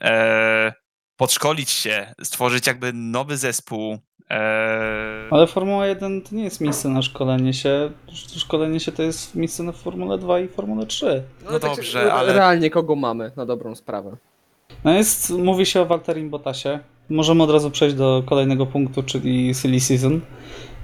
e, 0.01 0.73
podszkolić 1.15 1.69
się, 1.69 2.13
stworzyć 2.23 2.67
jakby 2.67 2.93
nowy 2.93 3.37
zespół. 3.37 3.99
E, 4.33 5.27
Ale 5.31 5.47
Formuła 5.47 5.87
1 5.87 6.21
to 6.21 6.35
nie 6.35 6.43
jest 6.43 6.61
miejsce 6.61 6.89
na 6.89 7.01
szkolenie 7.01 7.53
się. 7.53 7.89
Szkolenie 8.37 8.79
się 8.79 8.91
to 8.91 9.03
jest 9.03 9.35
miejsce 9.35 9.63
na 9.63 9.71
Formule 9.71 10.17
2 10.17 10.39
i 10.39 10.47
Formule 10.47 10.85
3. 10.85 11.23
No 11.51 11.59
tak 11.59 11.75
dobrze, 11.75 12.01
re- 12.01 12.13
ale- 12.13 12.33
Realnie 12.33 12.69
kogo 12.69 12.95
mamy, 12.95 13.31
na 13.35 13.45
dobrą 13.45 13.75
sprawę. 13.75 14.15
No 14.83 14.91
jest, 14.93 15.29
mówi 15.31 15.65
się 15.65 15.81
o 15.81 15.85
Walterim 15.85 16.29
Bottasie. 16.29 16.79
Możemy 17.09 17.43
od 17.43 17.51
razu 17.51 17.71
przejść 17.71 17.95
do 17.95 18.23
kolejnego 18.25 18.65
punktu, 18.65 19.03
czyli 19.03 19.53
Silly 19.55 19.79
Season. 19.79 20.21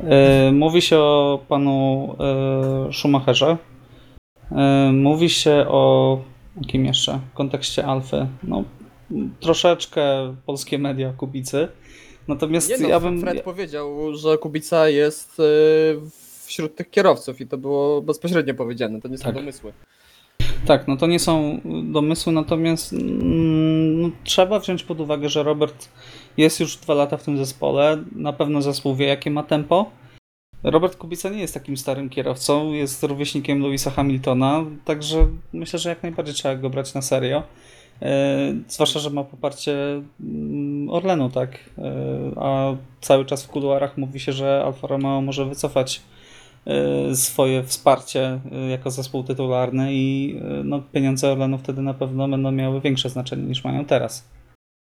E, 0.03 0.51
mówi 0.51 0.81
się 0.81 0.97
o 0.97 1.39
panu 1.47 2.15
e, 2.89 2.93
Schumacherze. 2.93 3.57
Mówi 4.93 5.29
się 5.29 5.65
o 5.67 6.19
o 6.61 6.65
kim 6.65 6.85
jeszcze? 6.85 7.19
W 7.31 7.33
kontekście 7.33 7.85
Alfy. 7.85 8.27
No, 8.43 8.63
troszeczkę 9.39 10.03
polskie 10.45 10.79
media 10.79 11.13
Kubicy. 11.17 11.67
Natomiast 12.29 12.69
Nie 12.69 12.77
no, 12.77 12.87
ja 12.87 12.99
bym. 12.99 13.21
Fred 13.21 13.41
powiedział, 13.41 14.15
że 14.15 14.37
Kubica 14.37 14.89
jest 14.89 15.39
y, 15.39 15.43
wśród 16.45 16.75
tych 16.75 16.89
kierowców 16.89 17.41
i 17.41 17.47
to 17.47 17.57
było 17.57 18.01
bezpośrednio 18.01 18.53
powiedziane, 18.53 19.01
to 19.01 19.07
nie 19.07 19.17
są 19.17 19.23
Tak. 19.23 19.35
domysły. 19.35 19.73
Tak, 20.65 20.87
no 20.87 20.97
to 20.97 21.07
nie 21.07 21.19
są 21.19 21.59
domysły, 21.83 22.33
natomiast 22.33 22.93
mm, 22.93 24.01
no, 24.01 24.09
trzeba 24.23 24.59
wziąć 24.59 24.83
pod 24.83 24.99
uwagę, 25.01 25.29
że 25.29 25.43
Robert 25.43 25.89
jest 26.37 26.59
już 26.59 26.77
dwa 26.77 26.93
lata 26.93 27.17
w 27.17 27.23
tym 27.23 27.37
zespole. 27.37 28.03
Na 28.15 28.33
pewno 28.33 28.61
zespół 28.61 28.95
wie, 28.95 29.05
jakie 29.07 29.31
ma 29.31 29.43
tempo. 29.43 29.91
Robert 30.63 30.95
Kubica 30.95 31.29
nie 31.29 31.39
jest 31.39 31.53
takim 31.53 31.77
starym 31.77 32.09
kierowcą, 32.09 32.73
jest 32.73 33.03
rówieśnikiem 33.03 33.61
Louisa 33.61 33.91
Hamiltona, 33.91 34.65
także 34.85 35.27
myślę, 35.53 35.79
że 35.79 35.89
jak 35.89 36.03
najbardziej 36.03 36.35
trzeba 36.35 36.55
go 36.55 36.69
brać 36.69 36.93
na 36.93 37.01
serio. 37.01 37.43
E, 38.01 38.53
zwłaszcza, 38.67 38.99
że 38.99 39.09
ma 39.09 39.23
poparcie 39.23 40.01
mm, 40.21 40.89
Orlenu, 40.89 41.29
tak? 41.29 41.59
E, 41.77 41.91
a 42.35 42.75
cały 43.01 43.25
czas 43.25 43.43
w 43.43 43.47
kuluarach 43.47 43.97
mówi 43.97 44.19
się, 44.19 44.31
że 44.31 44.63
Alfa 44.65 44.87
Romeo 44.87 45.21
może 45.21 45.45
wycofać 45.45 46.01
e, 46.65 47.15
swoje 47.15 47.63
wsparcie 47.63 48.39
jako 48.69 48.91
zespół 48.91 49.23
tytularny 49.23 49.87
i 49.91 50.39
no, 50.63 50.83
pieniądze 50.93 51.31
Orlenu 51.31 51.57
wtedy 51.57 51.81
na 51.81 51.93
pewno 51.93 52.27
będą 52.27 52.51
miały 52.51 52.81
większe 52.81 53.09
znaczenie 53.09 53.43
niż 53.43 53.63
mają 53.63 53.85
teraz. 53.85 54.27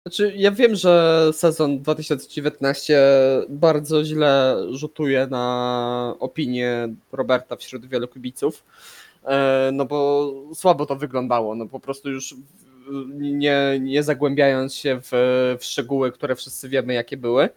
Znaczy, 0.06 0.32
ja 0.36 0.50
wiem, 0.50 0.74
że 0.74 1.24
sezon 1.32 1.82
2019 1.82 3.02
bardzo 3.48 4.04
źle 4.04 4.56
rzutuje 4.70 5.26
na 5.26 6.14
opinię 6.20 6.88
Roberta 7.12 7.56
wśród 7.56 7.86
wielu 7.86 8.08
kibiców, 8.08 8.64
no 9.72 9.84
bo 9.84 10.32
słabo 10.54 10.86
to 10.86 10.96
wyglądało, 10.96 11.54
no 11.54 11.66
po 11.66 11.80
prostu 11.80 12.10
już 12.10 12.34
nie, 13.18 13.78
nie 13.80 14.02
zagłębiając 14.02 14.74
się 14.74 15.00
w, 15.02 15.08
w 15.60 15.64
szczegóły, 15.64 16.12
które 16.12 16.36
wszyscy 16.36 16.68
wiemy 16.68 16.94
jakie 16.94 17.16
były, 17.16 17.48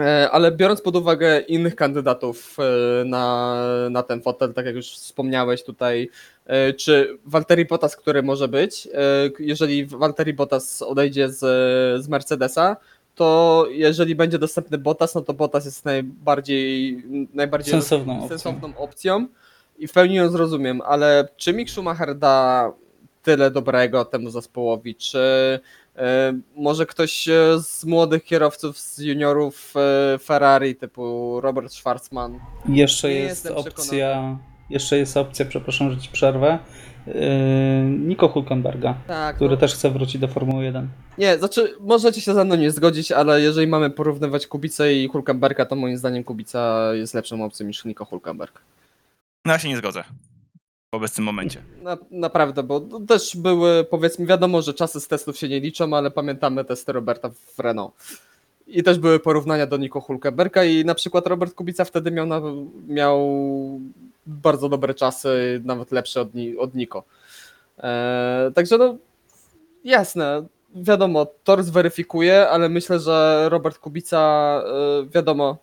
E, 0.00 0.30
ale 0.30 0.52
biorąc 0.52 0.80
pod 0.80 0.96
uwagę 0.96 1.40
innych 1.40 1.76
kandydatów 1.76 2.56
e, 2.58 3.04
na, 3.04 3.56
na 3.90 4.02
ten 4.02 4.22
fotel, 4.22 4.54
tak 4.54 4.66
jak 4.66 4.74
już 4.74 4.90
wspomniałeś 4.90 5.62
tutaj, 5.64 6.10
E, 6.46 6.72
Czy 6.72 7.18
Valtteri 7.24 7.64
Bottas, 7.64 7.96
który 7.96 8.22
może 8.22 8.48
być, 8.48 8.88
jeżeli 9.38 9.86
Valtteri 9.86 10.32
Bottas 10.34 10.82
odejdzie 10.82 11.28
z, 11.28 11.38
z 12.04 12.08
Mercedesa, 12.08 12.76
to 13.14 13.66
jeżeli 13.70 14.14
będzie 14.14 14.38
dostępny 14.38 14.78
Bottas, 14.78 15.14
no 15.14 15.20
to 15.20 15.34
Bottas 15.34 15.64
jest 15.64 15.84
najbardziej, 15.84 17.02
najbardziej 17.34 17.72
Sensowną 17.72 18.12
opcją. 18.12 18.28
sensowną 18.28 18.76
opcją. 18.76 19.26
I 19.78 19.86
w 19.88 19.92
pełni 19.92 20.14
ją 20.14 20.30
zrozumiem, 20.30 20.80
ale 20.80 21.28
czy 21.36 21.52
Mick 21.52 21.70
Schumacher 21.70 22.14
da 22.14 22.72
tyle 23.28 23.50
dobrego 23.50 24.04
temu 24.04 24.30
zespołowi, 24.30 24.94
czy 24.94 25.18
e, 25.96 26.32
może 26.56 26.86
ktoś 26.86 27.28
e, 27.28 27.58
z 27.62 27.84
młodych 27.84 28.24
kierowców, 28.24 28.78
z 28.78 28.98
juniorów 28.98 29.74
e, 29.76 30.18
Ferrari 30.18 30.76
typu 30.76 31.40
Robert 31.40 31.72
Schwarzman, 31.72 32.40
Jeszcze 32.68 33.12
jest 33.12 33.46
opcja, 33.46 34.38
jeszcze 34.70 34.98
jest 34.98 35.16
opcja, 35.16 35.46
przepraszam, 35.46 35.90
że 35.90 36.00
ci 36.00 36.08
przerwę, 36.08 36.58
Nico 37.84 38.28
Hulkenberga, 38.28 38.94
tak, 39.06 39.36
który 39.36 39.50
no. 39.50 39.56
też 39.56 39.74
chce 39.74 39.90
wrócić 39.90 40.18
do 40.18 40.28
Formuły 40.28 40.64
1. 40.64 40.88
Nie, 41.18 41.38
znaczy 41.38 41.74
możecie 41.80 42.20
się 42.20 42.34
ze 42.34 42.44
mną 42.44 42.56
nie 42.56 42.70
zgodzić, 42.70 43.12
ale 43.12 43.40
jeżeli 43.40 43.66
mamy 43.66 43.90
porównywać 43.90 44.46
Kubicę 44.46 44.94
i 44.94 45.08
Hulkenberga, 45.08 45.66
to 45.66 45.76
moim 45.76 45.96
zdaniem 45.96 46.24
Kubica 46.24 46.94
jest 46.94 47.14
lepszą 47.14 47.44
opcją 47.44 47.66
niż 47.66 47.84
Nico 47.84 48.04
Hulkenberg. 48.04 48.60
no 49.44 49.52
ja 49.52 49.58
się 49.58 49.68
nie 49.68 49.76
zgodzę 49.76 50.04
w 50.92 50.96
obecnym 50.96 51.24
momencie. 51.24 51.62
Na, 51.82 51.98
naprawdę, 52.10 52.62
bo 52.62 52.80
też 53.08 53.36
były, 53.36 53.84
powiedzmy, 53.84 54.26
wiadomo, 54.26 54.62
że 54.62 54.74
czasy 54.74 55.00
z 55.00 55.08
testów 55.08 55.38
się 55.38 55.48
nie 55.48 55.60
liczą, 55.60 55.96
ale 55.96 56.10
pamiętamy 56.10 56.64
testy 56.64 56.92
Roberta 56.92 57.30
w 57.30 57.58
Renault. 57.58 57.94
I 58.66 58.82
też 58.82 58.98
były 58.98 59.20
porównania 59.20 59.66
do 59.66 59.76
Nico 59.76 60.00
Hulkenberga 60.00 60.64
i 60.64 60.84
na 60.84 60.94
przykład 60.94 61.26
Robert 61.26 61.54
Kubica 61.54 61.84
wtedy 61.84 62.10
miał, 62.10 62.28
miał 62.88 63.40
bardzo 64.26 64.68
dobre 64.68 64.94
czasy, 64.94 65.62
nawet 65.64 65.92
lepsze 65.92 66.20
od, 66.20 66.28
od 66.58 66.74
Nico. 66.74 67.04
Eee, 67.78 68.52
także 68.52 68.78
no, 68.78 68.96
jasne, 69.84 70.46
wiadomo, 70.74 71.26
Tor 71.44 71.62
zweryfikuje, 71.62 72.48
ale 72.48 72.68
myślę, 72.68 73.00
że 73.00 73.46
Robert 73.48 73.78
Kubica, 73.78 74.62
y, 75.02 75.08
wiadomo, 75.08 75.56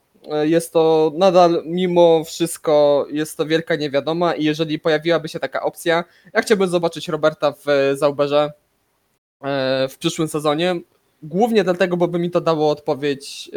jest 0.43 0.73
to 0.73 1.12
nadal, 1.15 1.63
mimo 1.65 2.23
wszystko, 2.23 3.08
jest 3.12 3.37
to 3.37 3.45
wielka 3.45 3.75
niewiadoma 3.75 4.35
i 4.35 4.43
jeżeli 4.43 4.79
pojawiłaby 4.79 5.27
się 5.27 5.39
taka 5.39 5.62
opcja, 5.62 6.04
ja 6.33 6.41
chciałbym 6.41 6.67
zobaczyć 6.67 7.08
Roberta 7.08 7.52
w 7.52 7.93
Zauberze 7.93 8.52
y, 8.52 9.87
w 9.87 9.97
przyszłym 9.97 10.27
sezonie, 10.27 10.75
głównie 11.23 11.63
dlatego, 11.63 11.97
bo 11.97 12.08
by 12.08 12.19
mi 12.19 12.31
to 12.31 12.41
dało 12.41 12.69
odpowiedź 12.69 13.50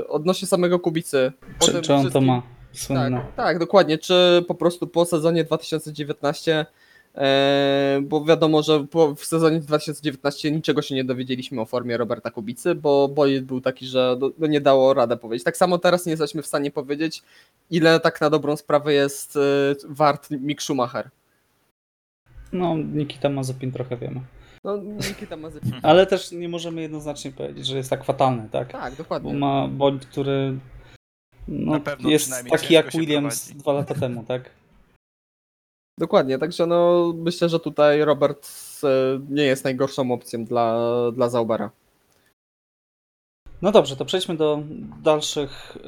y, 0.00 0.08
odnośnie 0.08 0.48
samego 0.48 0.78
Kubicy. 0.78 1.32
Czy, 1.58 1.82
czy 1.82 1.94
on 1.94 2.10
to 2.10 2.20
ma? 2.20 2.42
Słynne. 2.72 3.10
tak, 3.10 3.36
tak, 3.36 3.58
dokładnie. 3.58 3.98
Czy 3.98 4.44
po 4.48 4.54
prostu 4.54 4.86
po 4.86 5.04
sezonie 5.04 5.44
2019, 5.44 6.52
e, 6.52 6.66
bo 8.02 8.24
wiadomo, 8.24 8.62
że 8.62 8.86
w 9.16 9.24
sezonie 9.24 9.60
2019 9.60 10.50
niczego 10.50 10.82
się 10.82 10.94
nie 10.94 11.04
dowiedzieliśmy 11.04 11.60
o 11.60 11.64
formie 11.64 11.96
Roberta 11.96 12.30
Kubicy, 12.30 12.74
bo 12.74 13.08
bolid 13.08 13.44
był 13.44 13.60
taki, 13.60 13.86
że 13.86 14.16
no, 14.20 14.30
no 14.38 14.46
nie 14.46 14.60
dało 14.60 14.94
radę 14.94 15.16
powiedzieć. 15.16 15.44
Tak 15.44 15.56
samo 15.56 15.78
teraz 15.78 16.06
nie 16.06 16.10
jesteśmy 16.10 16.42
w 16.42 16.46
stanie 16.46 16.70
powiedzieć, 16.70 17.22
ile 17.70 18.00
tak 18.00 18.20
na 18.20 18.30
dobrą 18.30 18.56
sprawę 18.56 18.92
jest 18.92 19.36
e, 19.36 19.40
wart 19.88 20.30
Mick 20.30 20.62
Schumacher. 20.62 21.10
No, 22.52 22.76
Nikita 22.76 23.28
Mazepin 23.28 23.72
trochę 23.72 23.96
wiemy. 23.96 24.20
No, 24.64 24.76
Nikita 24.76 25.36
Mazepin. 25.36 25.72
Ale 25.82 26.06
też 26.06 26.32
nie 26.32 26.48
możemy 26.48 26.82
jednoznacznie 26.82 27.32
powiedzieć, 27.32 27.66
że 27.66 27.76
jest 27.76 27.90
tak 27.90 28.04
fatalny, 28.04 28.48
tak? 28.52 28.72
Tak, 28.72 28.90
Bo 28.92 28.96
dokładnie. 28.96 29.34
ma 29.34 29.68
bolid, 29.68 30.06
który 30.06 30.58
no, 31.48 31.72
Na 31.72 31.80
pewno 31.80 32.10
jest 32.10 32.32
taki 32.50 32.74
jak 32.74 32.90
Williams 32.90 33.40
prowadzi. 33.44 33.60
dwa 33.62 33.72
lata 33.72 33.94
temu, 33.94 34.24
tak? 34.24 34.50
Dokładnie, 35.98 36.38
także 36.38 36.66
no 36.66 37.12
myślę, 37.16 37.48
że 37.48 37.60
tutaj 37.60 38.04
Robert 38.04 38.50
e, 38.84 38.88
nie 39.30 39.44
jest 39.44 39.64
najgorszą 39.64 40.12
opcją 40.12 40.44
dla, 40.44 40.78
dla 41.12 41.28
Zaubera. 41.28 41.70
No 43.62 43.72
dobrze, 43.72 43.96
to 43.96 44.04
przejdźmy 44.04 44.36
do 44.36 44.62
dalszych. 45.02 45.78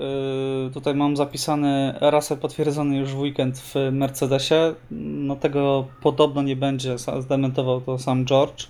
Yy, 0.64 0.70
Tutaj 0.70 0.94
mam 0.94 1.16
zapisany 1.16 1.94
Russell 2.00 2.38
potwierdzony 2.38 2.96
już 2.96 3.14
w 3.14 3.18
weekend 3.18 3.58
w 3.58 3.74
Mercedesie. 3.92 4.74
No 4.90 5.36
tego 5.36 5.86
podobno 6.02 6.42
nie 6.42 6.56
będzie, 6.56 6.96
zdementował 7.20 7.80
to 7.80 7.98
sam 7.98 8.24
George. 8.24 8.66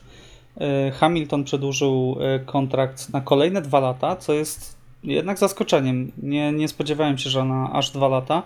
Yy, 0.56 0.90
Hamilton 0.90 1.44
przedłużył 1.44 2.16
kontrakt 2.46 3.12
na 3.12 3.20
kolejne 3.20 3.62
dwa 3.62 3.80
lata, 3.80 4.16
co 4.16 4.32
jest 4.32 4.78
jednak 5.04 5.38
zaskoczeniem. 5.38 6.12
Nie, 6.22 6.52
nie 6.52 6.68
spodziewałem 6.68 7.18
się, 7.18 7.30
że 7.30 7.44
na 7.44 7.72
aż 7.72 7.90
dwa 7.90 8.08
lata. 8.08 8.42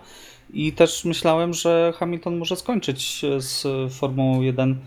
I 0.53 0.73
też 0.73 1.05
myślałem, 1.05 1.53
że 1.53 1.93
Hamilton 1.95 2.37
może 2.37 2.55
skończyć 2.55 3.23
yy, 3.23 3.41
z 3.41 3.67
Formułą 3.93 4.41
1 4.41 4.77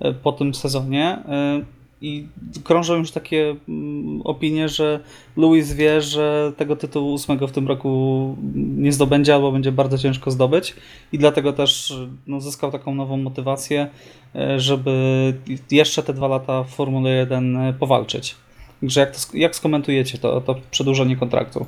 yy, 0.00 0.14
po 0.14 0.32
tym 0.32 0.54
sezonie. 0.54 1.18
Yy, 1.58 1.64
I 2.00 2.26
krążą 2.64 2.96
już 2.96 3.10
takie 3.10 3.56
mm, 3.68 4.22
opinie, 4.22 4.68
że 4.68 5.00
Lewis 5.36 5.72
wie, 5.72 6.02
że 6.02 6.52
tego 6.56 6.76
tytułu 6.76 7.12
ósmego 7.12 7.46
w 7.46 7.52
tym 7.52 7.68
roku 7.68 8.36
nie 8.54 8.92
zdobędzie 8.92 9.34
albo 9.34 9.52
będzie 9.52 9.72
bardzo 9.72 9.98
ciężko 9.98 10.30
zdobyć 10.30 10.74
i 11.12 11.18
dlatego 11.18 11.52
też 11.52 11.94
no, 12.26 12.40
zyskał 12.40 12.72
taką 12.72 12.94
nową 12.94 13.16
motywację, 13.16 13.88
e, 14.34 14.60
żeby 14.60 15.34
jeszcze 15.70 16.02
te 16.02 16.12
dwa 16.12 16.28
lata 16.28 16.64
w 16.64 16.70
Formule 16.70 17.10
1 17.10 17.74
powalczyć. 17.78 18.34
Także 18.80 19.00
jak, 19.00 19.16
to, 19.16 19.18
jak 19.34 19.56
skomentujecie 19.56 20.18
to, 20.18 20.40
to 20.40 20.54
przedłużenie 20.70 21.16
kontraktu? 21.16 21.66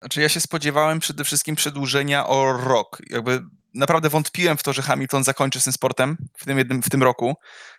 Znaczy 0.00 0.20
ja 0.20 0.28
się 0.28 0.40
spodziewałem 0.40 0.98
przede 1.00 1.24
wszystkim 1.24 1.56
przedłużenia 1.56 2.26
o 2.26 2.52
rok. 2.52 3.02
Jakby 3.10 3.40
naprawdę 3.74 4.08
wątpiłem 4.08 4.56
w 4.56 4.62
to, 4.62 4.72
że 4.72 4.82
Hamilton 4.82 5.24
zakończy 5.24 5.60
z 5.60 5.64
tym 5.64 5.72
sportem 5.72 6.16
w 6.36 6.44
tym, 6.44 6.58
jednym, 6.58 6.82
w 6.82 6.90
tym 6.90 7.02
roku, 7.02 7.34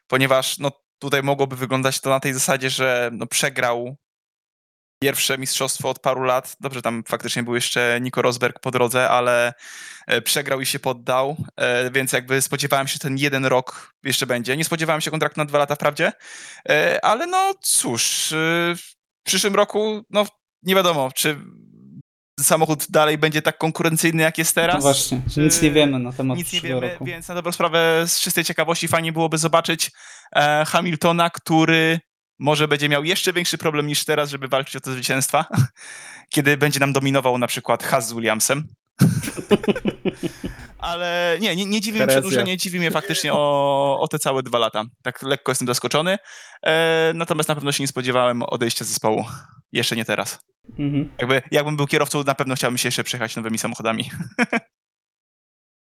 ponieważ 0.07 0.57
no, 0.59 0.71
tutaj 0.99 1.23
mogłoby 1.23 1.55
wyglądać 1.55 2.01
to 2.01 2.09
na 2.09 2.19
tej 2.19 2.33
zasadzie, 2.33 2.69
że 2.69 3.09
no, 3.13 3.27
przegrał 3.27 3.95
pierwsze 5.03 5.37
mistrzostwo 5.37 5.89
od 5.89 5.99
paru 5.99 6.23
lat. 6.23 6.55
Dobrze, 6.59 6.81
tam 6.81 7.03
faktycznie 7.07 7.43
był 7.43 7.55
jeszcze 7.55 7.99
Nico 8.01 8.21
Rosberg 8.21 8.59
po 8.59 8.71
drodze, 8.71 9.09
ale 9.09 9.53
e, 10.07 10.21
przegrał 10.21 10.61
i 10.61 10.65
się 10.65 10.79
poddał, 10.79 11.37
e, 11.55 11.91
więc 11.91 12.13
jakby 12.13 12.41
spodziewałem 12.41 12.87
się, 12.87 12.93
że 12.93 12.99
ten 12.99 13.17
jeden 13.17 13.45
rok 13.45 13.93
jeszcze 14.03 14.27
będzie. 14.27 14.57
Nie 14.57 14.65
spodziewałem 14.65 15.01
się 15.01 15.11
kontraktu 15.11 15.39
na 15.39 15.45
dwa 15.45 15.57
lata 15.57 15.75
wprawdzie, 15.75 16.11
e, 16.69 17.05
ale 17.05 17.27
no 17.27 17.53
cóż, 17.61 18.33
w 18.77 18.93
przyszłym 19.23 19.55
roku 19.55 20.05
no 20.09 20.25
nie 20.63 20.75
wiadomo, 20.75 21.11
czy 21.15 21.39
samochód 22.43 22.85
dalej 22.89 23.17
będzie 23.17 23.41
tak 23.41 23.57
konkurencyjny, 23.57 24.23
jak 24.23 24.37
jest 24.37 24.55
teraz. 24.55 24.75
No 24.75 24.81
właśnie, 24.81 25.21
nic 25.37 25.61
nie 25.61 25.71
wiemy 25.71 25.99
na 25.99 26.13
temat 26.13 26.37
Nic 26.37 26.53
nie 26.53 26.61
wiemy, 26.61 26.79
roku. 26.89 27.05
więc 27.05 27.27
na 27.27 27.35
dobrą 27.35 27.51
sprawę 27.51 28.03
z 28.07 28.19
czystej 28.19 28.43
ciekawości 28.43 28.87
fajnie 28.87 29.11
byłoby 29.11 29.37
zobaczyć 29.37 29.91
e, 30.35 30.65
Hamiltona, 30.67 31.29
który 31.29 31.99
może 32.39 32.67
będzie 32.67 32.89
miał 32.89 33.03
jeszcze 33.03 33.33
większy 33.33 33.57
problem 33.57 33.87
niż 33.87 34.05
teraz, 34.05 34.29
żeby 34.29 34.47
walczyć 34.47 34.75
o 34.75 34.79
te 34.79 34.91
zwycięstwa, 34.91 35.45
kiedy 36.33 36.57
będzie 36.57 36.79
nam 36.79 36.93
dominował 36.93 37.37
na 37.37 37.47
przykład 37.47 37.83
Haas 37.83 38.07
z 38.07 38.13
Williamsem. 38.13 38.67
Ale 40.79 41.37
nie, 41.41 41.55
nie, 41.55 41.65
nie 41.65 41.81
dziwi 41.81 41.97
mnie 41.99 42.07
przedłużenie, 42.07 42.57
dziwi 42.57 42.79
mnie 42.79 42.91
faktycznie 42.91 43.33
o, 43.33 43.97
o 43.99 44.07
te 44.07 44.19
całe 44.19 44.43
dwa 44.43 44.59
lata. 44.59 44.83
Tak 45.03 45.23
lekko 45.23 45.51
jestem 45.51 45.67
zaskoczony, 45.67 46.17
e, 46.65 47.11
natomiast 47.15 47.49
na 47.49 47.55
pewno 47.55 47.71
się 47.71 47.83
nie 47.83 47.87
spodziewałem 47.87 48.43
odejścia 48.43 48.85
zespołu. 48.85 49.25
Jeszcze 49.71 49.95
nie 49.95 50.05
teraz. 50.05 50.39
Mhm. 50.79 51.11
Jakby, 51.19 51.41
jakbym 51.51 51.77
był 51.77 51.87
kierowcą, 51.87 52.23
na 52.23 52.35
pewno 52.35 52.55
chciałbym 52.55 52.77
się 52.77 52.87
jeszcze 52.87 53.03
przejechać 53.03 53.35
nowymi 53.35 53.57
samochodami. 53.57 54.09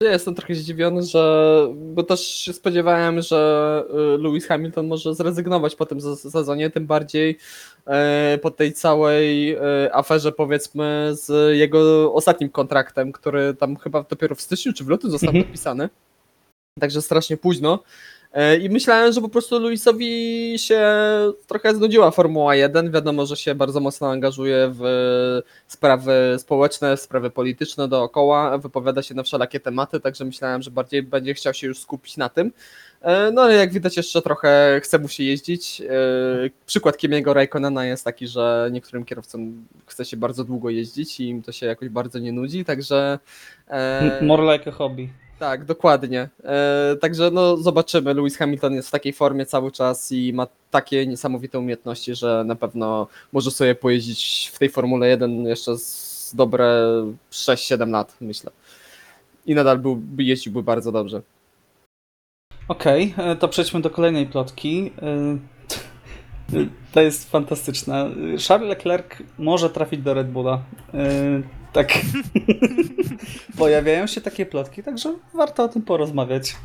Ja 0.04 0.12
jestem 0.12 0.36
trochę 0.36 0.56
zdziwiony, 0.56 1.04
że. 1.04 1.68
Bo 1.76 2.04
też 2.04 2.22
się 2.28 2.54
spodziewałem, 2.54 3.22
że 3.22 3.84
y, 4.16 4.18
Lewis 4.24 4.46
Hamilton 4.48 4.88
może 4.88 5.16
zrezygnować 5.16 5.76
po 5.76 5.86
tym 5.86 6.02
se- 6.02 6.16
sezonie, 6.32 6.70
tym 6.70 6.88
bardziej 6.88 7.38
e, 7.88 8.40
po 8.42 8.52
tej 8.52 8.74
całej 8.74 9.54
e, 9.54 9.60
aferze, 9.94 10.32
powiedzmy, 10.32 11.10
z 11.12 11.58
jego 11.58 12.14
ostatnim 12.14 12.50
kontraktem, 12.50 13.12
który 13.12 13.54
tam 13.54 13.76
chyba 13.76 14.04
dopiero 14.10 14.36
w 14.36 14.42
styczniu 14.42 14.74
czy 14.74 14.84
w 14.84 14.88
lutym 14.88 15.12
został 15.12 15.30
Mhm. 15.30 15.44
podpisany. 15.46 15.90
Także 16.80 17.02
strasznie 17.02 17.38
późno. 17.38 17.80
E, 18.34 18.58
I 18.58 18.70
myślałem, 18.70 19.14
że 19.14 19.22
po 19.22 19.30
prostu 19.30 19.60
Luisowi 19.60 20.54
się 20.58 20.82
trochę 21.48 21.76
znudziła 21.76 22.12
Formuła 22.12 22.56
1. 22.56 22.92
Wiadomo, 22.92 23.26
że 23.26 23.36
się 23.36 23.56
bardzo 23.56 23.80
mocno 23.80 24.10
angażuje 24.12 24.72
w 24.74 24.84
sprawy 25.68 26.36
społeczne, 26.38 26.98
w 26.98 27.02
sprawy 27.02 27.30
polityczne 27.30 27.88
dookoła, 27.88 28.58
wypowiada 28.58 29.02
się 29.02 29.16
na 29.16 29.24
wszelakie 29.24 29.60
tematy, 29.60 30.00
także 30.00 30.26
myślałem, 30.26 30.62
że 30.62 30.72
bardziej 30.72 31.04
będzie 31.04 31.34
chciał 31.34 31.54
się 31.54 31.68
już 31.68 31.80
skupić 31.80 32.18
na 32.18 32.30
tym. 32.30 32.52
E, 33.02 33.32
No 33.32 33.42
ale 33.42 33.54
jak 33.54 33.74
widać 33.74 33.98
jeszcze 33.98 34.22
trochę 34.22 34.80
chce 34.84 35.00
mu 35.00 35.08
się 35.08 35.24
jeździć. 35.24 35.82
E, 35.82 35.90
Przykład 36.66 36.98
Kimiego 36.98 37.34
Raikkonena 37.34 37.86
jest 37.86 38.04
taki, 38.06 38.28
że 38.28 38.70
niektórym 38.72 39.06
kierowcom 39.06 39.66
chce 39.86 40.06
się 40.06 40.18
bardzo 40.18 40.44
długo 40.44 40.70
jeździć 40.70 41.20
i 41.20 41.28
im 41.30 41.42
to 41.44 41.52
się 41.52 41.66
jakoś 41.66 41.90
bardzo 41.90 42.20
nie 42.20 42.32
nudzi, 42.32 42.66
także... 42.66 43.20
More 44.22 44.54
like 44.54 44.70
a 44.70 44.74
hobby. 44.74 45.10
Tak, 45.40 45.66
dokładnie. 45.66 46.30
E, 46.44 46.96
także 47.02 47.32
no 47.32 47.58
zobaczymy. 47.58 48.14
Lewis 48.14 48.38
Hamilton 48.38 48.74
jest 48.74 48.88
w 48.88 48.92
takiej 48.92 49.14
formie 49.14 49.46
cały 49.46 49.72
czas 49.72 50.12
i 50.12 50.34
ma 50.34 50.48
takie 50.72 51.08
niesamowite 51.08 51.60
umiejętności, 51.60 52.16
że 52.16 52.44
na 52.48 52.56
pewno 52.56 53.08
może 53.32 53.52
sobie 53.52 53.76
pojeździć 53.76 54.52
w 54.54 54.60
tej 54.60 54.70
Formule 54.70 55.08
1 55.08 55.46
jeszcze 55.46 55.78
z 55.78 56.32
dobre 56.36 56.84
6-7 57.32 57.90
lat, 57.90 58.18
myślę. 58.22 58.52
I 59.46 59.56
nadal 59.56 59.80
byłby, 59.80 60.24
jeździłby 60.24 60.64
bardzo 60.64 60.92
dobrze. 60.92 61.22
Okej, 62.68 63.14
e, 63.18 63.36
to 63.36 63.48
przejdźmy 63.48 63.82
do 63.82 63.90
kolejnej 63.90 64.26
plotki. 64.26 64.92
E, 65.02 65.38
To 66.94 67.02
jest 67.02 67.32
fantastyczne. 67.32 68.10
Charles 68.48 68.70
Leclerc 68.70 69.08
może 69.38 69.70
trafić 69.70 70.02
do 70.02 70.14
Red 70.14 70.32
Bulla. 70.32 70.62
Tak. 71.74 71.94
Pojawiają 73.58 74.08
się 74.08 74.22
takie 74.22 74.46
plotki, 74.46 74.84
także 74.84 75.14
warto 75.34 75.64
o 75.64 75.68
tym 75.68 75.82
porozmawiać. 75.82 76.56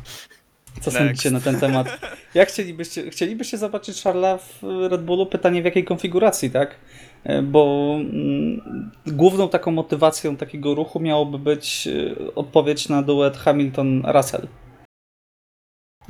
Co 0.81 0.91
Next. 0.91 0.97
sądzicie 0.97 1.31
na 1.31 1.39
ten 1.39 1.59
temat? 1.59 1.99
Jak 2.33 2.49
chcielibyście, 2.49 3.09
chcielibyście 3.11 3.57
zobaczyć 3.57 4.03
Charlesa 4.03 4.45
w 4.61 4.87
Red 4.91 5.03
Bullu? 5.03 5.25
Pytanie 5.25 5.61
w 5.61 5.65
jakiej 5.65 5.83
konfiguracji, 5.83 6.51
tak? 6.51 6.75
E, 7.23 7.41
Bo 7.41 7.95
mm, 7.99 8.91
główną 9.07 9.49
taką 9.49 9.71
motywacją 9.71 10.37
takiego 10.37 10.75
ruchu 10.75 10.99
miałoby 10.99 11.39
być 11.39 11.87
e, 11.87 12.35
odpowiedź 12.35 12.89
na 12.89 13.01
duet 13.01 13.37
Hamilton-Russell 13.37 14.47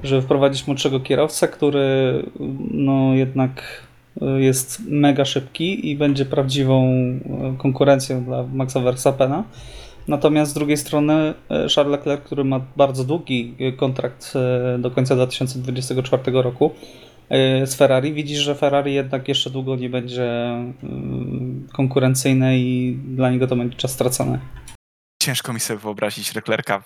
żeby 0.03 0.21
wprowadzić 0.21 0.67
młodszego 0.67 0.99
kierowcę, 0.99 1.47
który 1.47 2.23
no 2.71 3.13
jednak 3.13 3.63
jest 4.37 4.81
mega 4.87 5.25
szybki 5.25 5.89
i 5.89 5.95
będzie 5.95 6.25
prawdziwą 6.25 6.85
y, 6.85 7.57
konkurencją 7.57 8.23
dla 8.23 8.43
Maxa 8.43 8.79
Verstappena. 8.79 9.43
Natomiast 10.07 10.51
z 10.51 10.53
drugiej 10.53 10.77
strony 10.77 11.33
y, 11.65 11.69
Charles 11.75 11.91
Leclerc, 11.91 12.23
który 12.23 12.43
ma 12.43 12.61
bardzo 12.75 13.03
długi 13.03 13.55
y, 13.61 13.73
kontrakt 13.73 14.33
y, 14.75 14.79
do 14.79 14.91
końca 14.91 15.15
2024 15.15 16.41
roku 16.41 16.71
y, 17.63 17.67
z 17.67 17.75
Ferrari, 17.75 18.13
widzi, 18.13 18.35
że 18.35 18.55
Ferrari 18.55 18.93
jednak 18.93 19.27
jeszcze 19.27 19.49
długo 19.49 19.75
nie 19.75 19.89
będzie 19.89 20.53
y, 20.83 21.73
konkurencyjne 21.73 22.57
i 22.57 22.97
dla 23.05 23.31
niego 23.31 23.47
to 23.47 23.55
będzie 23.55 23.77
czas 23.77 23.91
stracony. 23.91 24.39
Ciężko 25.23 25.53
mi 25.53 25.59
sobie 25.59 25.79
wyobrazić 25.79 26.35
Leclerca 26.35 26.83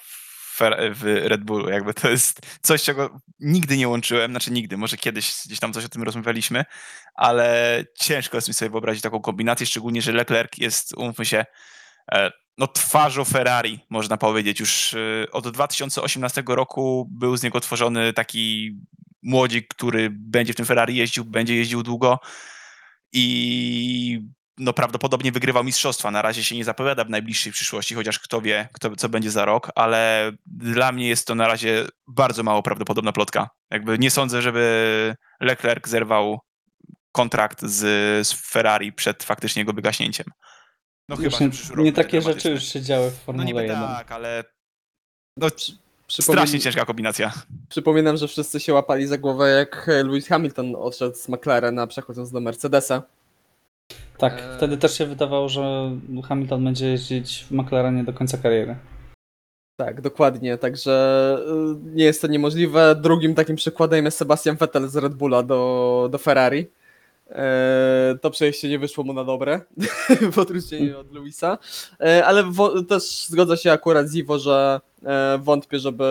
w 0.94 1.02
Red 1.04 1.44
Bullu. 1.44 1.70
Jakby 1.70 1.94
to 1.94 2.10
jest 2.10 2.42
coś, 2.62 2.84
czego 2.84 3.20
nigdy 3.40 3.78
nie 3.78 3.88
łączyłem, 3.88 4.32
znaczy 4.32 4.52
nigdy, 4.52 4.78
może 4.78 4.98
kiedyś 4.98 5.34
gdzieś 5.46 5.60
tam 5.60 5.74
coś 5.74 5.86
o 5.86 5.90
tym 5.90 6.04
rozmawialiśmy, 6.04 6.66
ale 7.16 7.84
ciężko 7.96 8.38
jest 8.38 8.48
mi 8.48 8.54
sobie 8.54 8.72
wyobrazić 8.72 9.04
taką 9.04 9.22
kombinację, 9.22 9.66
szczególnie, 9.66 10.02
że 10.02 10.12
Leclerc 10.12 10.58
jest, 10.58 10.98
umówmy 10.98 11.26
się, 11.26 11.46
e, 12.12 12.32
no 12.58 12.68
twarzą 12.68 13.26
Ferrari, 13.26 13.80
można 13.90 14.18
powiedzieć. 14.18 14.60
Już 14.60 14.94
e, 14.94 15.32
od 15.32 15.50
2018 15.50 16.44
roku 16.48 17.10
był 17.12 17.38
z 17.38 17.44
niego 17.44 17.60
tworzony 17.60 18.14
taki 18.14 18.78
młodzik, 19.24 19.68
który 19.68 20.10
będzie 20.12 20.54
w 20.54 20.56
tym 20.56 20.66
Ferrari 20.66 20.96
jeździł, 20.96 21.26
będzie 21.26 21.56
jeździł 21.56 21.84
długo 21.84 22.20
i 23.12 24.20
no 24.58 24.74
prawdopodobnie 24.74 25.32
wygrywał 25.32 25.64
mistrzostwa. 25.64 26.12
Na 26.12 26.22
razie 26.22 26.44
się 26.44 26.56
nie 26.56 26.64
zapowiada 26.64 27.04
w 27.04 27.10
najbliższej 27.10 27.52
przyszłości, 27.52 27.96
chociaż 27.96 28.20
kto 28.20 28.42
wie, 28.42 28.70
kto, 28.74 28.96
co 28.96 29.10
będzie 29.10 29.32
za 29.32 29.46
rok, 29.46 29.72
ale 29.76 30.32
dla 30.46 30.92
mnie 30.92 31.08
jest 31.08 31.28
to 31.28 31.36
na 31.36 31.48
razie 31.48 31.86
bardzo 32.08 32.44
mało 32.44 32.64
prawdopodobna 32.64 33.12
plotka. 33.12 33.50
Jakby 33.72 34.00
nie 34.00 34.12
sądzę, 34.12 34.42
żeby 34.42 35.16
Leclerc 35.42 35.88
zerwał 35.88 36.40
kontrakt 37.12 37.62
z, 37.62 37.78
z 38.28 38.34
Ferrari 38.34 38.94
przed 38.94 39.24
faktycznie 39.24 39.62
jego 39.62 39.74
wygaśnięciem. 39.74 40.26
No 41.10 41.16
Już 41.20 41.38
że 41.38 41.46
nie, 41.78 41.84
nie 41.84 41.94
takie 41.94 42.22
rzeczy 42.22 42.52
już 42.52 42.64
się 42.64 42.82
działy 42.82 43.12
w 43.12 43.14
No 43.14 43.20
Formule 43.26 43.46
niby 43.46 43.62
1. 43.62 43.80
tak, 43.80 44.12
ale 44.12 44.44
no, 45.38 45.48
Przypomin- 45.48 46.22
strasznie 46.22 46.60
ciężka 46.60 46.86
kombinacja. 46.86 47.34
Przypominam, 47.70 48.18
że 48.18 48.28
wszyscy 48.28 48.60
się 48.60 48.74
łapali 48.74 49.08
za 49.08 49.18
głowę, 49.18 49.50
jak 49.50 49.88
Lewis 49.88 50.28
Hamilton 50.28 50.76
odszedł 50.76 51.16
z 51.16 51.30
McLarena, 51.30 51.88
przechodząc 51.88 52.32
do 52.32 52.40
Mercedesa. 52.40 53.04
Tak, 54.18 54.34
Eee. 54.34 54.58
wtedy 54.58 54.78
też 54.78 54.98
się 54.98 55.06
wydawało, 55.06 55.50
że 55.50 55.92
Hamilton 56.28 56.64
będzie 56.64 56.88
jeździć 56.88 57.46
w 57.50 57.52
McLarenie 57.52 58.04
do 58.04 58.14
końca 58.14 58.38
kariery. 58.38 58.76
Tak, 59.80 60.02
dokładnie, 60.02 60.58
także 60.58 61.38
y, 61.88 61.96
nie 61.96 62.04
jest 62.04 62.22
to 62.22 62.28
niemożliwe. 62.28 62.96
Drugim 62.96 63.36
takim 63.36 63.56
przykładem 63.56 64.06
jest 64.06 64.18
Sebastian 64.18 64.56
Vettel 64.56 64.88
z 64.90 64.96
Red 64.96 65.14
Bulla 65.14 65.44
do, 65.44 66.08
do 66.12 66.18
Ferrari. 66.18 66.68
E, 67.30 68.16
To 68.22 68.32
przejście 68.32 68.70
nie 68.70 68.80
wyszło 68.80 69.04
mu 69.04 69.14
na 69.14 69.24
dobre, 69.24 69.62
w 70.32 70.40
odróżnieniu 70.40 71.00
od 71.00 71.12
Luisa, 71.14 71.58
E, 72.00 72.26
ale 72.26 72.44
też 72.90 73.04
zgodzę 73.28 73.58
się 73.58 73.72
akurat 73.72 74.08
z 74.08 74.16
Iwo, 74.16 74.40
że 74.40 74.82
e, 75.06 75.38
wątpię, 75.44 75.80
żeby, 75.80 76.06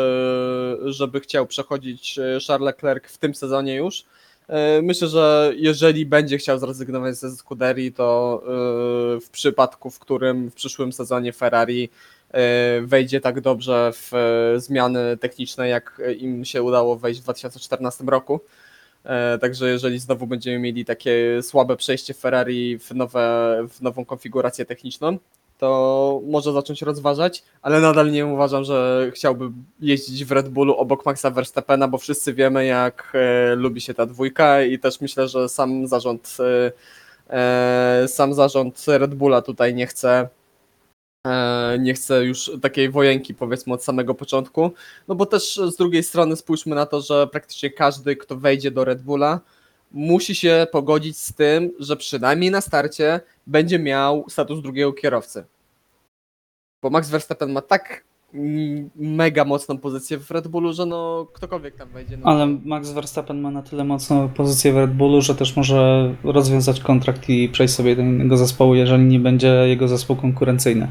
żeby 0.85 1.21
chciał 1.21 1.47
przechodzić 1.47 2.19
e, 2.19 2.39
Charles 2.47 2.67
Leclerc 2.67 3.05
w 3.07 3.19
tym 3.19 3.35
sezonie 3.35 3.75
już. 3.75 4.05
E, 4.53 4.83
Myślę, 4.83 5.09
że 5.09 5.53
jeżeli 5.57 6.07
będzie 6.07 6.39
chciał 6.39 6.59
zrezygnować 6.59 7.17
ze 7.17 7.31
Scuderii, 7.31 7.93
to 7.93 8.43
e, 8.45 9.21
w 9.21 9.31
przypadku, 9.31 9.91
w 9.91 9.99
którym 9.99 10.51
w 10.51 10.55
przyszłym 10.55 10.93
sezonie 10.93 11.33
Ferrari 11.33 11.89
e, 12.31 12.81
wejdzie 12.81 13.21
tak 13.21 13.41
dobrze 13.41 13.93
w 13.95 14.13
zmiany 14.57 15.17
techniczne, 15.17 15.69
jak 15.69 16.03
im 16.19 16.45
się 16.45 16.63
udało 16.63 16.97
wejść 16.97 17.21
w 17.21 17.23
2014 17.23 18.05
roku. 18.05 18.41
Także 19.41 19.69
jeżeli 19.69 19.99
znowu 19.99 20.27
będziemy 20.27 20.59
mieli 20.59 20.85
takie 20.85 21.43
słabe 21.43 21.77
przejście 21.77 22.15
Ferrari 22.15 22.79
w, 22.79 22.91
nowe, 22.95 23.57
w 23.69 23.81
nową 23.83 24.05
konfigurację 24.05 24.65
techniczną, 24.65 25.19
to 25.63 26.21
może 26.27 26.53
zacząć 26.53 26.83
rozważać, 26.83 27.43
ale 27.63 27.81
nadal 27.81 28.11
nie 28.11 28.27
uważam, 28.27 28.65
że 28.65 29.11
chciałby 29.15 29.51
jeździć 29.81 30.25
w 30.25 30.33
Red 30.33 30.49
Bullu 30.49 30.75
obok 30.75 31.07
Maxa 31.07 31.31
Verstappena, 31.31 31.89
bo 31.89 31.99
wszyscy 31.99 32.35
wiemy, 32.35 32.65
jak 32.65 33.13
e, 33.15 33.55
lubi 33.55 33.81
się 33.81 33.95
ta 33.95 34.07
dwójka 34.07 34.63
i 34.63 34.79
też 34.79 35.01
myślę, 35.01 35.29
że 35.29 35.49
sam 35.49 35.87
zarząd 35.87 36.37
e, 36.41 36.73
e, 37.37 38.09
sam 38.09 38.35
zarząd 38.35 38.85
Red 38.89 39.15
Bulla 39.15 39.43
tutaj 39.43 39.75
nie 39.75 39.87
chce 39.87 40.29
nie 41.79 41.95
chce 41.95 42.25
już 42.25 42.51
takiej 42.63 42.91
wojenki 42.91 43.35
powiedzmy 43.35 43.75
od 43.75 43.85
samego 43.85 44.15
początku, 44.15 44.71
no 45.09 45.15
bo 45.15 45.27
też 45.27 45.57
z 45.57 45.77
drugiej 45.77 46.03
strony 46.03 46.37
spójrzmy 46.37 46.75
na 46.75 46.87
to, 46.87 47.01
że 47.01 47.27
praktycznie 47.27 47.71
każdy, 47.71 48.17
kto 48.17 48.37
wejdzie 48.37 48.71
do 48.71 48.85
Red 48.85 49.03
Bulla, 49.03 49.41
musi 49.93 50.35
się 50.35 50.67
pogodzić 50.73 51.19
z 51.19 51.35
tym, 51.35 51.71
że 51.79 51.97
przynajmniej 51.97 52.51
na 52.51 52.61
starcie 52.61 53.21
będzie 53.47 53.79
miał 53.79 54.25
status 54.29 54.63
drugiego 54.63 54.93
kierowcy. 54.93 55.45
Bo 56.83 56.91
Max 56.91 57.11
Verstappen 57.11 57.53
ma 57.53 57.63
tak 57.63 58.05
mega 58.97 59.45
mocną 59.45 59.79
pozycję 59.79 60.19
w 60.19 60.31
Red 60.31 60.49
Bullu, 60.49 60.73
że 60.73 60.87
no 60.87 61.27
ktokolwiek 61.33 61.77
tam 61.77 61.89
wejdzie. 61.89 62.17
No, 62.17 62.27
Ale 62.27 62.47
Max 62.47 62.91
Verstappen 62.91 63.41
ma 63.41 63.51
na 63.51 63.63
tyle 63.63 63.85
mocną 63.85 64.29
pozycję 64.29 64.73
w 64.73 64.77
Red 64.77 64.93
Bullu, 64.93 65.21
że 65.21 65.35
też 65.35 65.57
może 65.57 66.15
rozwiązać 66.25 66.81
kontrakt 66.81 67.29
i 67.29 67.49
przejść 67.49 67.75
sobie 67.75 67.97
do 67.97 68.03
innego 68.03 68.37
zespołu, 68.37 68.75
jeżeli 68.75 69.05
nie 69.05 69.21
będzie 69.21 69.49
jego 69.49 69.89
zespół 69.89 70.17
konkurencyjny. 70.17 70.89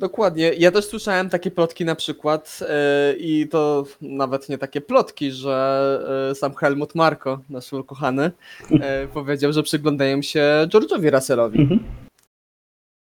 Dokładnie. 0.00 0.52
Ja 0.58 0.70
też 0.70 0.84
słyszałem 0.84 1.30
takie 1.30 1.50
plotki 1.50 1.84
na 1.84 1.94
przykład 1.94 2.60
yy, 2.60 3.18
i 3.18 3.48
to 3.48 3.84
nawet 4.00 4.48
nie 4.48 4.58
takie 4.58 4.80
plotki, 4.80 5.32
że 5.32 5.98
yy, 6.28 6.34
sam 6.34 6.54
Helmut 6.54 6.94
Marko, 6.94 7.40
nasz 7.50 7.72
ukochany, 7.72 8.30
yy, 8.70 8.78
powiedział, 9.14 9.52
że 9.52 9.62
przyglądają 9.62 10.22
się 10.22 10.42
George'owi 10.66 11.10
Russellowi. 11.14 11.60
Mhm. 11.60 11.84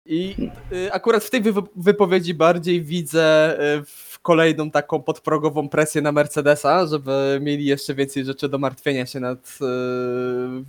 I 0.07 0.51
akurat 0.90 1.24
w 1.24 1.30
tej 1.30 1.40
wy- 1.40 1.53
wypowiedzi 1.76 2.34
bardziej 2.34 2.82
widzę 2.82 3.57
w 3.86 4.18
kolejną 4.22 4.70
taką 4.70 5.03
podprogową 5.03 5.68
presję 5.68 6.03
na 6.03 6.12
Mercedesa, 6.12 6.86
żeby 6.86 7.38
mieli 7.43 7.64
jeszcze 7.64 7.95
więcej 7.95 8.24
rzeczy 8.24 8.49
do 8.49 8.59
martwienia 8.59 9.07
się 9.07 9.20
nad 9.20 9.59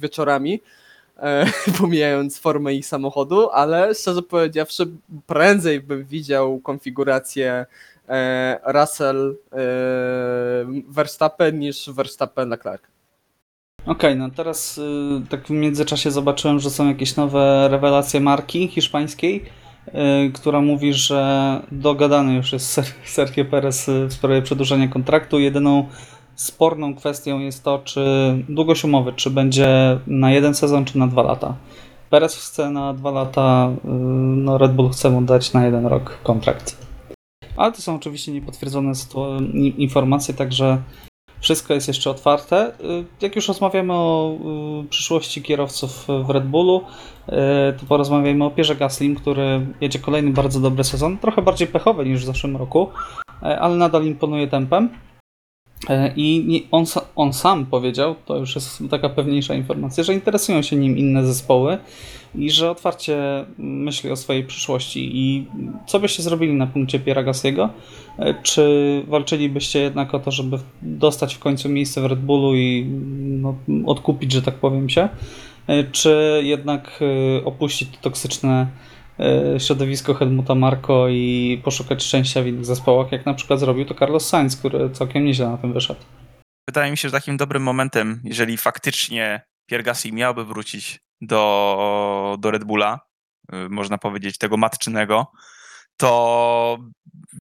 wieczorami, 0.01 0.61
pomijając 1.79 2.39
formę 2.39 2.73
ich 2.73 2.85
samochodu, 2.85 3.49
ale 3.49 3.95
szczerze 3.95 4.21
powiedziawszy, 4.21 4.87
prędzej 5.27 5.81
bym 5.81 6.05
widział 6.05 6.59
konfigurację 6.59 7.65
e, 8.09 8.59
Russell 8.73 9.37
e, 9.51 9.57
Verstappen 10.87 11.59
niż 11.59 11.89
Verstappen 11.89 12.49
Leclerc. 12.49 12.83
Okej, 13.85 14.15
no 14.15 14.29
teraz 14.29 14.77
y, 14.77 14.81
tak 15.29 15.47
w 15.47 15.49
międzyczasie 15.49 16.11
zobaczyłem, 16.11 16.59
że 16.59 16.69
są 16.69 16.87
jakieś 16.87 17.15
nowe 17.15 17.67
rewelacje 17.71 18.19
marki 18.19 18.67
hiszpańskiej, 18.67 19.45
y, 19.87 20.31
która 20.31 20.61
mówi, 20.61 20.93
że 20.93 21.61
dogadany 21.71 22.35
już 22.35 22.53
jest 22.53 22.69
Ser- 22.77 22.93
Sergio 23.05 23.45
Perez 23.45 23.89
y, 23.89 24.05
w 24.05 24.13
sprawie 24.13 24.41
przedłużenia 24.41 24.87
kontraktu. 24.87 25.39
Jedyną 25.39 25.89
sporną 26.35 26.95
kwestią 26.95 27.39
jest 27.39 27.63
to, 27.63 27.79
czy 27.83 28.03
długość 28.49 28.83
umowy, 28.83 29.13
czy 29.13 29.29
będzie 29.29 29.99
na 30.07 30.31
jeden 30.31 30.55
sezon, 30.55 30.85
czy 30.85 30.97
na 30.97 31.07
dwa 31.07 31.23
lata. 31.23 31.55
Perez 32.09 32.35
chce 32.35 32.69
na 32.69 32.93
dwa 32.93 33.11
lata, 33.11 33.69
y, 33.85 33.87
no 34.37 34.57
Red 34.57 34.73
Bull 34.73 34.89
chce 34.89 35.09
mu 35.09 35.21
dać 35.21 35.53
na 35.53 35.65
jeden 35.65 35.85
rok 35.85 36.19
kontrakt. 36.23 36.77
Ale 37.57 37.71
to 37.71 37.81
są 37.81 37.95
oczywiście 37.95 38.31
niepotwierdzone 38.31 38.91
informacje, 39.77 40.33
także 40.33 40.81
wszystko 41.39 41.73
jest 41.73 41.87
jeszcze 41.87 42.09
otwarte. 42.09 42.67
Y, 42.67 43.05
Jak 43.21 43.35
już 43.35 43.47
rozmawiamy 43.47 43.93
o 43.93 44.35
y, 44.85 44.87
przyszłości 44.89 45.41
kierowców 45.41 46.07
w 46.23 46.29
Red 46.29 46.47
Bullu, 46.47 46.81
to 47.79 47.85
porozmawiajmy 47.85 48.45
o 48.45 48.51
Pierze 48.51 48.75
Gaslim, 48.75 49.15
który 49.15 49.65
jedzie 49.81 49.99
kolejny 49.99 50.31
bardzo 50.31 50.59
dobry 50.59 50.83
sezon, 50.83 51.17
trochę 51.17 51.41
bardziej 51.41 51.67
pechowy 51.67 52.05
niż 52.05 52.21
w 52.21 52.25
zeszłym 52.25 52.57
roku, 52.57 52.89
ale 53.41 53.75
nadal 53.75 54.05
imponuje 54.05 54.47
tempem. 54.47 54.89
Y, 55.89 56.13
I 56.15 56.67
on, 56.71 56.85
on 57.15 57.33
sam 57.33 57.65
powiedział, 57.65 58.15
to 58.25 58.37
już 58.37 58.55
jest 58.55 58.83
taka 58.89 59.09
pewniejsza 59.09 59.53
informacja, 59.53 60.03
że 60.03 60.13
interesują 60.13 60.61
się 60.61 60.75
nim 60.75 60.97
inne 60.97 61.25
zespoły 61.25 61.77
i 62.35 62.51
że 62.51 62.71
otwarcie 62.71 63.45
myśli 63.57 64.11
o 64.11 64.15
swojej 64.15 64.43
przyszłości. 64.43 65.09
I 65.13 65.47
co 65.87 65.99
byście 65.99 66.23
zrobili 66.23 66.53
na 66.53 66.67
punkcie 66.67 66.99
Piera 66.99 67.23
Gasliego? 67.23 67.69
E, 68.19 68.33
Czy 68.43 69.03
walczylibyście 69.07 69.79
jednak 69.79 70.13
o 70.13 70.19
to, 70.19 70.31
żeby 70.31 70.57
dostać 70.81 71.35
w 71.35 71.39
końcu 71.39 71.69
miejsce 71.69 72.01
w 72.01 72.05
Red 72.05 72.19
Bullu 72.19 72.55
i 72.55 72.85
no, 73.19 73.55
odkupić, 73.85 74.31
że 74.31 74.41
tak 74.41 74.55
powiem 74.55 74.89
się? 74.89 75.09
E, 75.67 75.83
Czy 75.83 76.41
jednak 76.43 76.99
e, 77.01 77.45
opuścić 77.45 77.89
to 77.89 77.97
toksyczne 78.01 78.61
e, 78.61 78.67
środowisko 79.57 80.13
Helmuta 80.13 80.55
Marko 80.55 81.07
i 81.09 81.61
poszukać 81.63 82.03
szczęścia 82.03 82.41
w 82.41 82.47
innych 82.47 82.65
zespołach, 82.65 83.11
jak 83.11 83.25
na 83.25 83.33
przykład 83.33 83.59
zrobił 83.59 83.85
to 83.85 83.93
Carlos 83.93 84.29
Sainz, 84.29 84.57
który 84.57 84.89
całkiem 84.89 85.25
nieźle 85.25 85.49
na 85.49 85.57
tym 85.57 85.73
wyszedł? 85.73 85.99
Wydaje 86.69 86.91
mi 86.91 86.97
się, 86.97 87.07
że 87.07 87.11
takim 87.11 87.37
dobrym 87.37 87.63
momentem, 87.63 88.21
jeżeli 88.23 88.57
faktycznie 88.57 89.41
Pierre 89.65 89.83
Gasly 89.83 90.11
miałby 90.11 90.45
wrócić 90.45 90.99
do, 91.21 92.37
do 92.39 92.51
Red 92.51 92.63
Bulla, 92.63 92.99
y, 93.53 93.69
można 93.69 93.97
powiedzieć 93.97 94.37
tego 94.37 94.57
matczynego, 94.57 95.31
to 95.97 96.77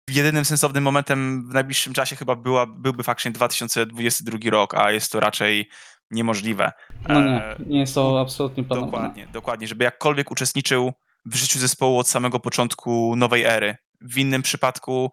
jedynym 0.10 0.46
sensownym 0.46 0.84
momentem 0.84 1.50
w 1.50 1.54
najbliższym 1.54 1.94
czasie 1.94 2.16
chyba 2.16 2.36
była, 2.36 2.66
byłby 2.66 3.04
faktycznie 3.04 3.32
2022 3.32 4.38
rok, 4.50 4.74
a 4.74 4.92
jest 4.92 5.12
to 5.12 5.20
raczej 5.20 5.70
niemożliwe. 6.12 6.72
No 7.08 7.22
nie, 7.22 7.44
E, 7.44 7.56
nie 7.66 7.80
jest 7.80 7.96
to 7.96 8.22
absolutnie 8.22 8.64
planowane. 8.64 9.08
Dokładnie, 9.08 9.28
dokładnie, 9.34 9.68
żeby 9.68 9.84
jakkolwiek 9.84 10.32
uczestniczył 10.32 10.94
w 11.26 11.36
życiu 11.36 11.60
zespołu 11.60 12.00
od 12.00 12.08
samego 12.08 12.40
początku 12.40 13.16
nowej 13.16 13.44
ery. 13.44 13.78
W 14.02 14.18
innym 14.18 14.42
przypadku 14.42 15.12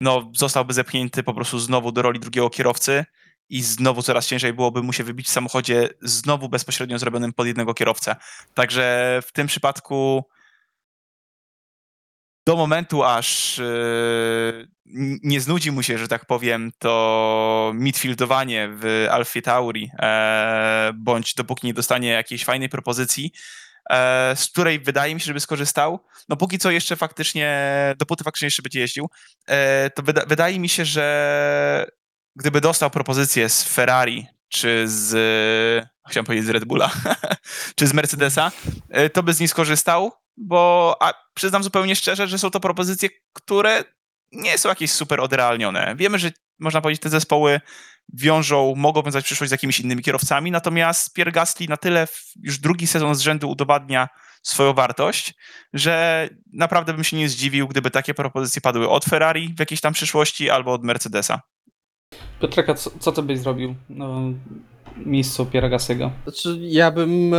no, 0.00 0.30
zostałby 0.36 0.72
zepchnięty 0.74 1.22
po 1.22 1.34
prostu 1.34 1.58
znowu 1.58 1.92
do 1.92 2.02
roli 2.02 2.20
drugiego 2.20 2.50
kierowcy 2.50 3.04
i 3.48 3.62
znowu 3.62 4.02
coraz 4.02 4.26
ciężej 4.26 4.52
byłoby 4.52 4.82
mu 4.82 4.92
się 4.92 5.04
wybić 5.04 5.26
w 5.26 5.32
samochodzie 5.32 5.88
znowu 6.02 6.48
bezpośrednio 6.48 6.98
zrobionym 6.98 7.32
pod 7.32 7.46
jednego 7.46 7.74
kierowcę. 7.74 8.16
Także 8.54 9.20
w 9.26 9.32
tym 9.32 9.46
przypadku 9.46 10.24
do 12.46 12.56
momentu, 12.56 13.02
aż 13.04 13.58
n- 13.58 15.18
nie 15.22 15.40
znudzi 15.40 15.72
mu 15.72 15.82
się, 15.82 15.98
że 15.98 16.08
tak 16.08 16.26
powiem, 16.26 16.72
to 16.78 17.72
midfieldowanie 17.74 18.68
w 18.72 19.06
Alfie 19.10 19.42
Tauri, 19.42 19.90
e, 19.98 20.92
bądź 20.94 21.34
dopóki 21.34 21.66
nie 21.66 21.74
dostanie 21.74 22.08
jakiejś 22.08 22.44
fajnej 22.44 22.68
propozycji, 22.68 23.32
z 24.34 24.48
której 24.52 24.80
wydaje 24.80 25.14
mi 25.14 25.20
się, 25.20 25.26
żeby 25.26 25.40
skorzystał. 25.40 26.00
No 26.28 26.36
póki 26.36 26.58
co 26.58 26.70
jeszcze 26.70 26.96
faktycznie, 26.96 27.70
dopóty 27.98 28.24
faktycznie 28.24 28.46
jeszcze 28.46 28.62
będzie 28.62 28.80
jeździł, 28.80 29.10
e, 29.46 29.90
to 29.90 30.02
wyda 30.02 30.26
wydaje 30.26 30.60
mi 30.60 30.68
się, 30.68 30.84
że 30.84 31.86
gdyby 32.36 32.60
dostał 32.60 32.90
propozycję 32.90 33.48
z 33.48 33.62
Ferrari, 33.62 34.26
czy 34.48 34.84
z, 34.88 35.86
chciałem 36.10 36.26
powiedzieć 36.26 36.46
z 36.46 36.50
Red 36.50 36.64
Bulla, 36.64 36.90
czy 37.76 37.86
z 37.86 37.92
Mercedesa, 37.92 38.52
e, 38.90 39.10
to 39.10 39.22
by 39.22 39.34
z 39.34 39.40
nich 39.40 39.50
skorzystał, 39.50 40.12
bo 40.36 40.96
a 41.00 41.14
przyznam 41.34 41.62
zupełnie 41.62 41.96
szczerze, 41.96 42.28
że 42.28 42.38
są 42.38 42.50
to 42.50 42.60
propozycje, 42.60 43.08
które 43.32 43.84
nie 44.32 44.58
są 44.58 44.68
jakieś 44.68 44.92
super 44.92 45.20
odrealnione. 45.20 45.94
Wiemy, 45.96 46.18
że 46.18 46.30
można 46.58 46.80
powiedzieć, 46.80 47.02
te 47.02 47.08
zespoły 47.08 47.60
wiążą, 48.12 48.74
mogą 48.76 49.02
wiązać 49.02 49.24
przyszłość 49.24 49.48
z 49.48 49.52
jakimiś 49.52 49.80
innymi 49.80 50.02
kierowcami, 50.02 50.50
natomiast 50.50 51.14
Pierre 51.14 51.32
Gasly 51.32 51.68
na 51.68 51.76
tyle 51.76 52.08
już 52.42 52.58
drugi 52.58 52.86
sezon 52.86 53.14
z 53.14 53.20
rzędu 53.20 53.50
udowadnia 53.50 54.08
swoją 54.42 54.72
wartość, 54.72 55.34
że 55.72 56.28
naprawdę 56.52 56.94
bym 56.94 57.04
się 57.04 57.16
nie 57.16 57.28
zdziwił, 57.28 57.68
gdyby 57.68 57.90
takie 57.90 58.14
propozycje 58.14 58.62
padły 58.62 58.88
od 58.88 59.04
Ferrari 59.04 59.54
w 59.56 59.60
jakiejś 59.60 59.80
tam 59.80 59.92
przyszłości 59.92 60.50
albo 60.50 60.72
od 60.72 60.84
Mercedesa. 60.84 61.40
Piotreka, 62.40 62.74
co, 62.74 62.90
co 63.00 63.12
ty 63.12 63.22
byś 63.22 63.38
zrobił 63.38 63.74
no, 63.88 64.20
w 64.96 65.06
miejscu 65.06 65.46
Piera 65.46 65.68
Gassiego? 65.68 66.10
Znaczy, 66.22 66.58
ja 66.60 66.90
bym 66.90 67.34
e, 67.34 67.38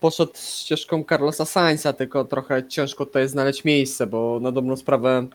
poszedł 0.00 0.32
ścieżką 0.36 1.04
Carlosa 1.08 1.44
Sainza, 1.44 1.92
tylko 1.92 2.24
trochę 2.24 2.68
ciężko 2.68 3.06
tutaj 3.06 3.28
znaleźć 3.28 3.64
miejsce, 3.64 4.06
bo 4.06 4.40
na 4.40 4.52
dobrą 4.52 4.76
sprawę 4.76 5.28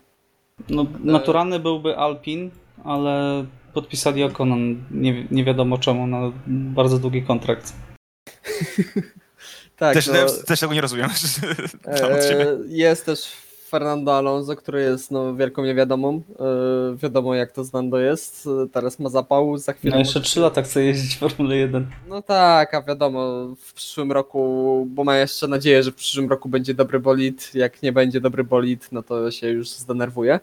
No, 0.68 0.86
naturalny 1.00 1.60
byłby 1.60 1.96
Alpin, 1.96 2.50
ale 2.84 3.44
podpisali 3.74 4.24
Okonon, 4.24 4.84
nie, 4.90 5.26
nie 5.30 5.44
wiadomo 5.44 5.78
czemu, 5.78 6.06
na 6.06 6.32
bardzo 6.46 6.98
długi 6.98 7.22
kontrakt. 7.22 7.72
tak, 9.76 9.94
też, 9.94 10.06
no, 10.06 10.44
też 10.46 10.60
tego 10.60 10.74
nie 10.74 10.80
rozumiem. 10.80 11.10
E, 11.86 12.58
jest 12.68 13.06
też 13.06 13.32
Fernando 13.72 14.16
Alonso, 14.16 14.56
który 14.56 14.82
jest 14.82 15.10
no, 15.10 15.34
wielką 15.34 15.64
niewiadomą. 15.64 16.22
E, 16.40 16.96
wiadomo 16.96 17.34
jak 17.34 17.52
to 17.52 17.64
z 17.64 17.72
Lando 17.72 17.98
jest. 17.98 18.48
E, 18.64 18.68
Teraz 18.68 18.98
ma 18.98 19.08
zapał, 19.08 19.58
za 19.58 19.72
chwilę. 19.72 19.94
No 19.94 19.98
jeszcze 19.98 20.18
może- 20.18 20.30
3 20.30 20.40
lata 20.40 20.62
chce 20.62 20.84
jeździć 20.84 21.16
w 21.16 21.18
Formule 21.18 21.56
1. 21.56 21.86
No 22.08 22.22
tak, 22.22 22.74
a 22.74 22.82
wiadomo, 22.82 23.48
w 23.58 23.72
przyszłym 23.72 24.12
roku, 24.12 24.86
bo 24.90 25.04
ma 25.04 25.16
jeszcze 25.16 25.48
nadzieję, 25.48 25.82
że 25.82 25.90
w 25.92 25.94
przyszłym 25.94 26.28
roku 26.28 26.48
będzie 26.48 26.74
dobry 26.74 27.00
bolid. 27.00 27.54
Jak 27.54 27.82
nie 27.82 27.92
będzie 27.92 28.20
dobry 28.20 28.44
bolid, 28.44 28.88
no 28.92 29.02
to 29.02 29.30
się 29.30 29.48
już 29.48 29.68
zdenerwuje. 29.68 30.40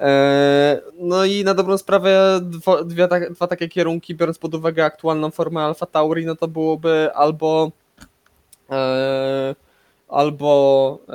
E, 0.00 0.80
No 0.98 1.24
i 1.24 1.44
na 1.44 1.54
dobrą 1.54 1.78
sprawę 1.78 2.40
dwa, 2.42 2.84
dwie, 2.84 3.08
dwa 3.30 3.46
takie 3.46 3.68
kierunki, 3.68 4.14
biorąc 4.14 4.38
pod 4.38 4.54
uwagę 4.54 4.84
aktualną 4.84 5.30
formę 5.30 5.60
Alfa 5.60 5.86
Tauri, 5.86 6.26
no 6.26 6.36
to 6.36 6.48
byłoby 6.48 7.10
albo 7.14 7.70
e, 8.70 9.54
albo 10.08 10.98
e, 11.08 11.14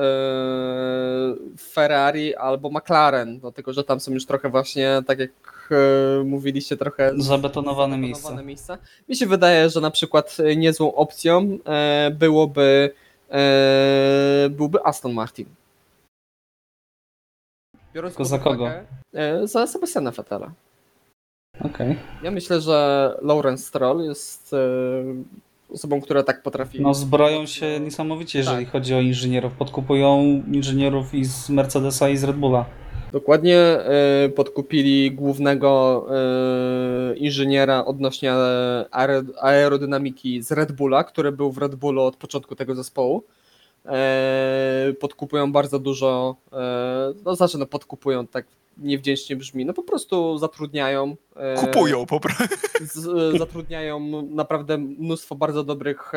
Ferrari, 1.60 2.36
albo 2.36 2.70
McLaren, 2.70 3.40
dlatego 3.40 3.74
że 3.74 3.84
tam 3.84 4.00
są 4.00 4.12
już 4.12 4.26
trochę 4.26 4.50
właśnie, 4.50 5.02
tak 5.08 5.20
jak 5.20 5.32
e, 5.72 6.24
mówiliście, 6.24 6.78
trochę 6.78 7.04
Zabetonowane 7.18 7.28
zabetonowane 7.28 7.98
miejsce. 7.98 8.44
miejsca. 8.44 8.78
Mi 9.10 9.16
się 9.16 9.26
wydaje, 9.26 9.70
że 9.70 9.82
na 9.82 9.92
przykład 9.92 10.38
niezłą 10.58 10.94
opcją 10.96 11.58
byłoby 12.12 12.92
byłby 14.50 14.84
Aston 14.84 15.14
Martin. 15.14 15.46
Biorąc 18.00 18.14
Tylko 18.16 18.26
za 18.30 18.40
kogo? 18.40 18.64
uwagę, 18.64 18.84
E, 19.14 19.48
za 19.48 19.68
Sebastiana 19.68 20.12
Vettela. 20.12 20.52
Okej. 21.66 21.96
Ja 22.24 22.32
myślę, 22.32 22.62
że 22.62 23.12
Lawrence 23.22 23.64
Stroll 23.64 24.04
jest 24.04 24.54
e, 24.54 24.58
osobą, 25.74 26.02
która 26.02 26.24
tak 26.24 26.44
potrafi. 26.44 26.82
No 26.82 26.94
zbroją 26.94 27.46
się 27.46 27.80
niesamowicie, 27.80 28.40
jeżeli 28.40 28.66
Tak. 28.66 28.72
chodzi 28.72 28.94
o 28.96 29.00
inżynierów. 29.02 29.54
Podkupują 29.54 30.44
inżynierów 30.54 31.14
i 31.14 31.26
z 31.26 31.50
Mercedesa 31.50 32.10
i 32.10 32.18
z 32.18 32.24
Red 32.24 32.36
Bulla. 32.36 32.66
Dokładnie 33.12 33.58
e, 33.58 34.30
podkupili 34.36 35.12
głównego 35.12 36.06
inżyniera 37.16 37.86
odnośnie 37.86 38.32
aer- 38.92 39.34
aerodynamiki 39.42 40.42
z 40.42 40.52
Red 40.52 40.72
Bulla, 40.72 41.04
który 41.04 41.32
był 41.32 41.52
w 41.52 41.58
Red 41.58 41.76
Bullu 41.76 42.02
od 42.02 42.16
początku 42.16 42.56
tego 42.56 42.76
zespołu. 42.76 43.24
E, 43.86 44.94
Podkupują 45.00 45.52
bardzo 45.52 45.80
dużo, 45.80 46.36
e, 46.54 47.14
no 47.26 47.36
znaczy 47.36 47.58
no 47.58 47.66
podkupują, 47.66 48.28
tak 48.28 48.46
niewdzięcznie 48.78 49.36
brzmi, 49.36 49.66
no 49.66 49.74
po 49.74 49.84
prostu 49.84 50.38
zatrudniają. 50.38 51.16
e, 51.36 51.56
Kupują 51.56 52.06
po 52.06 52.20
prostu. 52.20 52.44
zatrudniają 53.38 54.00
naprawdę 54.22 54.78
mnóstwo 54.78 55.36
bardzo 55.36 55.64
dobrych 55.64 56.12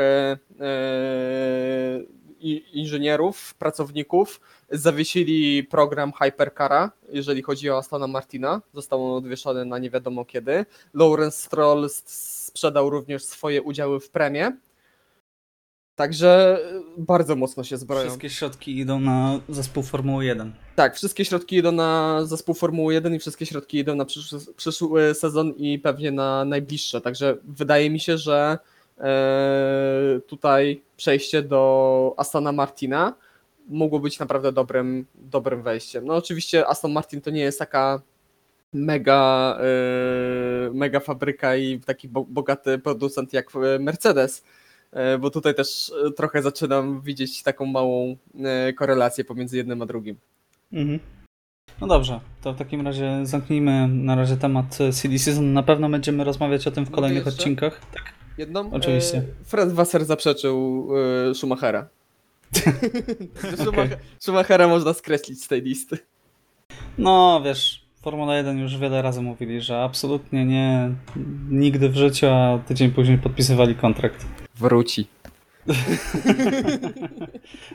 inżynierów, 2.72 3.54
pracowników. 3.54 4.40
Zawiesili 4.70 5.64
program 5.64 6.12
Hypercara, 6.12 6.90
jeżeli 7.08 7.42
chodzi 7.42 7.70
o 7.70 7.76
Astona 7.78 8.06
Martina. 8.06 8.62
Został 8.74 9.04
on 9.06 9.16
odwieszony 9.16 9.64
na 9.64 9.78
nie 9.78 9.90
wiadomo 9.90 10.24
kiedy. 10.24 10.66
Lawrence 10.94 11.42
Stroll 11.42 11.88
sprzedał 12.04 12.90
również 12.90 13.24
swoje 13.24 13.62
udziały 13.62 14.00
w 14.00 14.10
premie. 14.10 14.52
Także 15.97 16.59
e, 16.70 16.82
bardzo 16.99 17.36
mocno 17.36 17.64
się 17.64 17.76
zbroją. 17.76 18.07
Wszystkie 18.07 18.30
środki 18.30 18.78
idą 18.78 19.01
na 19.01 19.40
zespół 19.49 19.82
Formuły 19.82 20.24
1. 20.24 20.53
Tak, 20.76 20.97
wszystkie 20.97 21.24
środki 21.24 21.57
idą 21.57 21.72
na 21.72 22.20
zespół 22.24 22.55
Formuły 22.55 22.95
1 22.95 23.14
i 23.14 23.18
wszystkie 23.18 23.47
środki 23.47 23.78
idą 23.78 23.95
na 23.95 24.05
przyszły, 24.05 24.38
przyszły 24.57 25.14
sezon 25.14 25.51
i 25.57 25.78
pewnie 25.78 26.11
na 26.11 26.45
najbliższe. 26.45 27.01
Także 27.01 27.36
wydaje 27.45 27.90
mi 27.90 28.01
się, 28.01 28.18
że 28.18 28.59
e, 28.99 30.20
tutaj 30.26 30.82
przejście 30.97 31.43
do 31.43 32.14
Astona 32.16 32.53
Martina 32.53 33.14
mogło 33.68 34.01
być 34.01 34.18
naprawdę 34.18 34.53
dobrym, 34.53 35.07
dobrym 35.14 35.62
wejściem. 35.62 36.05
No 36.05 36.14
oczywiście 36.14 36.68
Aston 36.68 36.93
Martin 36.93 37.20
to 37.20 37.30
nie 37.30 37.40
jest 37.40 37.59
taka 37.59 38.03
mega, 38.72 39.59
e, 39.61 40.70
mega 40.74 41.01
fabryka 41.01 41.57
i 41.57 41.80
taki 41.80 42.09
bo, 42.09 42.24
bogaty 42.24 42.78
producent 42.78 43.32
jak 43.32 43.47
e, 43.57 43.78
Mercedes, 43.78 44.45
bo 45.20 45.30
tutaj 45.30 45.55
też 45.55 45.93
e, 46.07 46.11
trochę 46.11 46.43
zaczynam 46.43 47.01
widzieć 47.01 47.43
taką 47.43 47.66
małą 47.66 48.16
e, 48.45 48.72
korelację 48.72 49.24
pomiędzy 49.24 49.57
jednym 49.57 49.82
a 49.82 49.86
drugim. 49.86 50.16
Mhm. 50.72 50.99
No 51.80 51.86
dobrze, 51.86 52.20
to 52.43 52.53
w 52.53 52.59
takim 52.59 52.80
razie 52.80 53.20
zamknijmy 53.22 53.88
na 53.88 54.14
razie 54.14 54.36
temat 54.36 54.78
e, 54.80 54.93
CD 54.93 55.18
Season. 55.18 55.53
Na 55.53 55.62
pewno 55.62 55.88
będziemy 55.88 56.24
rozmawiać 56.24 56.66
o 56.66 56.70
tym 56.70 56.84
w 56.84 56.88
Mogę 56.88 56.95
kolejnych 56.95 57.26
jeszcze? 57.26 57.40
odcinkach. 57.40 57.80
Tak. 57.95 58.03
Jedną? 58.38 58.70
Oczywiście. 58.72 59.18
E, 59.18 59.45
Fred 59.45 59.72
Wasser 59.72 60.05
zaprzeczył 60.05 60.88
e, 61.30 61.34
Schumachera. 61.34 61.88
Schumacher, 63.62 63.99
Schumachera 64.18 64.68
można 64.68 64.93
skreślić 64.95 65.45
z 65.45 65.49
tej 65.49 65.62
listy. 65.62 65.99
No 66.99 67.43
wiesz, 67.45 67.86
Formuła 68.03 68.36
1 68.36 68.59
już 68.59 68.78
wiele 68.78 69.03
razy 69.03 69.22
mówili, 69.22 69.61
że 69.61 69.80
absolutnie 69.80 70.45
nie, 70.45 70.90
nigdy 71.51 71.88
w 71.88 71.97
życiu, 71.97 72.26
a 72.26 72.59
tydzień 72.66 72.90
później 72.90 73.18
podpisywali 73.18 73.74
kontrakt. 73.74 74.26
Wróci. 74.62 75.06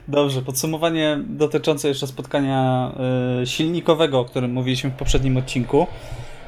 Dobrze, 0.07 0.41
podsumowanie 0.41 1.19
dotyczące 1.27 1.87
jeszcze 1.87 2.07
spotkania 2.07 2.91
y, 3.41 3.47
silnikowego, 3.47 4.19
o 4.19 4.25
którym 4.25 4.51
mówiliśmy 4.51 4.89
w 4.89 4.93
poprzednim 4.93 5.37
odcinku. 5.37 5.87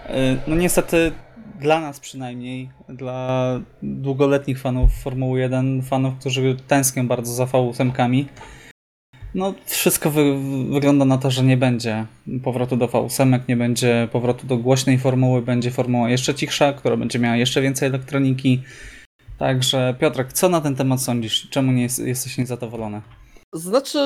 Y, 0.06 0.10
no 0.48 0.56
niestety 0.56 1.12
dla 1.60 1.80
nas 1.80 2.00
przynajmniej, 2.00 2.70
dla 2.90 3.60
długoletnich 3.84 4.60
fanów 4.60 4.92
Formuły 5.04 5.40
1, 5.40 5.82
fanów, 5.82 6.14
którzy 6.20 6.56
tęsknią 6.68 7.08
bardzo 7.08 7.34
za 7.34 7.46
V8, 7.46 8.26
no 9.36 9.54
wszystko 9.66 10.12
wy, 10.12 10.36
wygląda 10.70 11.06
na 11.06 11.18
to, 11.18 11.32
że 11.32 11.44
nie 11.44 11.58
będzie 11.58 12.06
powrotu 12.44 12.78
do 12.78 12.88
V8, 12.88 13.40
nie 13.50 13.58
będzie 13.58 14.08
powrotu 14.12 14.48
do 14.48 14.58
głośnej 14.58 14.98
formuły, 14.98 15.42
będzie 15.42 15.72
formuła 15.72 16.10
jeszcze 16.10 16.36
cichsza, 16.36 16.74
która 16.74 16.98
będzie 16.98 17.20
miała 17.20 17.36
jeszcze 17.36 17.62
więcej 17.62 17.90
elektroniki. 17.90 18.62
Także 19.40 19.96
Piotrek, 20.00 20.34
co 20.34 20.50
na 20.50 20.62
ten 20.62 20.76
temat 20.76 21.02
sądzisz? 21.02 21.48
Czemu 21.50 21.72
nie 21.72 21.84
jest, 21.84 22.00
jesteś 22.00 22.38
niezadowolony? 22.38 23.02
Znaczy, 23.54 24.00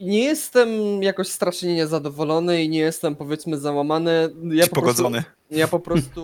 nie 0.00 0.24
jestem 0.24 0.68
jakoś 1.02 1.28
strasznie 1.28 1.74
niezadowolony 1.74 2.64
i 2.64 2.68
nie 2.68 2.78
jestem 2.78 3.16
powiedzmy 3.16 3.58
załamany. 3.58 4.30
Ja 4.44 4.64
Ci 4.64 4.70
pogodzony. 4.70 5.24
Ja 5.50 5.68
po 5.68 5.80
prostu 5.80 6.22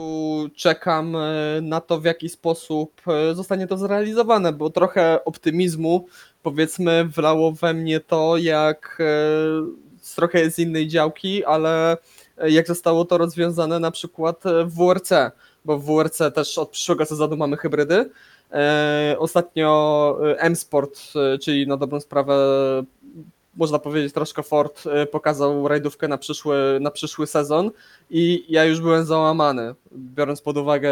czekam 0.57 1.17
e, 1.17 1.61
na 1.63 1.81
to, 1.81 2.01
w 2.01 2.05
jaki 2.05 2.29
sposób 2.29 3.03
e, 3.07 3.35
zostanie 3.35 3.67
to 3.67 3.79
zrealizowane, 3.79 4.53
bo 4.53 4.71
trochę 4.71 5.25
optymizmu, 5.25 6.07
powiedzmy, 6.43 7.05
wlało 7.05 7.53
we 7.53 7.75
mnie 7.75 8.01
to, 8.01 8.37
jak 8.37 8.99
e, 9.01 9.05
z 10.01 10.15
trochę 10.15 10.51
z 10.51 10.59
innej 10.59 10.89
działki, 10.89 11.45
ale 11.45 11.97
jak 12.49 12.67
zostało 12.67 13.05
to 13.05 13.19
rozwiązane 13.19 13.79
na 13.79 13.91
przykład 13.91 14.43
w 14.65 14.75
WRC, 14.75 15.11
bo 15.65 15.79
w 15.79 15.85
WRC 15.85 16.19
też 16.35 16.59
od 16.59 16.71
przyszłego 16.71 17.05
sezonu 17.05 17.37
mamy 17.37 17.57
hybrydy. 17.57 18.11
E, 18.53 19.17
Ostatnio 19.19 20.19
e, 20.25 20.41
M-Sport, 20.41 21.01
e, 21.17 21.39
czyli 21.39 21.67
na 21.67 21.77
dobrą 21.77 22.01
sprawę 22.01 22.37
można 23.57 23.79
powiedzieć 23.79 24.13
troszkę 24.13 24.43
Ford 24.43 24.85
pokazał 25.11 25.69
rajdówkę 25.69 26.09
na 26.09 26.19
przyszły, 26.19 26.79
na 26.81 26.91
przyszły 26.91 27.27
sezon 27.27 27.71
i 28.11 28.45
ja 28.49 28.65
już 28.65 28.81
byłem 28.81 29.05
załamany, 29.05 29.75
biorąc 29.93 30.41
pod 30.41 30.57
uwagę, 30.57 30.91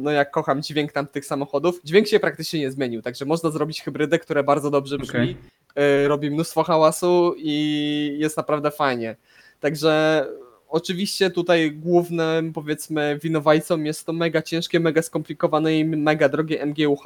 no 0.00 0.10
jak 0.10 0.30
kocham 0.30 0.62
dźwięk 0.62 0.92
tam 0.92 1.06
tych 1.06 1.26
samochodów. 1.26 1.80
Dźwięk 1.84 2.08
się 2.08 2.20
praktycznie 2.20 2.60
nie 2.60 2.70
zmienił, 2.70 3.02
także 3.02 3.24
można 3.24 3.50
zrobić 3.50 3.82
hybrydę, 3.82 4.18
które 4.18 4.42
bardzo 4.42 4.70
dobrze 4.70 4.98
brzmi, 4.98 5.36
e, 5.74 6.08
robi 6.08 6.30
mnóstwo 6.30 6.62
hałasu 6.62 7.34
i 7.36 8.16
jest 8.18 8.36
naprawdę 8.36 8.70
fajnie. 8.70 9.16
Także 9.60 10.26
oczywiście 10.70 11.30
tutaj 11.30 11.72
głównym 11.72 12.52
powiedzmy 12.52 13.18
winowajcą 13.22 13.82
jest 13.82 14.06
to 14.06 14.12
mega 14.12 14.42
ciężkie, 14.42 14.80
mega 14.80 15.02
skomplikowane 15.02 15.78
i 15.78 15.84
mega 15.84 16.28
drogie 16.28 16.66
MGUH, 16.66 17.02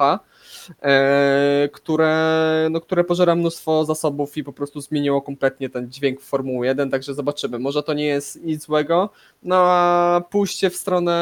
e, 0.81 1.69
które, 1.73 2.67
no, 2.71 2.81
które 2.81 3.03
pożera 3.03 3.35
mnóstwo 3.35 3.85
zasobów 3.85 4.37
i 4.37 4.43
po 4.43 4.53
prostu 4.53 4.81
zmieniło 4.81 5.21
kompletnie 5.21 5.69
ten 5.69 5.91
dźwięk 5.91 6.21
w 6.21 6.25
Formuły 6.25 6.65
1, 6.65 6.89
także 6.89 7.13
zobaczymy. 7.13 7.59
Może 7.59 7.83
to 7.83 7.93
nie 7.93 8.05
jest 8.05 8.43
nic 8.43 8.65
złego, 8.65 9.09
no 9.43 9.55
a 9.57 10.21
pójście 10.29 10.69
w 10.69 10.75
stronę 10.75 11.15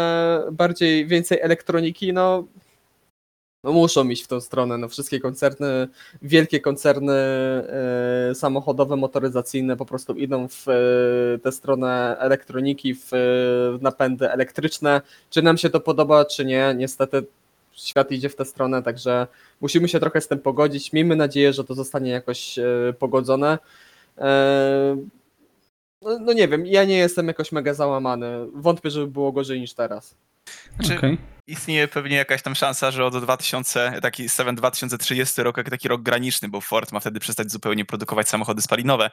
bardziej, 0.51 1.07
więcej 1.07 1.39
elektroniki, 1.41 2.13
no 2.13 2.43
no 3.63 3.71
muszą 3.71 4.09
iść 4.09 4.23
w 4.23 4.27
tą 4.27 4.41
stronę. 4.41 4.77
No 4.77 4.87
wszystkie 4.87 5.19
koncerny, 5.19 5.87
wielkie 6.21 6.59
koncerny 6.59 7.13
e, 7.13 8.35
samochodowe, 8.35 8.95
motoryzacyjne 8.95 9.77
po 9.77 9.85
prostu 9.85 10.13
idą 10.13 10.47
w 10.47 10.67
e, 10.67 10.73
tę 11.39 11.51
stronę 11.51 12.17
elektroniki, 12.19 12.95
w, 12.95 13.13
e, 13.13 13.17
w 13.77 13.79
napędy 13.81 14.31
elektryczne. 14.31 15.01
Czy 15.29 15.41
nam 15.41 15.57
się 15.57 15.69
to 15.69 15.79
podoba, 15.79 16.25
czy 16.25 16.45
nie? 16.45 16.73
Niestety 16.77 17.25
świat 17.71 18.11
idzie 18.11 18.29
w 18.29 18.35
tę 18.35 18.45
stronę, 18.45 18.83
także 18.83 19.27
musimy 19.61 19.87
się 19.87 19.99
trochę 19.99 20.21
z 20.21 20.27
tym 20.27 20.39
pogodzić. 20.39 20.93
Miejmy 20.93 21.15
nadzieję, 21.15 21.53
że 21.53 21.63
to 21.63 21.73
zostanie 21.75 22.11
jakoś 22.11 22.59
pogodzone. 22.99 23.57
No, 26.01 26.19
no 26.19 26.33
nie 26.33 26.47
wiem, 26.47 26.65
ja 26.65 26.83
nie 26.83 26.97
jestem 26.97 27.27
jakoś 27.27 27.51
mega 27.51 27.73
załamany. 27.73 28.47
Wątpię, 28.53 28.89
żeby 28.89 29.07
było 29.07 29.31
gorzej 29.31 29.59
niż 29.59 29.73
teraz. 29.73 30.15
Znaczy, 30.79 30.97
Okej. 30.97 31.17
istnieje 31.47 31.87
pewnie 31.87 32.15
jakaś 32.15 32.41
tam 32.41 32.55
szansa, 32.55 32.91
że 32.91 33.05
od 33.05 33.23
2000, 33.23 33.99
taki 34.01 34.29
7 34.29 34.55
2030 34.55 35.43
rok, 35.43 35.57
jak 35.57 35.69
taki 35.69 35.87
rok 35.87 36.01
graniczny, 36.01 36.49
bo 36.49 36.61
Ford 36.61 36.91
ma 36.91 36.99
wtedy 36.99 37.19
przestać 37.19 37.51
zupełnie 37.51 37.85
produkować 37.85 38.29
samochody 38.29 38.61
spalinowe. 38.61 39.11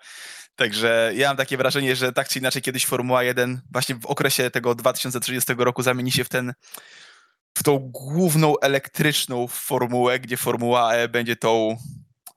Także 0.57 1.13
ja 1.15 1.29
mam 1.29 1.37
takie 1.37 1.57
wrażenie, 1.57 1.97
że 1.97 2.13
tak 2.13 2.29
czy 2.29 2.39
inaczej 2.39 2.63
kiedyś 2.63 2.87
Formuła 2.87 3.23
1 3.23 3.61
właśnie 3.73 3.95
w 3.95 4.07
okresie 4.07 4.51
tego 4.51 4.75
2030 4.75 5.55
roku 5.59 5.83
zamieni 5.83 6.13
się 6.13 6.25
w 6.25 6.29
ten 6.29 6.53
w 7.59 7.63
tą 7.63 7.79
główną 7.79 8.55
elektryczną 8.59 9.47
formułę, 9.47 10.21
gdzie 10.21 10.37
Formuła 10.37 10.95
E 10.95 11.09
będzie 11.09 11.37
tą 11.37 11.77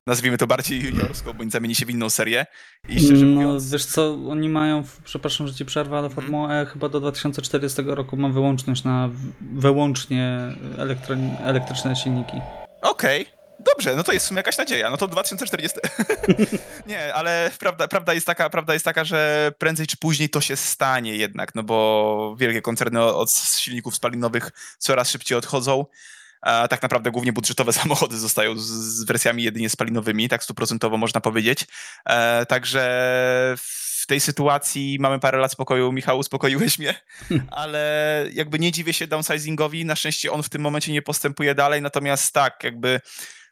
nazwijmy 0.07 0.37
to 0.37 0.47
bardziej 0.47 0.81
juniorską, 0.83 1.33
bądź 1.33 1.51
zamieni 1.51 1.75
się 1.75 1.85
w 1.85 1.89
inną 1.89 2.09
serię. 2.09 2.45
I 2.89 2.99
szczerze 2.99 3.25
No 3.25 3.35
mówiąc, 3.35 3.71
wiesz 3.71 3.85
co, 3.85 4.17
oni 4.29 4.49
mają, 4.49 4.83
przepraszam, 5.03 5.47
że 5.47 5.53
ci 5.53 5.65
przerwę, 5.65 5.97
ale 5.97 6.09
Formuła 6.09 6.53
E 6.53 6.65
chyba 6.65 6.89
do 6.89 6.99
2040 6.99 7.81
roku 7.85 8.17
ma 8.17 8.29
wyłączność 8.29 8.83
na 8.83 9.09
wyłącznie 9.41 10.39
elektro- 10.77 11.35
elektryczne 11.43 11.95
silniki. 11.95 12.41
Okej, 12.81 13.25
dobrze, 13.59 13.95
no 13.95 14.03
to 14.03 14.13
jest 14.13 14.25
w 14.25 14.27
sumie 14.27 14.37
jakaś 14.39 14.57
nadzieja. 14.57 14.89
No 14.89 14.97
to 14.97 15.07
2040. 15.07 15.79
nie, 16.87 17.13
ale 17.13 17.51
prawda, 17.59 17.87
prawda, 17.87 18.13
jest 18.13 18.27
taka, 18.27 18.49
prawda 18.49 18.73
jest 18.73 18.85
taka, 18.85 19.03
że 19.03 19.51
prędzej 19.57 19.87
czy 19.87 19.97
później 19.97 20.29
to 20.29 20.41
się 20.41 20.55
stanie 20.55 21.15
jednak, 21.15 21.55
no 21.55 21.63
bo 21.63 22.35
wielkie 22.39 22.61
koncerny 22.61 23.03
od 23.03 23.31
silników 23.31 23.95
spalinowych 23.95 24.51
coraz 24.77 25.09
szybciej 25.09 25.37
odchodzą. 25.37 25.85
A 26.43 26.67
tak 26.67 26.81
naprawdę 26.81 27.11
głównie 27.11 27.33
budżetowe 27.33 27.73
samochody 27.83 28.17
zostają 28.17 28.57
z, 28.57 28.67
z 28.67 29.03
wersjami 29.03 29.43
jedynie 29.43 29.69
spalinowymi, 29.69 30.29
tak 30.29 30.43
stuprocentowo 30.43 30.97
można 30.97 31.21
powiedzieć. 31.21 31.67
E, 32.05 32.45
także 32.45 32.83
w 34.03 34.07
tej 34.07 34.19
sytuacji 34.19 34.97
mamy 34.99 35.19
parę 35.19 35.37
lat 35.37 35.51
spokoju. 35.51 35.91
Michał, 35.91 36.19
uspokoiłeś 36.19 36.79
mnie, 36.79 36.95
ale 37.51 38.25
jakby 38.33 38.59
nie 38.59 38.71
dziwię 38.71 38.93
się 38.93 39.07
downsizingowi. 39.07 39.85
Na 39.85 39.95
szczęście 39.95 40.31
on 40.31 40.43
w 40.43 40.49
tym 40.49 40.61
momencie 40.61 40.91
nie 40.91 41.01
postępuje 41.01 41.55
dalej, 41.55 41.81
natomiast 41.81 42.33
tak, 42.33 42.63
jakby 42.63 43.01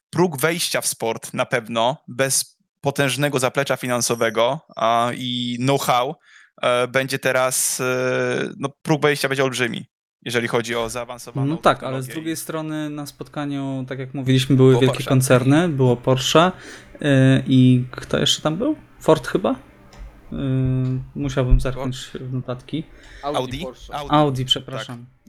próg 0.10 0.38
wejścia 0.38 0.82
w 0.82 0.88
sport 0.88 1.34
na 1.34 1.46
pewno 1.46 1.98
bez 2.08 2.62
potężnego 2.82 3.40
zaplecza 3.40 3.78
finansowego 3.78 4.62
a, 4.76 5.12
i 5.16 5.58
know-how 5.60 6.16
e, 6.62 6.88
będzie 6.88 7.20
teraz, 7.20 7.80
e, 7.80 8.50
no 8.58 8.70
próg 8.82 9.02
wejścia 9.02 9.30
będzie 9.30 9.44
olbrzymi, 9.44 9.91
jeżeli 10.26 10.48
chodzi 10.48 10.76
o 10.76 10.90
zaawansowaną 10.90 11.48
No 11.48 11.58
tak, 11.58 11.84
ale 11.84 12.04
z 12.04 12.08
drugiej 12.08 12.36
strony 12.36 12.90
na 12.90 13.06
spotkaniu, 13.06 13.86
tak 13.88 14.00
jak 14.00 14.14
mówiliśmy, 14.14 14.56
były 14.56 14.70
Było 14.70 14.82
wielkie 14.82 14.96
Porsche. 14.96 15.10
koncerny, 15.10 15.70
było 15.70 15.98
Porsche 15.98 16.52
yy, 17.02 17.08
i 17.48 17.84
kto 17.92 18.20
jeszcze 18.20 18.42
tam 18.42 18.58
był? 18.58 18.76
Ford 19.00 19.28
chyba? 19.28 19.56
Yy, 20.32 20.38
musiałbym 21.16 21.62
zerknąć 21.62 21.98
w 22.14 22.34
notatki. 22.34 22.84
Audi? 23.24 23.64
Porsche. 23.64 23.96
Audi. 23.96 24.10
Audi, 24.12 24.46
przepraszam. 24.46 25.00
Yy, 25.00 25.21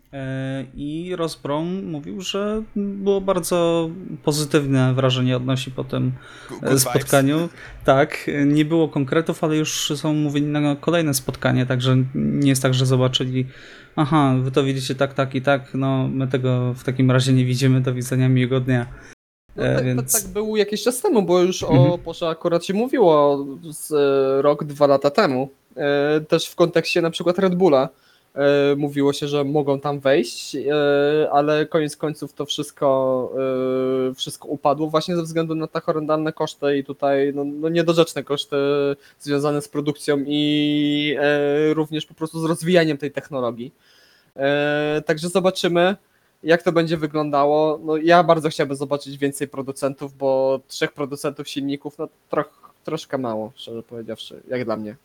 I 0.75 1.15
Ross 1.17 1.37
Brown 1.37 1.85
mówił, 1.85 2.21
że 2.21 2.63
było 2.77 3.21
bardzo 3.21 3.91
pozytywne 4.25 4.95
wrażenie 4.95 5.37
odnosi 5.37 5.71
po 5.71 5.85
tym 5.85 6.13
Good 6.49 6.63
e, 6.63 6.67
vibes. 6.67 6.83
spotkaniu. 6.83 7.49
Tak, 7.85 8.29
e, 8.29 8.45
nie 8.45 8.65
było 8.65 8.89
konkretów, 8.89 9.45
ale 9.45 9.57
już 9.57 9.93
są 9.97 10.15
mówili 10.15 10.47
na 10.47 10.77
kolejne 10.77 11.15
spotkanie, 11.15 11.67
także 11.67 11.97
nie 12.15 12.49
jest 12.49 12.63
tak, 12.63 12.75
że 12.75 12.87
zobaczyli 12.87 13.47
aha, 13.97 14.35
wy 14.43 14.51
to 14.51 14.65
widzicie 14.65 14.95
tak, 14.95 15.15
tak 15.15 15.35
i 15.35 15.43
tak, 15.43 15.75
no 15.75 16.09
my 16.09 16.29
tego 16.29 16.75
w 16.75 16.85
takim 16.85 17.11
razie 17.11 17.33
nie 17.33 17.45
widzimy, 17.45 17.81
do 17.81 17.95
widzenia 17.95 18.29
miłego 18.29 18.61
dnia. 18.61 18.87
No, 19.57 19.63
E, 19.65 19.77
tak, 19.77 19.85
więc- 19.85 20.13
tak, 20.13 20.23
tak 20.23 20.33
było 20.33 20.57
jakiś 20.57 20.83
czas 20.83 21.01
temu, 21.01 21.23
bo 21.23 21.43
już 21.43 21.63
Mhm. 21.63 21.81
o 21.81 21.99
Porsche 21.99 22.29
akurat 22.29 22.65
się 22.65 22.75
mówiło 22.75 23.47
z 23.71 23.93
e, 23.93 24.43
rok, 24.43 24.65
dwa 24.65 24.87
lata 24.87 25.11
temu. 25.11 25.49
E, 25.77 26.21
Też 26.21 26.47
w 26.47 26.55
kontekście 26.55 27.03
na 27.03 27.11
przykład 27.11 27.39
Red 27.39 27.55
Bulla. 27.55 27.89
E, 28.35 28.77
Mówiło 28.77 29.13
się, 29.13 29.29
że 29.29 29.45
mogą 29.45 29.81
tam 29.81 30.01
wejść, 30.01 30.57
e, 30.57 31.29
ale 31.33 31.67
koniec 31.67 31.97
końców 31.97 32.33
to 32.33 32.47
wszystko, 32.47 33.33
e, 34.11 34.15
wszystko 34.15 34.49
upadło 34.49 34.91
właśnie 34.91 35.17
ze 35.17 35.23
względu 35.23 35.55
na 35.55 35.67
te 35.67 35.81
horrendalne 35.81 36.33
koszty 36.33 36.79
i 36.79 36.85
tutaj 36.85 37.33
no, 37.35 37.45
no 37.45 37.69
niedorzeczne 37.69 38.25
koszty 38.25 38.57
związane 39.19 39.63
z 39.63 39.69
produkcją 39.69 40.25
i 40.27 41.17
również 41.73 42.07
po 42.07 42.15
prostu 42.15 42.41
z 42.41 42.45
rozwijaniem 42.45 42.99
tej 42.99 43.11
technologii. 43.11 43.73
Także 45.07 45.29
zobaczymy 45.29 45.97
jak 46.43 46.63
to 46.63 46.73
będzie 46.73 46.97
wyglądało. 46.97 47.81
No, 47.85 47.97
ja 47.97 48.23
bardzo 48.23 48.49
chciałbym 48.49 48.77
zobaczyć 48.77 49.19
więcej 49.19 49.49
producentów, 49.49 50.17
bo 50.17 50.61
trzech 50.69 50.93
producentów 50.93 51.49
silników, 51.49 51.99
no 51.99 52.09
troch, 52.29 52.75
troszkę 52.85 53.19
mało, 53.19 53.53
szczerze 53.55 53.83
powiedziawszy, 53.83 54.43
jak 54.49 54.65
dla 54.65 54.77
mnie. 54.77 54.97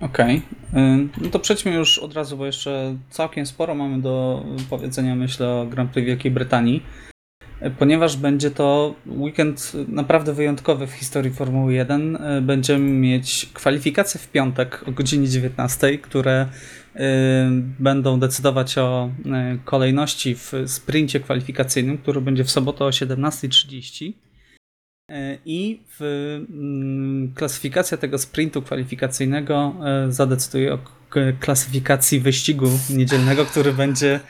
Okej, 0.00 0.36
y, 0.36 1.08
no 1.20 1.30
to 1.30 1.38
przejdźmy 1.38 1.74
już 1.74 1.98
od 1.98 2.14
razu, 2.14 2.36
bo 2.36 2.46
jeszcze 2.46 2.96
całkiem 3.10 3.46
sporo 3.46 3.74
mamy 3.74 4.02
do 4.02 4.44
powiedzenia, 4.70 5.14
myślę, 5.14 5.48
o 5.48 5.66
Grand 5.66 5.90
Prix 5.90 6.06
Wielkiej 6.06 6.30
Brytanii, 6.30 6.82
Y, 7.66 7.70
ponieważ 7.70 8.16
będzie 8.16 8.50
to 8.50 8.94
weekend 9.06 9.72
naprawdę 9.88 10.32
wyjątkowy 10.32 10.86
w 10.86 10.92
historii 10.92 11.30
Formuły 11.30 11.74
1. 11.74 12.16
Y, 12.16 12.42
Będziemy 12.42 12.90
mieć 12.90 13.46
kwalifikacje 13.54 14.20
w 14.20 14.28
piątek 14.28 14.84
o 14.88 14.92
godzinie 14.92 15.28
19, 15.28 15.98
które 15.98 16.46
y, 16.96 17.00
będą 17.78 18.20
decydować 18.20 18.78
o 18.78 19.10
kolejności 19.64 20.34
w 20.34 20.52
sprincie 20.66 21.20
kwalifikacyjnym, 21.20 21.98
który 21.98 22.20
będzie 22.20 22.44
w 22.44 22.50
sobotę 22.50 22.84
o 22.84 22.90
17.30. 22.90 24.12
E, 25.10 25.38
I 25.44 25.82
w 25.98 26.02
mm, 26.50 27.32
klasyfikacja 27.34 27.96
tego 27.96 28.18
sprintu 28.18 28.62
kwalifikacyjnego 28.62 29.74
e, 29.84 30.12
zadecyduje 30.12 30.74
o 30.74 30.78
klasyfikacji 31.40 32.20
wyścigu 32.20 32.66
niedzielnego, 32.90 33.44
który 33.44 33.72
będzie 33.72 34.20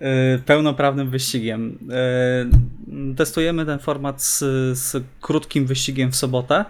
e, 0.00 0.38
pełnoprawnym 0.38 1.10
wyścigiem. 1.10 1.78
Testujemy 3.16 3.66
ten 3.66 3.78
format 3.78 4.22
z, 4.22 4.38
z 4.78 5.04
krótkim 5.20 5.66
wyścigiem 5.66 6.12
w 6.12 6.16
sobotę. 6.16 6.64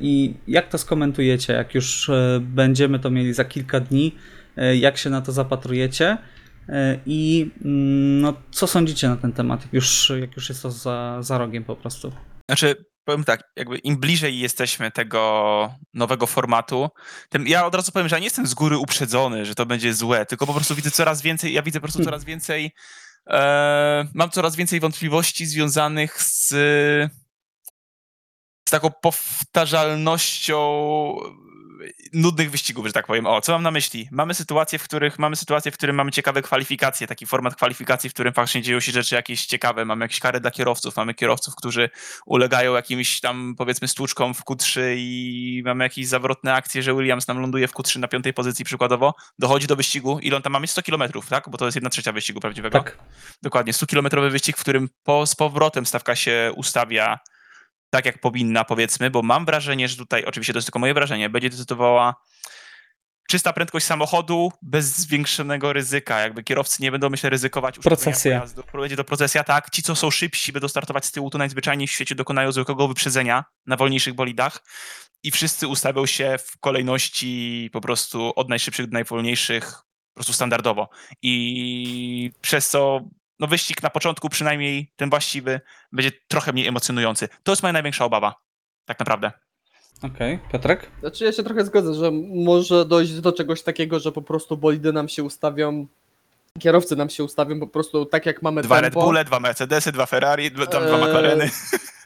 I 0.00 0.34
jak 0.48 0.68
to 0.68 0.78
skomentujecie, 0.78 1.52
jak 1.52 1.74
już 1.74 2.10
będziemy 2.40 2.98
to 2.98 3.10
mieli 3.10 3.32
za 3.32 3.44
kilka 3.44 3.80
dni, 3.80 4.14
jak 4.80 4.96
się 4.96 5.10
na 5.10 5.20
to 5.20 5.32
zapatrujecie? 5.32 6.18
I 7.06 7.50
mm, 7.64 8.20
no, 8.20 8.34
co 8.50 8.66
sądzicie 8.66 9.08
na 9.08 9.16
ten 9.16 9.32
temat, 9.32 9.68
już, 9.72 10.12
jak 10.20 10.36
już 10.36 10.48
jest 10.48 10.62
to 10.62 10.70
za, 10.70 11.18
za 11.22 11.38
rogiem 11.38 11.64
po 11.64 11.76
prostu? 11.76 12.12
Znaczy, 12.52 12.84
powiem 13.04 13.24
tak, 13.24 13.50
jakby 13.56 13.78
im 13.78 13.96
bliżej 13.96 14.38
jesteśmy 14.38 14.90
tego 14.90 15.74
nowego 15.94 16.26
formatu, 16.26 16.90
tym 17.28 17.46
ja 17.46 17.66
od 17.66 17.74
razu 17.74 17.92
powiem, 17.92 18.08
że 18.08 18.16
ja 18.16 18.20
nie 18.20 18.26
jestem 18.26 18.46
z 18.46 18.54
góry 18.54 18.78
uprzedzony, 18.78 19.44
że 19.46 19.54
to 19.54 19.66
będzie 19.66 19.94
złe, 19.94 20.26
tylko 20.26 20.46
po 20.46 20.54
prostu 20.54 20.74
widzę 20.74 20.90
coraz 20.90 21.22
więcej, 21.22 21.52
ja 21.52 21.62
widzę 21.62 21.80
po 21.80 21.82
prostu 21.82 22.04
coraz 22.04 22.24
więcej, 22.24 22.72
e, 23.30 24.08
mam 24.14 24.30
coraz 24.30 24.56
więcej 24.56 24.80
wątpliwości 24.80 25.46
związanych 25.46 26.22
z, 26.22 26.48
z 28.68 28.70
taką 28.70 28.90
powtarzalnością 29.02 30.58
nudnych 32.12 32.50
wyścigów, 32.50 32.86
że 32.86 32.92
tak 32.92 33.06
powiem. 33.06 33.26
O, 33.26 33.40
co 33.40 33.52
mam 33.52 33.62
na 33.62 33.70
myśli? 33.70 34.08
Mamy 34.10 34.34
sytuacje, 34.34 34.78
w 34.78 34.84
których 34.84 35.18
mamy 35.18 35.36
sytuacje, 35.36 35.72
w 35.72 35.74
którym 35.74 35.96
mamy 35.96 36.12
ciekawe 36.12 36.42
kwalifikacje, 36.42 37.06
taki 37.06 37.26
format 37.26 37.54
kwalifikacji, 37.54 38.10
w 38.10 38.14
którym 38.14 38.32
faktycznie 38.32 38.62
dzieją 38.62 38.80
się 38.80 38.92
rzeczy 38.92 39.14
jakieś 39.14 39.46
ciekawe. 39.46 39.84
Mamy 39.84 40.04
jakieś 40.04 40.20
kary 40.20 40.40
dla 40.40 40.50
kierowców, 40.50 40.96
mamy 40.96 41.14
kierowców, 41.14 41.54
którzy 41.56 41.90
ulegają 42.26 42.74
jakimś 42.74 43.20
tam 43.20 43.54
powiedzmy 43.58 43.88
stłuczkom 43.88 44.34
w 44.34 44.44
Q3 44.44 44.80
i 44.96 45.62
mamy 45.64 45.84
jakieś 45.84 46.06
zawrotne 46.06 46.54
akcje, 46.54 46.82
że 46.82 46.94
Williams 46.94 47.28
nam 47.28 47.40
ląduje 47.40 47.68
w 47.68 47.72
Q3 47.72 47.98
na 47.98 48.08
piątej 48.08 48.34
pozycji 48.34 48.64
przykładowo. 48.64 49.14
Dochodzi 49.38 49.66
do 49.66 49.76
wyścigu. 49.76 50.18
Ile 50.18 50.36
on 50.36 50.42
tam 50.42 50.52
mamy? 50.52 50.66
100 50.66 50.82
km, 50.82 51.02
tak? 51.28 51.48
Bo 51.48 51.58
to 51.58 51.64
jest 51.64 51.76
jedna 51.76 51.90
trzecia 51.90 52.12
wyścigu 52.12 52.40
prawdziwego. 52.40 52.78
Tak. 52.78 52.98
Dokładnie, 53.42 53.72
100-kilometrowy 53.72 54.30
wyścig, 54.30 54.56
w 54.56 54.60
którym 54.60 54.88
po, 55.04 55.26
z 55.26 55.34
powrotem 55.34 55.86
stawka 55.86 56.16
się 56.16 56.52
ustawia 56.56 57.18
tak, 57.92 58.06
jak 58.06 58.18
powinna, 58.18 58.64
powiedzmy, 58.64 59.10
bo 59.10 59.22
mam 59.22 59.44
wrażenie, 59.44 59.88
że 59.88 59.96
tutaj, 59.96 60.24
oczywiście 60.24 60.52
to 60.52 60.56
jest 60.56 60.66
tylko 60.66 60.78
moje 60.78 60.94
wrażenie, 60.94 61.30
będzie 61.30 61.50
decydowała 61.50 62.14
czysta 63.28 63.52
prędkość 63.52 63.86
samochodu 63.86 64.52
bez 64.62 64.86
zwiększonego 64.98 65.72
ryzyka. 65.72 66.20
Jakby 66.20 66.44
kierowcy 66.44 66.82
nie 66.82 66.90
będą, 66.92 67.10
myślę, 67.10 67.30
ryzykować 67.30 67.78
Procesja. 67.78 68.38
pojazdu. 68.38 68.62
Będzie 68.74 68.96
to 68.96 69.04
procesja, 69.04 69.44
tak. 69.44 69.70
Ci, 69.70 69.82
co 69.82 69.96
są 69.96 70.10
szybsi, 70.10 70.52
będą 70.52 70.68
startować 70.68 71.04
z 71.06 71.12
tyłu, 71.12 71.30
to 71.30 71.38
najzwyczajniej 71.38 71.88
w 71.88 71.90
świecie 71.90 72.14
dokonają 72.14 72.52
zwykłego 72.52 72.88
wyprzedzenia 72.88 73.44
na 73.66 73.76
wolniejszych 73.76 74.14
bolidach 74.14 74.64
i 75.22 75.30
wszyscy 75.30 75.66
ustawią 75.66 76.06
się 76.06 76.36
w 76.46 76.58
kolejności 76.58 77.70
po 77.72 77.80
prostu 77.80 78.32
od 78.36 78.48
najszybszych 78.48 78.86
do 78.86 78.92
najwolniejszych 78.92 79.72
po 80.12 80.14
prostu 80.14 80.32
standardowo. 80.32 80.88
I 81.22 82.30
przez 82.40 82.68
co 82.68 83.00
no 83.42 83.48
wyścig 83.48 83.82
na 83.82 83.90
początku 83.90 84.28
przynajmniej 84.28 84.92
ten 84.96 85.10
właściwy 85.10 85.60
będzie 85.92 86.12
trochę 86.28 86.52
mniej 86.52 86.66
emocjonujący. 86.66 87.28
To 87.42 87.52
jest 87.52 87.62
moja 87.62 87.72
największa 87.72 88.04
obawa. 88.04 88.34
Tak 88.84 88.98
naprawdę. 88.98 89.32
Okej, 90.02 90.38
Piotrek? 90.52 90.90
Znaczy 91.00 91.24
ja 91.24 91.32
się 91.32 91.42
trochę 91.42 91.64
zgodzę, 91.64 91.94
że 91.94 92.10
może 92.44 92.84
dojść 92.84 93.12
do 93.20 93.32
czegoś 93.32 93.62
takiego, 93.62 94.00
że 94.00 94.12
po 94.12 94.22
prostu 94.22 94.56
bolidy 94.56 94.92
nam 94.92 95.08
się 95.08 95.22
ustawią, 95.22 95.86
kierowcy 96.60 96.96
nam 96.96 97.10
się 97.10 97.24
ustawią 97.24 97.60
po 97.60 97.66
prostu 97.66 98.06
tak 98.06 98.26
jak 98.26 98.42
mamy 98.42 98.62
Dwa 98.62 98.80
Red 98.80 98.92
tempo. 98.92 99.06
Bulle, 99.06 99.24
dwa 99.24 99.40
Mercedesy, 99.40 99.92
dwa 99.92 100.06
Ferrari, 100.06 100.50
dwa- 100.50 100.66
tam 100.66 100.82
dwa 100.86 100.96
Eee, 100.96 101.04
McLareny. 101.04 101.50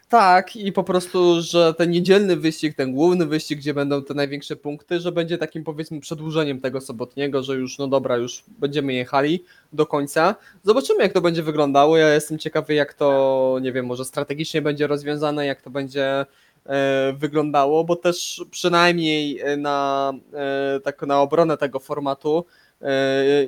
Tak, 0.09 0.57
i 0.57 0.73
po 0.73 0.85
prostu, 0.85 1.43
że 1.43 1.75
ten 1.75 1.91
niedzielny 1.91 2.37
wyścig, 2.37 2.77
ten 2.77 2.93
główny 2.93 3.27
wyścig, 3.27 3.59
gdzie 3.59 3.75
będą 3.75 4.03
te 4.03 4.15
największe 4.15 4.57
punkty, 4.57 5.01
że 5.01 5.13
będzie 5.13 5.39
takim 5.39 5.65
powiedzmy 5.65 6.01
przedłużeniem 6.01 6.61
tego 6.61 6.81
sobotniego, 6.81 7.43
że 7.43 7.55
już 7.55 7.79
no 7.79 7.89
dobra, 7.89 8.17
już 8.17 8.45
będziemy 8.59 8.95
jechali 8.95 9.45
do 9.73 9.87
końca. 9.87 10.35
Zobaczymy 10.63 11.03
jak 11.03 11.13
to 11.13 11.21
będzie 11.21 11.43
wyglądało. 11.43 11.97
Ja 11.97 12.15
jestem 12.15 12.39
ciekawy 12.39 12.75
jak 12.75 12.95
to, 12.95 13.59
nie 13.63 13.73
wiem, 13.73 13.87
może 13.87 14.05
strategicznie 14.05 14.63
będzie 14.63 14.87
rozwiązane, 14.87 15.47
jak 15.47 15.63
to 15.63 15.71
będzie 15.71 16.27
e, 16.67 17.13
wyglądało, 17.19 17.85
bo 17.85 17.97
też 17.97 18.45
przynajmniej 18.51 19.41
e, 19.41 19.57
na 19.57 20.13
e, 20.35 20.81
tak 20.81 21.03
na 21.03 21.21
obronę 21.21 21.57
tego 21.57 21.81
formatu 21.81 22.45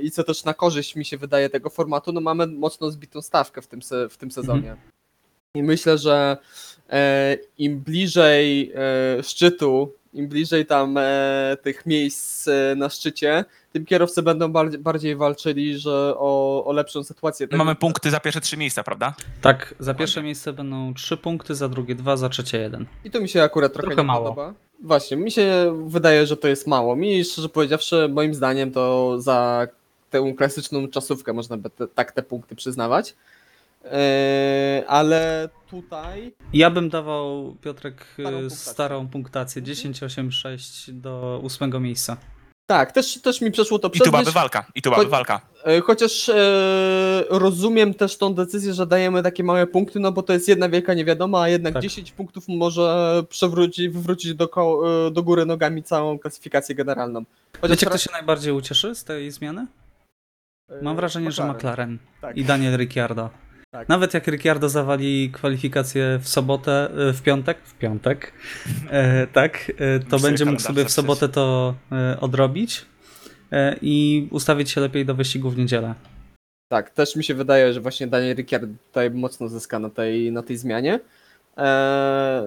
i 0.03 0.11
co 0.11 0.25
też 0.25 0.45
na 0.45 0.55
korzyść 0.55 0.97
mi 0.97 1.05
się 1.05 1.19
wydaje 1.19 1.51
tego 1.51 1.71
formatu, 1.71 2.13
no 2.13 2.21
mamy 2.21 2.47
mocno 2.47 2.91
zbitą 2.91 3.23
stawkę 3.23 3.63
w 3.63 3.67
tym, 3.67 3.83
se, 3.83 4.09
w 4.09 4.17
tym 4.17 4.31
sezonie. 4.31 4.77
I 5.55 5.63
myślę, 5.63 5.99
że 5.99 6.37
e, 6.91 7.37
im 7.59 7.81
bliżej 7.81 8.73
e, 9.19 9.23
szczytu, 9.23 9.93
im 10.15 10.29
bliżej 10.29 10.67
tam 10.67 10.97
e, 10.99 11.57
tych 11.63 11.87
miejsc 11.87 12.49
e, 12.49 12.75
na 12.77 12.89
szczycie, 12.89 13.45
tym 13.73 13.85
kierowcy 13.85 14.23
będą 14.23 14.53
bardziej, 14.53 14.81
bardziej 14.81 15.17
walczyli 15.17 15.79
że 15.79 16.15
o, 16.17 16.65
o 16.65 16.73
lepszą 16.73 17.05
sytuację. 17.05 17.49
Tak- 17.49 17.59
Mamy 17.59 17.75
punkty 17.75 18.11
za 18.11 18.21
pierwsze 18.21 18.41
trzy 18.41 18.57
miejsca, 18.57 18.83
prawda? 18.83 19.15
Tak, 19.41 19.75
za 19.79 19.95
pierwsze 19.95 20.23
miejsce 20.23 20.53
będą 20.53 20.95
3 20.95 21.17
punkty, 21.17 21.55
za 21.55 21.69
drugie 21.69 21.95
2, 21.95 22.17
za 22.17 22.29
trzecie 22.29 22.59
1. 22.59 22.87
I 23.05 23.11
to 23.11 23.21
mi 23.21 23.29
się 23.29 23.43
akurat 23.43 23.73
trochę, 23.73 23.87
Trochę 23.87 24.03
nie 24.03 24.07
mało. 24.07 24.21
podoba. 24.29 24.55
Właśnie, 24.83 25.17
mi 25.17 25.31
się 25.31 25.77
wydaje, 25.87 26.27
że 26.27 26.37
to 26.37 26.49
jest 26.49 26.67
mało. 26.67 26.97
Mi 26.97 27.25
szczerze 27.25 27.49
powiedziawszy, 27.49 28.09
moim 28.13 28.35
zdaniem 28.35 28.73
to 28.73 29.15
za 29.21 29.67
tę 30.11 30.35
klasyczną 30.37 30.89
czasówkę 30.89 31.33
można 31.33 31.57
by 31.57 31.71
te, 31.71 31.89
tak 31.89 32.13
te 32.13 32.23
punkty 32.23 32.57
przyznawać. 32.57 33.15
E, 33.85 34.85
ale 34.89 35.49
tutaj 35.71 36.33
Ja 36.53 36.71
bym 36.71 36.89
dawał, 36.89 37.57
Piotrek, 37.63 38.07
y, 38.19 38.23
Starą 38.23 38.31
punktację. 38.41 38.73
starą 38.73 39.09
punktację 39.09 39.63
10, 39.63 40.03
8, 40.03 40.33
6 40.33 40.91
do 40.93 41.41
ósmego 41.43 41.81
miejsca. 41.81 42.17
tak, 42.71 42.93
też, 42.93 43.21
też 43.23 43.41
mi 43.41 43.51
przeszło 43.51 43.79
to 43.79 43.89
I 43.89 43.91
przez 43.91 44.05
tu 44.05 44.11
byłaby 44.11 44.33
walka. 44.33 44.67
I 44.75 44.83
tu 44.83 44.91
byłaby 44.91 45.11
walka. 45.11 45.41
E, 45.65 45.81
Chociaż 45.81 46.29
e, 46.29 47.25
rozumiem 47.31 47.95
też 47.95 48.17
tą 48.19 48.35
decyzję, 48.35 48.75
że 48.75 48.87
dajemy 48.87 49.23
takie 49.23 49.45
małe 49.45 49.67
punkty, 49.67 50.01
no 50.01 50.13
bo 50.13 50.23
to 50.23 50.33
jest 50.33 50.49
jedna 50.49 50.69
wielka 50.69 50.95
niewiadoma, 50.95 51.43
a 51.43 51.49
jednak 51.49 51.73
Tak. 51.75 51.83
10 51.83 52.13
punktów 52.13 52.45
może 52.49 53.23
przewrócić, 53.29 53.89
wywrócić 53.89 54.35
do, 54.35 54.49
ko- 54.49 55.07
e, 55.07 55.11
do 55.11 55.23
góry 55.23 55.47
nogami 55.47 55.83
całą 55.83 56.19
klasyfikację 56.19 56.75
generalną. 56.75 57.25
Chociaż 57.61 57.71
Wiecie, 57.71 57.87
kto 57.87 57.99
się 57.99 58.11
najbardziej 58.13 58.53
ucieszy 58.53 58.95
z 58.95 59.05
tej 59.05 59.31
zmiany? 59.31 59.67
e, 60.71 60.83
Mam 60.83 60.97
wrażenie, 60.97 61.33
że 61.33 61.45
McLaren 61.53 61.99
Tak. 62.21 62.37
i 62.37 62.45
Daniel 62.45 62.77
Ricciardo. 62.77 63.31
Tak. 63.71 63.89
Nawet 63.89 64.15
jak 64.15 64.27
Ricciardo 64.27 64.69
zawali 64.69 65.31
kwalifikację 65.33 66.19
w 66.23 66.29
sobotę, 66.29 66.91
y, 67.11 67.13
w 67.13 67.23
piątek, 67.23 67.59
w 67.65 67.75
piątek, 67.75 68.33
e, 68.91 69.27
tak, 69.27 69.73
e, 69.79 70.01
to 70.01 70.19
będzie 70.19 70.45
mógł 70.45 70.61
sobie 70.61 70.85
w 70.85 70.91
sobotę 70.91 71.29
to 71.29 71.75
e, 71.93 72.21
odrobić 72.21 72.87
e, 73.53 73.77
i 73.83 74.29
ustawić 74.31 74.71
się 74.71 74.81
lepiej 74.81 75.07
do 75.07 75.15
wyścigu 75.15 75.51
w 75.51 75.59
niedzielę. 75.59 75.95
Tak, 76.69 76.91
też 76.91 77.17
mi 77.17 77.25
się 77.25 77.35
wydaje, 77.35 77.73
że 77.73 77.81
właśnie 77.81 78.07
Daniel 78.07 78.37
Ricciardo 78.37 78.75
tutaj 78.87 79.11
mocno 79.11 79.49
zyska 79.49 79.79
na 79.79 79.91
tej, 79.91 80.33
na 80.33 80.43
tej 80.43 80.57
zmianie. 80.57 81.01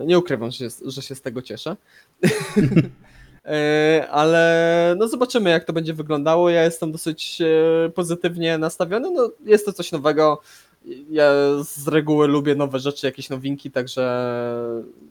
Nie 0.05 0.17
ukrywam, 0.19 0.51
że, 0.51 0.57
się- 0.57 0.75
że 0.91 1.01
się 1.01 1.15
z 1.15 1.21
tego 1.21 1.41
cieszę. 1.41 1.75
Ale 4.11 4.95
no 4.97 5.07
zobaczymy, 5.07 5.49
jak 5.49 5.63
to 5.63 5.73
będzie 5.73 5.93
wyglądało. 5.93 6.49
Ja 6.49 6.63
jestem 6.63 6.91
dosyć 6.91 7.41
e, 7.41 7.89
pozytywnie 7.89 8.57
nastawiony. 8.57 9.11
No, 9.11 9.31
jest 9.45 9.65
to 9.65 9.73
coś 9.73 9.91
nowego. 9.91 10.41
Ja 11.09 11.31
z 11.63 11.87
reguły 11.87 12.27
lubię 12.27 12.55
nowe 12.55 12.79
rzeczy, 12.79 13.07
jakieś 13.07 13.29
nowinki, 13.29 13.71
także 13.71 14.03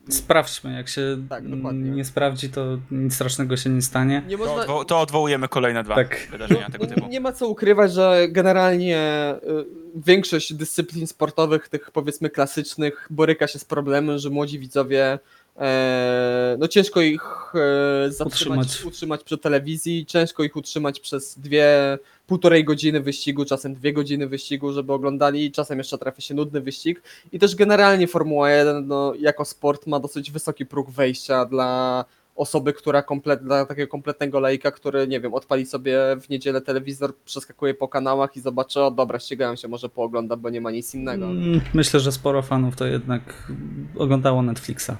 Sprawdźmy, 0.09 0.73
jak 0.73 0.89
się 0.89 1.27
Tak, 1.29 1.49
dokładnie. 1.49 1.91
nie 1.91 2.05
sprawdzi, 2.05 2.49
to 2.49 2.79
nic 2.91 3.15
strasznego 3.15 3.57
się 3.57 3.71
nie 3.71 3.83
stanie. 3.83 4.23
nie 4.29 4.39
To, 4.39 4.45
można, 4.47 4.63
odwo- 4.67 4.85
to 4.85 5.01
odwołujemy 5.01 5.49
kolejne 5.49 5.85
dwa 5.85 5.95
Tak. 5.95 6.29
wydarzenia 6.31 6.71
tego 6.71 6.85
No, 6.85 6.95
typu. 6.95 7.09
Nie 7.09 7.21
ma 7.21 7.33
co 7.33 7.49
ukrywać, 7.49 7.93
że 7.93 8.27
generalnie 8.29 9.35
y, 9.43 9.65
większość 10.07 10.55
dyscyplin 10.55 11.07
sportowych, 11.07 11.69
tych 11.69 11.91
powiedzmy 11.91 12.31
klasycznych, 12.31 13.07
boryka 13.11 13.47
się 13.47 13.59
z 13.59 13.65
problemem, 13.65 14.19
że 14.19 14.31
młodzi 14.31 14.59
widzowie 14.59 15.19
no 16.59 16.69
ciężko 16.69 17.01
ich 17.01 17.23
e, 17.55 18.13
zatrzymać, 18.13 18.59
Utrzymać. 18.67 18.85
utrzymać. 18.87 19.25
przy 19.25 19.39
telewizji, 19.39 20.07
ciężko 20.07 20.43
ich 20.43 20.57
utrzymać 20.57 21.01
przez 21.01 21.39
dwie, 21.39 21.99
półtorej 22.27 22.65
godziny 22.65 23.01
wyścigu, 23.01 23.45
czasem 23.45 23.75
dwie 23.75 23.93
godziny 23.93 24.27
wyścigu, 24.27 24.73
żeby 24.73 24.93
oglądali, 24.93 25.53
czasem 25.53 25.79
jeszcze 25.79 25.99
trafia 25.99 26.21
się 26.21 26.35
nudny 26.35 26.61
wyścig 26.61 27.03
i 27.33 27.39
też 27.39 27.55
generalnie 27.57 28.07
Formuła 28.07 28.51
1 28.51 28.87
no, 28.87 29.13
jako 29.21 29.45
sport 29.45 29.87
ma 29.87 30.01
dosyć 30.01 30.31
wysoki 30.31 30.67
próg 30.67 30.91
wejścia 30.91 31.45
dla 31.45 32.05
osoby, 32.37 32.73
która 32.73 33.03
komplet, 33.03 33.45
dla 33.45 33.67
takiego 33.67 33.89
kompletnego 33.89 34.41
lejka, 34.41 34.71
który, 34.71 35.09
nie 35.09 35.21
wiem, 35.21 35.35
odpali 35.35 35.67
sobie 35.67 35.99
w 36.21 36.29
niedzielę 36.29 36.61
telewizor, 36.61 37.15
przeskakuje 37.25 37.75
po 37.75 37.89
kanałach 37.89 38.37
i 38.37 38.41
zobaczy, 38.41 38.81
o 38.81 38.91
dobra, 38.91 39.19
ścigają 39.19 39.57
się, 39.57 39.69
może 39.69 39.89
pooglądam, 39.89 40.41
bo 40.41 40.51
nie 40.51 40.61
ma 40.61 40.71
nic 40.71 40.95
innego. 40.95 41.25
Mm, 41.27 41.61
Myślę, 41.75 42.01
że 42.01 42.13
sporo 42.13 42.43
fanów 42.43 42.77
to 42.77 42.87
jednak 42.87 43.23
oglądało 43.99 44.43
Netflixa 44.43 44.91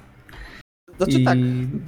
Znaczy 1.05 1.19
i 1.19 1.25
tak, 1.25 1.37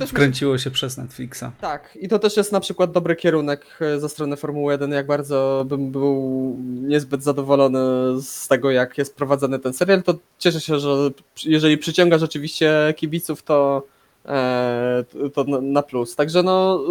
wkręciło 0.08 0.58
się 0.58 0.72
przez 0.72 0.98
Netflixa. 0.98 1.44
tak. 1.62 1.98
I 2.02 2.08
to 2.08 2.20
też 2.20 2.38
jest 2.38 2.52
na 2.52 2.60
przykład 2.60 2.92
dobry 2.92 3.16
kierunek 3.16 3.66
e, 3.82 4.00
ze 4.00 4.10
strony 4.10 4.38
Formuły 4.38 4.74
1, 4.74 4.92
jak 4.92 5.08
bardzo 5.08 5.66
bym 5.68 5.92
był 5.92 6.56
niezbyt 6.82 7.24
zadowolony 7.24 7.80
z 8.22 8.48
tego, 8.48 8.72
jak 8.72 8.98
jest 8.98 9.16
prowadzony 9.16 9.60
ten 9.60 9.74
serial, 9.74 10.04
to 10.04 10.16
cieszę 10.40 10.62
się, 10.62 10.80
że 10.80 11.10
jeżeli 11.46 11.78
przyciąga 11.78 12.18
rzeczywiście 12.18 12.94
kibiców, 12.98 13.44
to, 13.44 13.84
e, 14.26 15.04
to 15.34 15.44
na- 15.44 15.84
plus. 15.84 16.16
Także 16.16 16.44
no, 16.44 16.84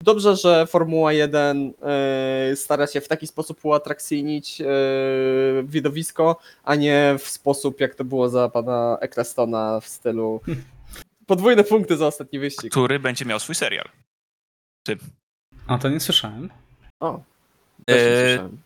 dobrze, 0.00 0.36
że 0.36 0.66
Formuła 0.66 1.12
1 1.12 1.72
e, 1.82 2.56
stara 2.56 2.86
się 2.86 3.00
w 3.00 3.08
taki 3.08 3.26
sposób 3.26 3.64
uatrakcyjnić 3.64 4.62
widowisko, 5.64 6.36
a 6.64 6.74
nie 6.74 7.16
w 7.18 7.28
sposób, 7.28 7.80
jak 7.80 7.94
to 7.94 8.04
było 8.04 8.28
za 8.28 8.48
pana 8.48 8.98
Ecclestona 9.00 9.80
w 9.80 9.88
stylu 9.88 10.40
podwójne 11.26 11.64
punkty 11.64 11.96
za 11.96 12.06
ostatni 12.06 12.38
wyścig. 12.38 12.70
Który 12.70 12.98
będzie 12.98 13.24
miał 13.24 13.40
swój 13.40 13.54
serial. 13.54 13.88
A 15.66 15.78
to 15.78 15.88
nie 15.88 16.00
słyszałem. 16.00 16.50
O, 17.00 17.22
też 17.86 17.96
nie 17.96 18.08
Eee, 18.08 18.28
słyszałem. 18.28 18.58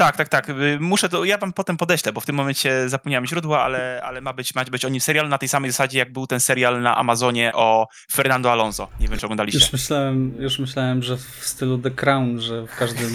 Tak, 0.00 0.16
tak, 0.16 0.28
tak. 0.28 0.48
Y, 0.48 0.78
Muszę 0.80 1.08
to, 1.08 1.24
ja 1.24 1.38
wam 1.38 1.52
potem 1.52 1.76
podeślę, 1.76 2.12
bo 2.12 2.20
w 2.20 2.26
tym 2.26 2.36
momencie 2.36 2.88
zapomniałem 2.88 3.26
źródła, 3.26 3.62
ale, 3.62 4.00
ale 4.04 4.20
ma, 4.20 4.32
być, 4.32 4.54
ma 4.54 4.64
być 4.64 4.84
o 4.84 4.88
nim 4.88 5.00
serial 5.00 5.28
na 5.28 5.38
tej 5.38 5.48
samej 5.48 5.70
zasadzie, 5.70 5.98
jak 5.98 6.12
był 6.12 6.26
ten 6.26 6.40
serial 6.40 6.82
na 6.82 6.96
Amazonie 6.96 7.52
o 7.54 7.88
Fernando 8.12 8.52
Alonso. 8.52 8.88
Nie 9.00 9.08
wiem, 9.08 9.18
czy 9.18 9.26
oglądaliście. 9.26 9.60
Już 9.60 9.72
myślałem, 9.72 10.34
już 10.38 10.58
myślałem, 10.58 11.02
że 11.02 11.16
w 11.16 11.46
stylu 11.46 11.78
The 11.78 11.90
Crown, 11.90 12.40
że 12.40 12.66
w 12.66 12.76
każdym 12.76 13.14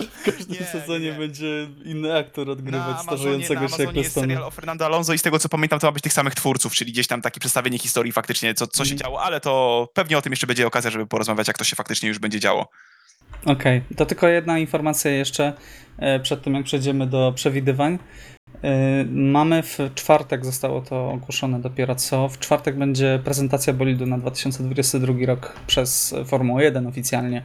W 0.00 0.24
każdym 0.24 0.48
Nie, 0.48 0.56
sezonie. 0.66 0.72
Amazonie 0.74 1.10
nie. 1.12 1.18
będzie 1.18 1.66
inny 1.84 2.16
aktor 2.18 2.46
Na 2.46 2.52
odgrywać 2.52 2.80
Amazonie, 2.82 3.06
na 3.06 3.12
starzejącego 3.16 3.60
się 3.60 3.74
Amazonie 3.74 4.00
jest 4.02 4.14
serial 4.14 4.42
o 4.42 4.50
Fernando 4.50 4.86
Alonso 4.86 5.12
i 5.12 5.18
z 5.18 5.22
tego 5.22 5.38
co 5.38 5.48
pamiętam 5.48 5.80
to 5.80 5.86
ma 5.86 5.92
być 5.92 6.02
tych 6.02 6.12
samych 6.12 6.34
twórców, 6.34 6.74
czyli 6.74 6.92
gdzieś 6.92 7.06
tam 7.06 7.22
takie 7.22 7.40
przedstawienie 7.40 7.78
historii 7.78 8.12
faktycznie, 8.12 8.54
co, 8.54 8.66
co 8.66 8.84
się 8.84 8.92
Mhm. 8.92 8.98
działo, 8.98 9.22
ale 9.22 9.40
to 9.40 9.88
pewnie 9.94 10.18
o 10.18 10.22
tym 10.22 10.32
jeszcze 10.32 10.46
będzie 10.46 10.66
okazja, 10.66 10.90
żeby 10.90 11.06
porozmawiać, 11.06 11.48
jak 11.48 11.58
to 11.58 11.64
się 11.64 11.76
faktycznie 11.76 12.08
już 12.08 12.18
będzie 12.18 12.40
działo. 12.40 12.68
Okej, 13.46 13.82
to 13.96 14.06
tylko 14.06 14.28
jedna 14.28 14.58
informacja 14.58 15.10
jeszcze 15.10 15.52
e, 15.98 16.20
przed 16.20 16.42
tym, 16.42 16.54
jak 16.54 16.64
przejdziemy 16.64 17.06
do 17.06 17.32
przewidywań. 17.34 17.98
E, 18.62 19.04
Mamy 19.04 19.62
w 19.62 19.78
czwartek, 19.94 20.44
zostało 20.44 20.80
to 20.80 21.10
ogłoszone 21.10 21.60
dopiero 21.60 21.94
co, 21.94 22.28
w 22.28 22.38
czwartek 22.38 22.76
będzie 22.76 23.20
prezentacja 23.24 23.72
bolidu 23.72 24.06
na 24.06 24.18
2022 24.18 25.14
rok 25.26 25.52
przez 25.66 26.14
Formułę 26.26 26.64
1 26.64 26.86
oficjalnie. 26.86 27.42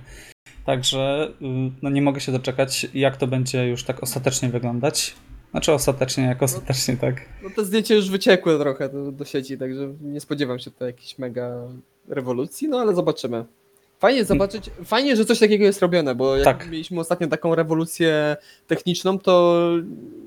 Także 0.65 1.31
y, 1.41 1.45
no 1.81 1.89
nie 1.89 2.01
mogę 2.01 2.21
się 2.21 2.31
doczekać, 2.31 2.87
jak 2.93 3.17
to 3.17 3.27
będzie 3.27 3.67
już 3.67 3.83
tak 3.83 4.03
ostatecznie 4.03 4.49
wyglądać. 4.49 5.15
Znaczy 5.51 5.73
ostatecznie, 5.73 6.23
jak 6.23 6.43
ostatecznie, 6.43 6.97
tak. 6.97 7.21
No 7.43 7.49
te 7.55 7.65
zdjęcia 7.65 7.95
już 7.95 8.09
wyciekły 8.09 8.59
trochę 8.59 8.89
do, 8.89 9.11
do 9.11 9.25
sieci, 9.25 9.57
także 9.57 9.93
nie 10.01 10.19
spodziewam 10.19 10.59
się 10.59 10.71
tutaj 10.71 10.87
jakiejś 10.87 11.17
mega 11.17 11.67
rewolucji, 12.07 12.69
no 12.69 12.79
ale 12.79 12.95
zobaczymy. 12.95 13.45
Fajnie 13.99 14.25
zobaczyć, 14.25 14.69
fajnie, 14.85 15.15
że 15.15 15.25
coś 15.25 15.39
takiego 15.39 15.65
jest 15.65 15.81
robione, 15.81 16.15
bo 16.15 16.37
jak 16.37 16.57
Tak. 16.57 16.69
mieliśmy 16.69 16.99
ostatnio 16.99 17.27
taką 17.27 17.55
rewolucję 17.55 18.37
techniczną, 18.67 19.19
to 19.19 19.61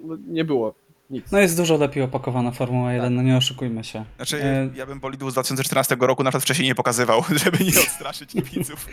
no, 0.04 0.16
nie 0.28 0.44
było 0.44 0.74
nic. 1.10 1.32
No 1.32 1.38
jest 1.38 1.56
dużo 1.56 1.76
lepiej 1.76 2.02
opakowana 2.02 2.50
Formuła 2.50 2.92
1, 2.92 3.14
no 3.14 3.22
nie 3.22 3.36
oszukujmy 3.36 3.84
się. 3.84 4.04
Znaczy, 4.16 4.44
E, 4.44 4.70
ja 4.74 4.86
bym 4.86 5.00
bolidu 5.00 5.30
z 5.30 5.32
2014 5.32 5.96
roku 6.00 6.22
na 6.22 6.30
przykład 6.30 6.42
wcześniej 6.44 6.68
nie 6.68 6.74
pokazywał, 6.74 7.22
żeby 7.44 7.64
nie 7.64 7.80
odstraszyć 7.80 8.34
widzów. 8.34 8.86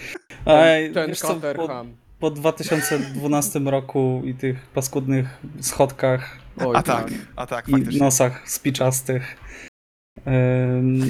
Ej, 0.45 0.93
ten 0.93 1.07
wiesz 1.07 1.19
co, 1.19 1.35
po, 1.55 1.85
po 2.19 2.31
2012 2.31 3.59
roku 3.59 4.21
i 4.25 4.33
tych 4.33 4.67
paskudnych 4.67 5.27
schodkach 5.61 6.39
Oj, 6.57 6.75
A 6.75 6.83
tak, 6.83 7.07
a 7.35 7.47
tak, 7.47 7.69
i 7.69 7.97
nosach 7.97 8.49
spiczastych, 8.49 9.37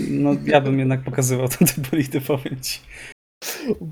no 0.10 0.36
ja 0.46 0.62
bym 0.62 0.80
jednak 0.80 1.04
pokazywał 1.04 1.48
te 1.50 1.66
bolidy, 1.92 2.22
powiem 2.22 2.62
ci. 2.62 2.80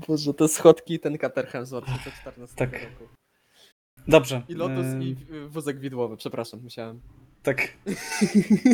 Boże, 0.08 0.34
te 0.34 0.48
schodki 0.48 0.94
i 0.94 0.98
ten 0.98 1.18
Caterham 1.18 1.66
z 1.66 1.70
2014 1.70 2.56
Tak. 2.56 2.72
roku. 2.72 3.04
Dobrze. 4.08 4.42
I 4.48 4.54
Lotus 4.54 4.86
ym, 4.86 5.02
i 5.02 5.16
wózek 5.48 5.80
widłowy, 5.80 6.16
przepraszam, 6.16 6.60
musiałem. 6.62 7.00
Tak. 7.42 7.68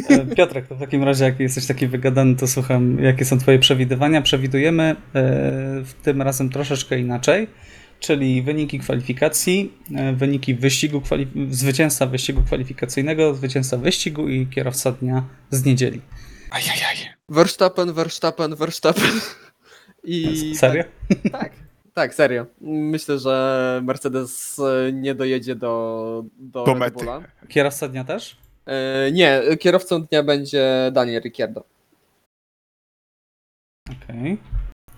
E, 0.09 0.27
Piotrek, 0.37 0.67
to 0.67 0.75
w 0.75 0.81
takim 0.81 1.05
razie, 1.05 1.25
jak 1.25 1.41
jesteś 1.41 1.67
taki 1.67 1.87
wygadany, 1.87 2.37
to 2.37 2.47
słucham, 2.47 2.99
jakie 2.99 3.25
są 3.25 3.39
twoje 3.39 3.59
przewidywania. 3.59 4.23
Przewidujemy 4.23 4.83
e, 4.83 4.97
w 5.85 5.95
tym 6.03 6.23
razem 6.23 6.51
troszeczkę 6.51 6.99
inaczej, 6.99 7.49
czyli 8.01 8.43
wyniki 8.43 8.79
kwalifikacji, 8.79 9.73
e, 9.95 10.13
wyniki 10.13 10.55
wyścigu, 10.55 10.99
kwalif- 11.01 11.53
zwycięzca 11.53 12.07
wyścigu 12.07 12.43
kwalifikacyjnego, 12.43 13.35
zwycięzca 13.35 13.77
wyścigu 13.77 14.29
i 14.29 14.47
kierowca 14.47 14.93
dnia 14.93 15.25
z 15.51 15.65
niedzieli. 15.65 16.01
Ajajaj. 16.51 16.97
Verstappen, 17.29 17.93
Verstappen, 17.93 18.55
Verstappen. 18.57 19.21
I 20.05 20.55
Serio? 20.55 20.85
Tak, 21.09 21.33
tak, 21.33 21.53
tak, 21.95 22.15
serio. 22.15 22.47
Myślę, 22.61 23.19
że 23.19 23.81
Mercedes 23.85 24.59
e, 24.59 24.93
nie 24.93 25.15
dojedzie 25.15 25.55
do, 25.55 26.25
do, 26.39 26.65
Do 26.65 26.71
Red 26.75 26.81
mety. 26.81 26.97
Bulla. 26.97 27.23
Kierowca 27.49 27.89
dnia 27.89 28.05
też? 28.05 28.37
E, 28.67 29.13
nie, 29.13 29.43
kierowcą 29.61 30.03
dnia 30.03 30.23
będzie 30.23 30.91
Daniel 30.93 31.23
Ricciardo. 31.23 31.65
Okej. 33.91 34.39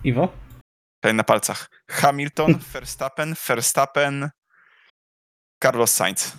Iwo? 0.03 0.29
Tutaj 1.01 1.13
na 1.13 1.23
palcach. 1.23 1.69
Hamilton, 1.89 2.55
Verstappen, 2.73 3.35
Verstappen, 3.47 4.29
Carlos 5.63 5.91
Sainz. 5.91 6.37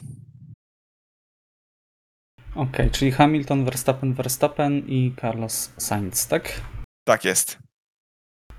Okej, 2.54 2.90
czyli 2.90 3.12
Hamilton, 3.12 3.64
Verstappen, 3.64 4.14
Verstappen 4.14 4.78
i 4.88 5.14
Carlos 5.20 5.72
Sainz, 5.78 6.28
tak? 6.28 6.60
Tak 7.04 7.24
jest. 7.24 7.63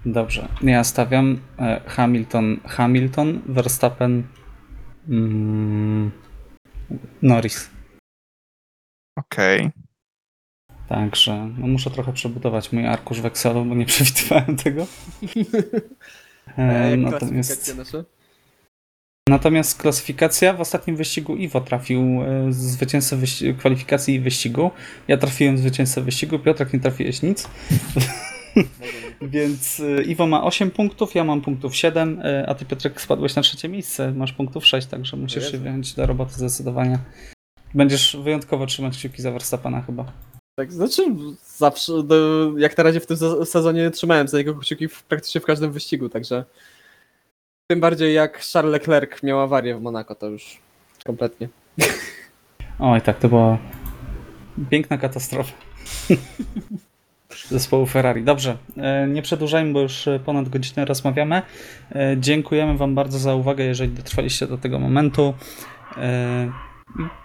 Dobrze. 0.06 0.47
Ja 0.62 0.84
stawiam 0.84 1.39
e, 1.60 1.82
Hamilton, 1.88 2.60
Hamilton, 2.66 3.41
Verstappen, 3.45 4.24
mm, 5.10 6.12
Norris. 7.22 7.70
Okej. 9.18 9.70
Także 10.89 11.49
no 11.58 11.68
muszę 11.68 11.91
trochę 11.91 12.14
przebudować 12.14 12.72
mój 12.72 12.88
arkusz 12.88 13.22
w 13.22 13.26
Excelu, 13.26 13.66
bo 13.66 13.76
nie 13.76 13.86
przewidywałem 13.91 14.58
tego. 14.58 14.86
E, 16.58 16.62
E, 16.62 16.97
natomiast, 16.97 17.78
nasze? 17.78 18.03
natomiast 19.30 19.82
klasyfikacja 19.82 20.53
w 20.53 20.62
ostatnim 20.62 20.95
wyścigu 20.95 21.36
Iwo 21.36 21.62
trafił 21.62 22.01
e, 22.24 22.53
zwycięzcę 22.53 23.18
wyści- 23.18 23.56
kwalifikacji 23.58 24.16
i 24.16 24.20
wyścigu. 24.20 24.72
Ja 25.08 25.18
trafiłem 25.18 25.58
zwycięzcę 25.58 26.01
wyścigu, 26.01 26.39
Piotrek 26.39 26.74
nie 26.74 26.80
trafiłeś 26.80 27.22
nic. 27.22 27.49
Więc 29.22 29.80
y, 29.80 30.03
Iwo 30.03 30.28
ma 30.28 30.43
8 30.43 30.72
punktów, 30.72 31.16
ja 31.16 31.24
mam 31.24 31.41
punktów 31.41 31.76
7, 31.76 32.22
y, 32.22 32.47
a 32.47 32.56
ty 32.56 32.66
Piotrek 32.66 33.01
spadłeś 33.01 33.36
na 33.36 33.41
trzecie 33.41 33.70
miejsce, 33.70 34.12
masz 34.12 34.34
punktów 34.34 34.66
6, 34.66 34.88
także 34.88 35.18
musisz 35.18 35.51
się 35.51 35.58
wziąć 35.58 35.93
do 35.93 36.06
roboty 36.06 36.34
zdecydowanie. 36.34 36.99
Będziesz 37.74 38.18
wyjątkowo 38.24 38.66
trzymać 38.66 38.97
kciuki 38.97 39.22
za 39.22 39.32
Verstappena 39.32 39.82
chyba. 39.82 40.12
Tak, 40.60 40.74
znaczy 40.74 41.01
zawsze, 41.58 41.93
jak 42.58 42.78
na 42.78 42.84
razie 42.84 42.99
w 42.99 43.06
tym 43.06 43.18
se- 43.18 43.45
sezonie 43.45 43.91
trzymałem 43.91 44.28
za 44.28 44.38
niego 44.38 44.56
kciuki 44.56 44.88
w, 44.88 45.03
praktycznie 45.03 45.41
w 45.41 45.45
każdym 45.45 45.72
wyścigu, 45.72 46.10
także 46.10 46.45
tym 47.72 47.80
bardziej 47.80 48.14
jak 48.14 48.43
Charles 48.53 48.72
Leclerc 48.72 49.24
miał 49.24 49.39
awarię 49.39 49.76
w 49.76 49.82
Monako, 49.82 50.16
to 50.16 50.28
już 50.28 50.58
kompletnie. 51.06 51.49
Oj, 52.80 53.01
tak, 53.01 53.20
to 53.20 53.30
była 53.30 53.58
piękna 54.70 54.97
katastrofa. 54.97 55.53
Zespołu 57.49 57.85
Ferrari. 57.85 58.23
Dobrze, 58.23 58.57
e, 58.77 59.07
nie 59.07 59.21
przedłużajmy, 59.21 59.73
bo 59.73 59.81
już 59.81 60.07
e, 60.07 60.19
ponad 60.19 60.49
godzinę 60.49 60.85
rozmawiamy. 60.85 61.41
E, 61.91 62.15
Dziękujemy 62.19 62.77
Wam 62.77 62.95
bardzo 62.95 63.19
za 63.19 63.35
uwagę, 63.35 63.63
jeżeli 63.63 63.91
dotrwaliście 63.93 64.47
do 64.47 64.57
tego 64.57 64.79
momentu. 64.79 65.33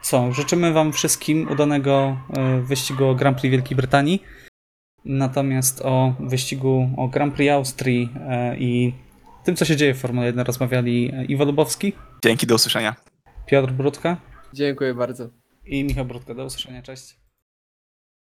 Co, 0.03 0.33
życzymy 0.33 0.73
Wam 0.73 0.93
wszystkim 0.93 1.49
udanego 1.51 2.17
wyścigu 2.63 3.05
o 3.05 3.15
Grand 3.15 3.41
Prix 3.41 3.53
Wielkiej 3.53 3.77
Brytanii. 3.77 4.23
Natomiast 5.05 5.83
o 5.83 6.15
wyścigu 6.21 6.91
o 6.97 7.09
Grand 7.09 7.35
Prix 7.35 7.53
Austrii 7.53 8.09
i 8.59 8.93
tym, 9.45 9.57
co 9.57 9.65
się 9.65 9.77
dzieje 9.77 9.95
w 9.95 9.99
Formule 9.99 10.27
1 10.27 10.47
rozmawiali 10.47 11.13
Iwo 11.29 11.45
Lubowski, 11.45 11.93
Dzięki, 12.25 12.47
do 12.47 12.55
usłyszenia. 12.55 12.97
Piotr 13.47 13.73
Brudka 13.73 14.17
Dziękuję 14.55 14.95
bardzo. 14.95 15.29
i 15.67 15.85
Michał 15.85 16.05
Brudka. 16.05 16.35
Do 16.35 16.45
usłyszenia, 16.45 16.83
cześć. 16.83 17.20